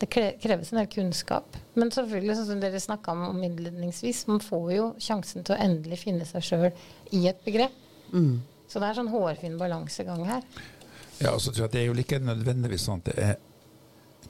Det 0.00 0.08
kreves 0.10 0.72
en 0.72 0.80
del 0.80 0.88
kunnskap. 0.90 1.56
Men 1.78 1.92
selvfølgelig, 1.94 2.38
sånn 2.40 2.48
som 2.54 2.62
dere 2.64 2.80
snakka 2.82 3.12
om, 3.12 3.28
om 3.28 3.44
innledningsvis, 3.46 4.24
man 4.30 4.42
får 4.42 4.66
jo 4.74 4.88
sjansen 5.02 5.44
til 5.46 5.54
å 5.54 5.60
endelig 5.62 6.00
finne 6.02 6.26
seg 6.28 6.44
sjøl 6.48 6.66
i 7.14 7.26
et 7.30 7.44
begrep. 7.46 7.76
Så 8.68 8.80
det 8.82 8.88
er 8.88 8.98
sånn 8.98 9.12
hårfin 9.12 9.60
balansegang 9.60 10.24
her. 10.26 10.42
Ja, 11.20 11.30
og 11.30 11.40
så 11.40 11.52
tror 11.52 11.66
jeg 11.66 11.70
at 11.70 11.76
det 11.76 11.82
er 11.84 11.88
jo 11.88 11.96
ikke 12.02 12.20
nødvendigvis 12.24 12.88
sånn 12.88 13.04
at 13.04 13.10
det 13.12 13.16
er 13.22 13.36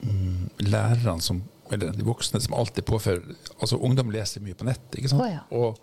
mm, 0.03 0.67
lærerne 0.67 1.23
som 1.25 1.41
eller 1.71 1.93
de 1.95 2.05
voksne 2.05 2.39
som 2.43 2.53
alltid 2.53 2.85
påfører 2.85 3.35
Altså 3.59 3.79
ungdom 3.81 4.11
leser 4.13 4.43
mye 4.45 4.57
på 4.57 4.67
nett, 4.67 4.85
ikke 4.93 5.09
sant? 5.11 5.23
Oh, 5.23 5.29
ja. 5.31 5.41
Og 5.49 5.79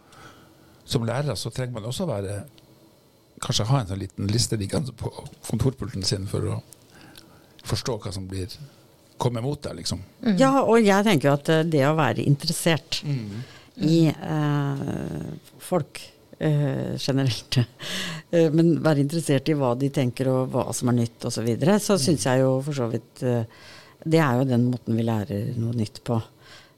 som 0.89 1.07
lærer 1.07 1.35
så 1.39 1.51
trenger 1.55 1.79
man 1.79 1.89
også 1.91 2.07
være 2.11 2.43
Kanskje 3.43 3.67
ha 3.71 3.81
en 3.83 3.91
sånn 3.91 3.99
liten 4.03 4.31
liste 4.31 4.59
liggende 4.61 4.95
på 4.95 5.11
kontorpulten 5.49 6.05
sin 6.07 6.29
for 6.31 6.47
å 6.47 6.61
forstå 7.67 7.97
hva 8.05 8.13
som 8.15 8.29
blir 8.31 8.53
kommer 9.23 9.43
mot 9.43 9.59
deg, 9.63 9.77
liksom. 9.79 10.01
Ja, 10.39 10.63
og 10.63 10.83
jeg 10.83 11.07
tenker 11.07 11.29
jo 11.29 11.35
at 11.37 11.51
eh, 11.51 11.65
det 11.67 11.83
å 11.87 11.95
være 11.99 12.25
interessert 12.27 13.01
i 13.83 13.99
eh, 14.11 14.87
folk 15.63 16.01
eh, 16.39 16.95
generelt, 16.99 17.59
eh, 18.35 18.49
men 18.55 18.75
være 18.83 19.05
interessert 19.05 19.51
i 19.51 19.57
hva 19.59 19.75
de 19.79 19.91
tenker 19.95 20.31
og 20.33 20.51
hva 20.55 20.67
som 20.75 20.91
er 20.93 21.01
nytt 21.03 21.29
osv., 21.29 21.39
så, 21.39 21.47
videre, 21.47 21.79
så 21.83 21.99
syns 22.03 22.27
jeg 22.27 22.43
jo 22.43 22.57
for 22.67 22.79
så 22.79 22.91
vidt 22.93 23.23
eh, 23.27 23.63
Det 24.05 24.19
er 24.19 24.39
jo 24.41 24.45
den 24.49 24.65
måten 24.73 24.97
vi 24.99 25.03
lærer 25.07 25.53
noe 25.57 25.73
nytt 25.79 26.01
på. 26.07 26.17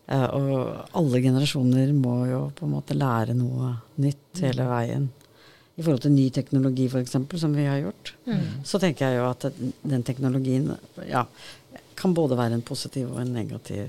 Eh, 0.06 0.28
og 0.37 0.50
alle 1.00 1.20
generasjoner 1.24 1.92
må 1.96 2.26
jo 2.28 2.40
på 2.56 2.64
en 2.66 2.74
måte 2.76 2.94
lære 2.96 3.34
noe 3.38 3.72
nytt 4.04 4.40
hele 4.44 4.64
veien. 4.68 5.06
I 5.74 5.82
forhold 5.82 6.02
til 6.04 6.12
ny 6.14 6.28
teknologi 6.30 6.84
f.eks., 6.87 7.16
som 7.40 7.54
vi 7.56 7.64
har 7.66 7.80
gjort, 7.82 8.12
så 8.62 8.78
tenker 8.78 9.08
jeg 9.10 9.16
jo 9.18 9.24
at 9.30 9.42
den- 9.82 10.04
teknologien 10.06 10.68
ja, 11.08 11.24
kan 11.98 12.14
både 12.14 12.37
være 12.38 12.52
en 12.54 12.62
positiv 12.62 13.10
og 13.10 13.18
en 13.24 13.32
negativ 13.34 13.88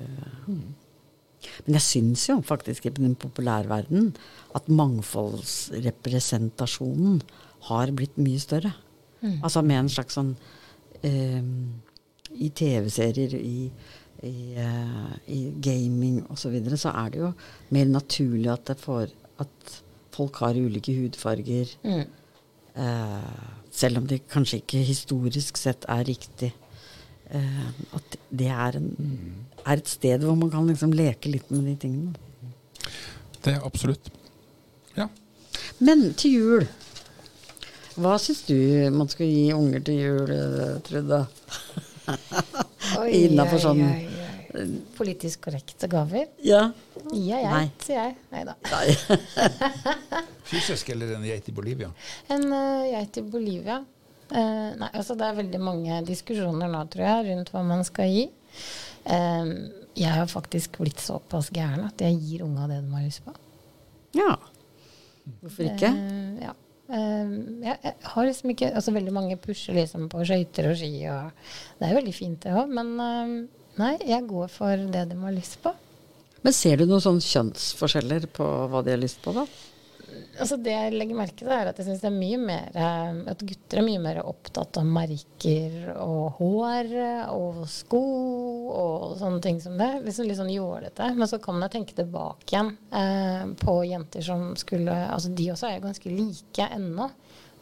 Men 1.67 1.73
jeg 1.77 1.81
syns 1.85 2.23
jo 2.29 2.39
faktisk 2.41 2.85
i 2.87 2.89
den 2.95 3.13
populærverdenen 3.15 4.15
at 4.57 4.67
mangfoldsrepresentasjonen 4.67 7.21
har 7.69 7.91
blitt 7.91 8.17
mye 8.17 8.39
større. 8.41 8.73
Altså 9.43 9.61
med 9.65 9.77
en 9.83 9.89
slags 9.89 10.13
sånn 10.17 10.33
eh, 11.03 11.41
I 12.35 12.49
TV-serier, 12.55 13.35
i, 13.39 13.69
i, 14.23 14.35
uh, 14.57 15.15
i 15.31 15.39
gaming 15.63 16.21
osv. 16.29 16.41
Så, 16.45 16.53
videre, 16.53 16.77
så 16.77 16.93
er 16.95 17.13
det 17.13 17.23
jo 17.23 17.31
mer 17.75 17.89
naturlig 17.89 18.51
at, 18.53 18.67
det 18.67 18.77
får, 18.81 19.13
at 19.39 19.73
folk 20.15 20.39
har 20.43 20.59
ulike 20.59 20.95
hudfarger. 20.95 21.73
Eh, 22.75 23.43
selv 23.71 23.97
om 23.97 24.07
det 24.07 24.25
kanskje 24.31 24.59
ikke 24.59 24.83
historisk 24.83 25.57
sett 25.59 25.87
er 25.91 26.03
riktig. 26.07 26.53
Uh, 27.25 27.69
at 27.97 28.15
det 28.29 28.47
er, 28.53 28.75
en, 28.77 28.91
er 29.65 29.79
et 29.79 29.89
sted 29.89 30.21
hvor 30.21 30.35
man 30.37 30.51
kan 30.53 30.67
liksom 30.69 30.91
leke 30.93 31.31
litt 31.31 31.47
med 31.49 31.63
de 31.65 31.73
tingene. 31.81 32.13
Det 33.41 33.55
er 33.55 33.65
absolutt. 33.65 34.11
Ja. 34.93 35.07
Men 35.79 36.11
til 36.13 36.35
jul 36.35 36.67
Hva 37.97 38.13
syns 38.21 38.43
du 38.45 38.55
man 38.93 39.09
skal 39.09 39.25
gi 39.25 39.49
unger 39.55 39.81
til 39.87 39.97
jul, 40.03 40.35
Trudda? 40.85 41.23
Trude? 41.25 41.84
Innenfor 43.09 43.61
sånn 43.61 43.81
Politisk 44.95 45.41
korrekte 45.49 45.89
gaver? 45.91 46.29
Ja. 46.45 46.69
Ja, 47.11 47.39
Nei. 47.43 47.65
sier 47.84 47.97
jeg. 47.99 48.13
Nei 48.32 48.45
da. 48.47 48.53
Fysisk 50.49 50.93
eller 50.93 51.11
en 51.17 51.25
geit 51.27 51.49
i 51.51 51.55
Bolivia? 51.55 51.89
En 52.32 52.45
uh, 52.53 52.86
geit 52.88 53.19
i 53.19 53.25
Bolivia. 53.27 53.82
Uh, 54.32 54.71
nei, 54.80 54.89
altså 54.93 55.17
det 55.19 55.27
er 55.27 55.36
veldig 55.41 55.59
mange 55.59 55.99
diskusjoner 56.07 56.71
nå, 56.71 56.86
tror 56.93 57.03
jeg, 57.03 57.27
rundt 57.34 57.51
hva 57.51 57.65
man 57.67 57.84
skal 57.88 58.07
gi. 58.09 58.30
Eh, 59.05 59.49
jeg 59.95 60.11
har 60.11 60.27
faktisk 60.27 60.80
blitt 60.82 60.99
såpass 60.99 61.51
gæren 61.53 61.86
at 61.86 62.01
jeg 62.01 62.17
gir 62.17 62.45
unga 62.45 62.65
det 62.71 62.82
de 62.82 62.93
har 62.95 63.05
lyst 63.05 63.25
på. 63.25 63.36
ja. 64.17 64.36
Hvorfor 65.41 65.65
ikke? 65.65 65.89
Uh, 65.89 66.38
ja. 66.43 66.51
Eh, 66.86 67.29
jeg, 67.65 67.93
har 68.11 68.27
liksom 68.27 68.51
ikke 68.53 68.67
Altså 68.77 68.93
veldig 68.93 69.13
mange 69.15 69.38
pusher 69.41 69.73
liksom 69.73 70.05
på 70.11 70.21
skøyter 70.21 70.69
og 70.69 70.75
ski, 70.77 70.91
og 71.09 71.31
det 71.79 71.88
er 71.88 71.97
veldig 71.97 72.13
fint 72.13 72.43
det 72.43 72.53
òg, 72.53 72.69
men 72.77 72.91
eh, 73.01 73.31
nei, 73.81 73.93
jeg 74.05 74.27
går 74.29 74.51
for 74.53 74.86
det 74.93 75.07
de 75.09 75.17
har 75.23 75.33
lyst 75.33 75.57
på. 75.63 75.73
Men 76.45 76.53
ser 76.53 76.77
du 76.77 76.86
noen 76.86 77.01
sånne 77.01 77.25
kjønnsforskjeller 77.25 78.27
på 78.36 78.45
hva 78.69 78.83
de 78.86 78.93
har 78.93 79.01
lyst 79.01 79.23
på, 79.23 79.33
da? 79.33 79.47
Altså 80.36 80.57
det 80.59 80.73
jeg 80.73 80.93
legger 80.95 81.17
merke 81.17 81.38
til, 81.39 81.49
er 81.53 81.69
at 81.69 81.77
jeg 81.79 81.88
synes 81.88 82.01
det 82.03 82.09
er 82.09 82.15
mye 82.15 82.39
mer 82.41 82.75
eh, 82.75 83.19
At 83.31 83.43
gutter 83.47 83.79
er 83.79 83.86
mye 83.86 84.01
mer 84.03 84.19
opptatt 84.27 84.79
av 84.81 84.88
merker 84.88 85.75
og 85.93 86.39
hår 86.39 86.91
og 87.31 87.61
sko 87.71 88.01
og 88.75 89.15
sånne 89.21 89.39
ting 89.45 89.61
som 89.63 89.77
det. 89.79 89.91
Liksom 90.03 90.27
litt 90.27 90.39
sånn 90.39 90.51
jålete. 90.51 91.07
Men 91.15 91.31
så 91.31 91.39
kan 91.43 91.61
jeg 91.63 91.75
tenke 91.77 91.95
tilbake 91.97 92.51
igjen 92.51 92.73
eh, 92.91 93.45
på 93.61 93.77
jenter 93.88 94.25
som 94.25 94.51
skulle 94.59 94.95
Altså 95.05 95.31
de 95.36 95.51
også 95.53 95.69
er 95.69 95.83
ganske 95.83 96.11
like 96.11 96.67
ennå. 96.75 97.09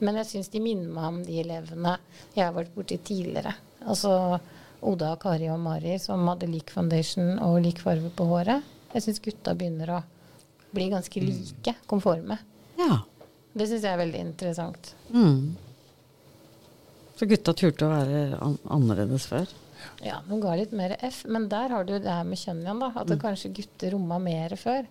Men 0.04 0.18
jeg 0.20 0.32
syns 0.32 0.50
de 0.52 0.62
minner 0.64 0.90
meg 0.92 1.10
om 1.12 1.22
de 1.24 1.38
elevene 1.44 1.98
jeg 2.34 2.48
har 2.48 2.56
vært 2.56 2.74
borti 2.76 2.98
tidligere. 2.98 3.54
Altså 3.86 4.40
Oda, 4.84 5.14
Kari 5.22 5.48
og 5.52 5.62
Mari 5.64 5.96
som 6.02 6.26
hadde 6.28 6.50
lik 6.52 6.74
foundation 6.74 7.38
og 7.44 7.62
lik 7.64 7.80
farge 7.84 8.10
på 8.18 8.28
håret. 8.28 8.66
Jeg 8.94 9.06
syns 9.06 9.22
gutta 9.24 9.54
begynner 9.58 9.94
å 9.96 10.02
bli 10.74 10.90
ganske 10.92 11.22
like, 11.22 11.76
konforme. 11.88 12.40
Ja. 12.84 13.02
Det 13.54 13.68
syns 13.70 13.86
jeg 13.86 13.94
er 13.94 14.02
veldig 14.02 14.24
interessant. 14.30 14.94
Mm. 15.14 15.54
Så 17.20 17.28
gutta 17.30 17.54
turte 17.56 17.86
å 17.86 17.92
være 17.94 18.24
an 18.42 18.58
annerledes 18.74 19.28
før? 19.30 19.52
Ja, 20.04 20.20
de 20.26 20.40
ga 20.42 20.56
litt 20.58 20.74
mer 20.76 20.96
F, 21.04 21.24
men 21.30 21.46
der 21.52 21.72
har 21.74 21.86
du 21.86 21.94
det 21.94 22.10
her 22.10 22.26
med 22.28 22.40
kjønn 22.40 22.64
igjen, 22.64 22.82
da. 22.82 22.90
At 23.00 23.10
det 23.12 23.20
kanskje 23.22 23.54
gutter 23.60 23.94
romma 23.94 24.18
mer 24.24 24.56
før. 24.60 24.88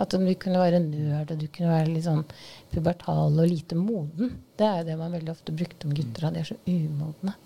At 0.00 0.12
du 0.12 0.28
kunne 0.40 0.60
være 0.60 0.80
nerd, 0.84 1.32
og 1.32 1.40
du 1.40 1.46
kunne 1.52 1.72
være 1.72 1.92
litt 1.92 2.04
sånn 2.04 2.24
pubertal 2.72 3.36
og 3.36 3.48
lite 3.48 3.78
moden. 3.78 4.34
Det 4.56 4.66
er 4.66 4.80
jo 4.80 4.88
det 4.90 4.96
man 5.00 5.14
veldig 5.16 5.32
ofte 5.32 5.54
brukte 5.56 5.88
om 5.88 5.94
gutter, 5.96 6.28
at 6.28 6.36
de 6.36 6.42
er 6.42 6.50
så 6.50 6.58
umodne. 6.68 7.36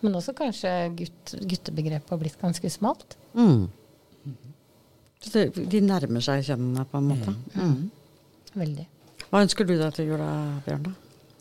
Men 0.00 0.16
også 0.16 0.32
kanskje 0.36 0.70
gutt, 0.96 1.34
guttebegrepet 1.50 2.14
har 2.14 2.20
blitt 2.22 2.40
ganske 2.40 2.72
smalt. 2.72 3.18
Mm. 3.36 3.68
Så 5.20 5.44
de 5.52 5.82
nærmer 5.84 6.24
seg 6.24 6.46
kjønnene 6.48 6.86
på 6.88 7.00
en 7.00 7.10
måte? 7.10 7.36
Mm. 7.52 7.90
Veldig. 8.56 8.86
Hva 9.30 9.44
ønsker 9.44 9.66
du 9.68 9.76
deg 9.78 9.94
til 9.94 10.10
jula, 10.10 10.28
Bjørn? 10.66 10.88
da? 10.88 10.94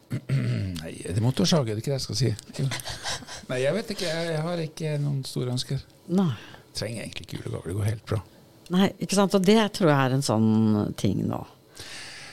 Nei, 0.82 0.92
det 1.06 1.16
er 1.18 1.22
motorsag, 1.26 1.68
er 1.70 1.78
det 1.78 1.84
ikke 1.84 1.92
det 1.94 2.00
jeg 2.00 2.06
skal 2.06 2.18
si? 2.20 2.30
Nei, 3.50 3.60
jeg 3.64 3.76
vet 3.76 3.94
ikke. 3.94 4.10
Jeg 4.10 4.42
har 4.46 4.62
ikke 4.64 4.96
noen 5.04 5.24
store 5.28 5.54
ønsker. 5.54 5.82
Nei. 6.18 6.32
Trenger 6.78 7.04
egentlig 7.06 7.26
ikke 7.28 7.40
julegaver. 7.40 7.70
Det 7.72 7.78
går 7.80 7.90
helt 7.90 8.06
bra. 8.10 8.20
Nei, 8.74 8.90
ikke 9.02 9.18
sant. 9.18 9.34
Og 9.38 9.46
det 9.46 9.58
tror 9.78 9.90
jeg 9.92 10.00
er 10.06 10.16
en 10.18 10.26
sånn 10.26 10.50
ting 11.02 11.24
nå. 11.30 11.40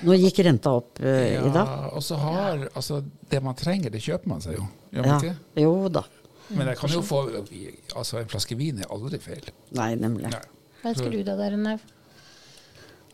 Nå 0.05 0.13
gikk 0.21 0.43
renta 0.45 0.75
opp 0.77 1.01
eh, 1.01 1.39
i 1.41 1.49
dag. 1.55 1.65
Ja, 1.65 1.89
og 1.97 2.03
så 2.05 2.19
har 2.21 2.67
Altså, 2.77 2.99
det 3.33 3.41
man 3.45 3.57
trenger, 3.57 3.89
det 3.95 4.03
kjøper 4.05 4.29
man 4.29 4.43
seg 4.45 4.59
jo. 4.59 4.67
Gjør 4.93 5.07
man 5.07 5.13
Ja. 5.15 5.17
ikke? 5.23 5.63
Jo 5.65 5.73
da. 5.89 6.03
Men 6.53 6.69
jeg 6.71 6.79
kan 6.79 6.93
jo 6.93 7.01
få 7.03 7.23
Altså, 7.97 8.21
en 8.21 8.29
flaske 8.29 8.59
vin 8.61 8.85
er 8.85 8.93
aldri 8.93 9.19
feil. 9.25 9.49
Nei, 9.77 9.95
nemlig. 9.97 10.29
Nei. 10.37 10.43
Hva 10.83 10.93
ønsker 10.93 11.11
du 11.17 11.23
deg 11.25 11.41
der, 11.41 11.57
Nev? 11.57 11.81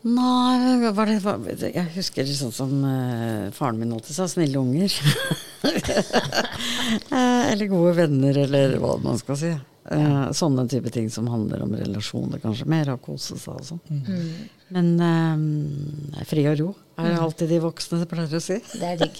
Nei, 0.03 0.79
det, 0.81 0.89
hva, 0.97 1.05
jeg 1.63 1.85
husker 1.95 2.27
sånn 2.27 2.51
som 2.51 2.71
uh, 2.83 3.47
faren 3.55 3.79
min 3.79 3.93
alltid 3.95 4.17
sa, 4.17 4.27
snille 4.31 4.59
unger. 4.59 4.93
Eh, 6.93 7.51
eller 7.53 7.69
gode 7.71 7.93
venner, 7.95 8.35
eller 8.43 8.73
hva 8.81 8.97
man 9.01 9.15
skal 9.17 9.37
si. 9.39 9.49
Uh, 9.87 10.27
sånne 10.35 10.65
type 10.69 10.91
ting 10.93 11.07
som 11.11 11.29
handler 11.31 11.63
om 11.63 11.71
relasjoner, 11.79 12.41
kanskje 12.43 12.67
mer, 12.69 12.91
av 12.91 12.99
kose 13.03 13.37
seg 13.39 13.55
og 13.55 13.65
sånn. 13.67 13.81
Mm. 13.87 14.27
Men 14.75 14.89
eh, 15.07 16.25
fri 16.29 16.45
og 16.51 16.59
ro 16.59 16.69
er 17.01 17.17
alltid 17.23 17.51
de 17.55 17.61
voksne 17.63 18.03
pleier 18.09 18.37
å 18.37 18.43
si. 18.43 18.59
Det 18.73 18.91
er 18.91 19.01
digg. 19.01 19.19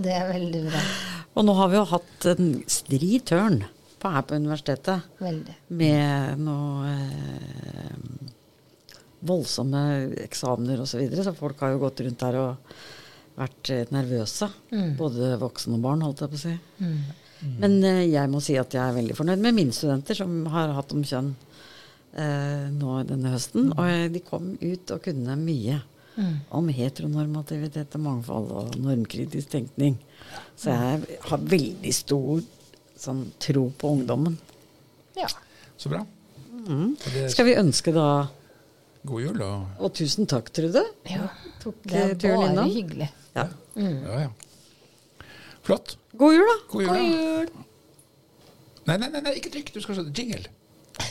Det 0.00 0.16
er 0.16 0.28
veldig 0.32 0.64
bra. 0.70 0.82
Og 1.36 1.46
nå 1.48 1.54
har 1.56 1.70
vi 1.72 1.78
jo 1.78 1.84
hatt 1.88 2.26
en 2.32 2.50
stri 2.70 3.16
tørn 3.24 3.62
på, 4.02 4.10
her 4.12 4.24
på 4.28 4.36
universitetet 4.36 5.06
Veldig. 5.22 5.54
med 5.78 6.42
noe 6.44 6.90
eh, 6.92 8.11
voldsomme 9.26 9.82
eksamener 10.24 10.82
osv. 10.82 10.96
Så, 10.96 11.00
videre, 11.02 11.24
så 11.26 11.34
folk 11.36 11.60
har 11.62 11.74
jo 11.74 11.82
gått 11.84 12.02
rundt 12.04 12.22
der 12.24 12.38
og 12.40 12.74
vært 13.38 13.70
eh, 13.72 13.84
nervøse. 13.94 14.48
Mm. 14.72 14.90
Både 14.98 15.32
voksne 15.40 15.78
og 15.78 15.84
barn, 15.86 16.02
holdt 16.04 16.24
jeg 16.24 16.32
på 16.32 16.40
å 16.40 16.42
si. 16.42 16.56
Mm. 16.82 16.98
Men 17.62 17.78
eh, 17.88 18.02
jeg 18.12 18.30
må 18.30 18.42
si 18.44 18.58
at 18.60 18.74
jeg 18.76 18.82
er 18.82 18.98
veldig 18.98 19.16
fornøyd 19.18 19.40
med 19.42 19.56
mine 19.56 19.74
studenter 19.74 20.18
som 20.18 20.42
har 20.52 20.74
hatt 20.76 20.92
om 20.94 21.02
kjønn 21.06 21.32
eh, 22.14 22.68
nå 22.74 22.98
denne 23.08 23.32
høsten. 23.34 23.72
Og 23.76 23.86
eh, 23.88 24.08
de 24.12 24.22
kom 24.26 24.52
ut 24.60 24.94
og 24.96 25.02
kunne 25.08 25.38
mye 25.40 25.80
Mm. 26.12 26.42
om 26.52 26.66
heteronormativitet 26.68 27.94
og 27.96 28.02
mangfold 28.04 28.50
og 28.52 28.74
normkritisk 28.76 29.48
tenkning. 29.48 29.94
Så 30.60 30.68
jeg 30.68 31.16
har 31.24 31.46
veldig 31.48 31.92
stor 31.96 32.42
sånn, 33.00 33.22
tro 33.40 33.62
på 33.80 33.94
ungdommen. 33.96 34.34
Ja. 35.16 35.30
Så 35.80 35.88
bra. 35.88 36.02
Mm. 36.68 36.90
Skal 37.32 37.48
vi 37.48 37.56
ønske 37.56 37.94
da 37.96 38.28
god 39.04 39.22
jul, 39.24 39.38
da. 39.38 39.50
Og 39.82 39.92
tusen 39.98 40.26
takk, 40.30 40.52
Trude. 40.54 40.84
ja. 41.10 41.26
Tok 41.62 41.74
Det 41.86 41.94
er 41.98 42.10
eh, 42.10 42.16
turen 42.18 42.36
bare 42.40 42.50
innom. 42.52 42.70
hyggelig. 42.74 43.08
Ja. 43.36 43.44
Mm. 43.76 44.02
Ja, 44.06 44.20
ja. 44.20 44.28
Flott. 45.62 45.96
God 46.18 46.34
jul, 46.34 46.46
da. 46.50 46.56
God 46.72 46.82
jul. 46.82 46.88
God 46.88 46.96
da. 46.96 47.02
jul! 47.02 47.48
Nei, 48.86 48.96
nei, 48.98 49.08
nei, 49.14 49.20
nei, 49.22 49.32
ikke 49.38 49.50
trykk. 49.54 49.68
Du 49.76 49.80
skal 49.84 49.94
se 50.00 50.04
jingle. 50.10 50.48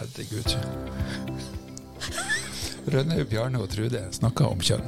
Herregud. 0.00 0.50
Rønnaug, 2.90 3.26
Bjarne 3.30 3.58
og 3.60 3.68
Trude 3.72 4.00
snakker 4.16 4.44
om 4.48 4.60
kjønn. 4.64 4.86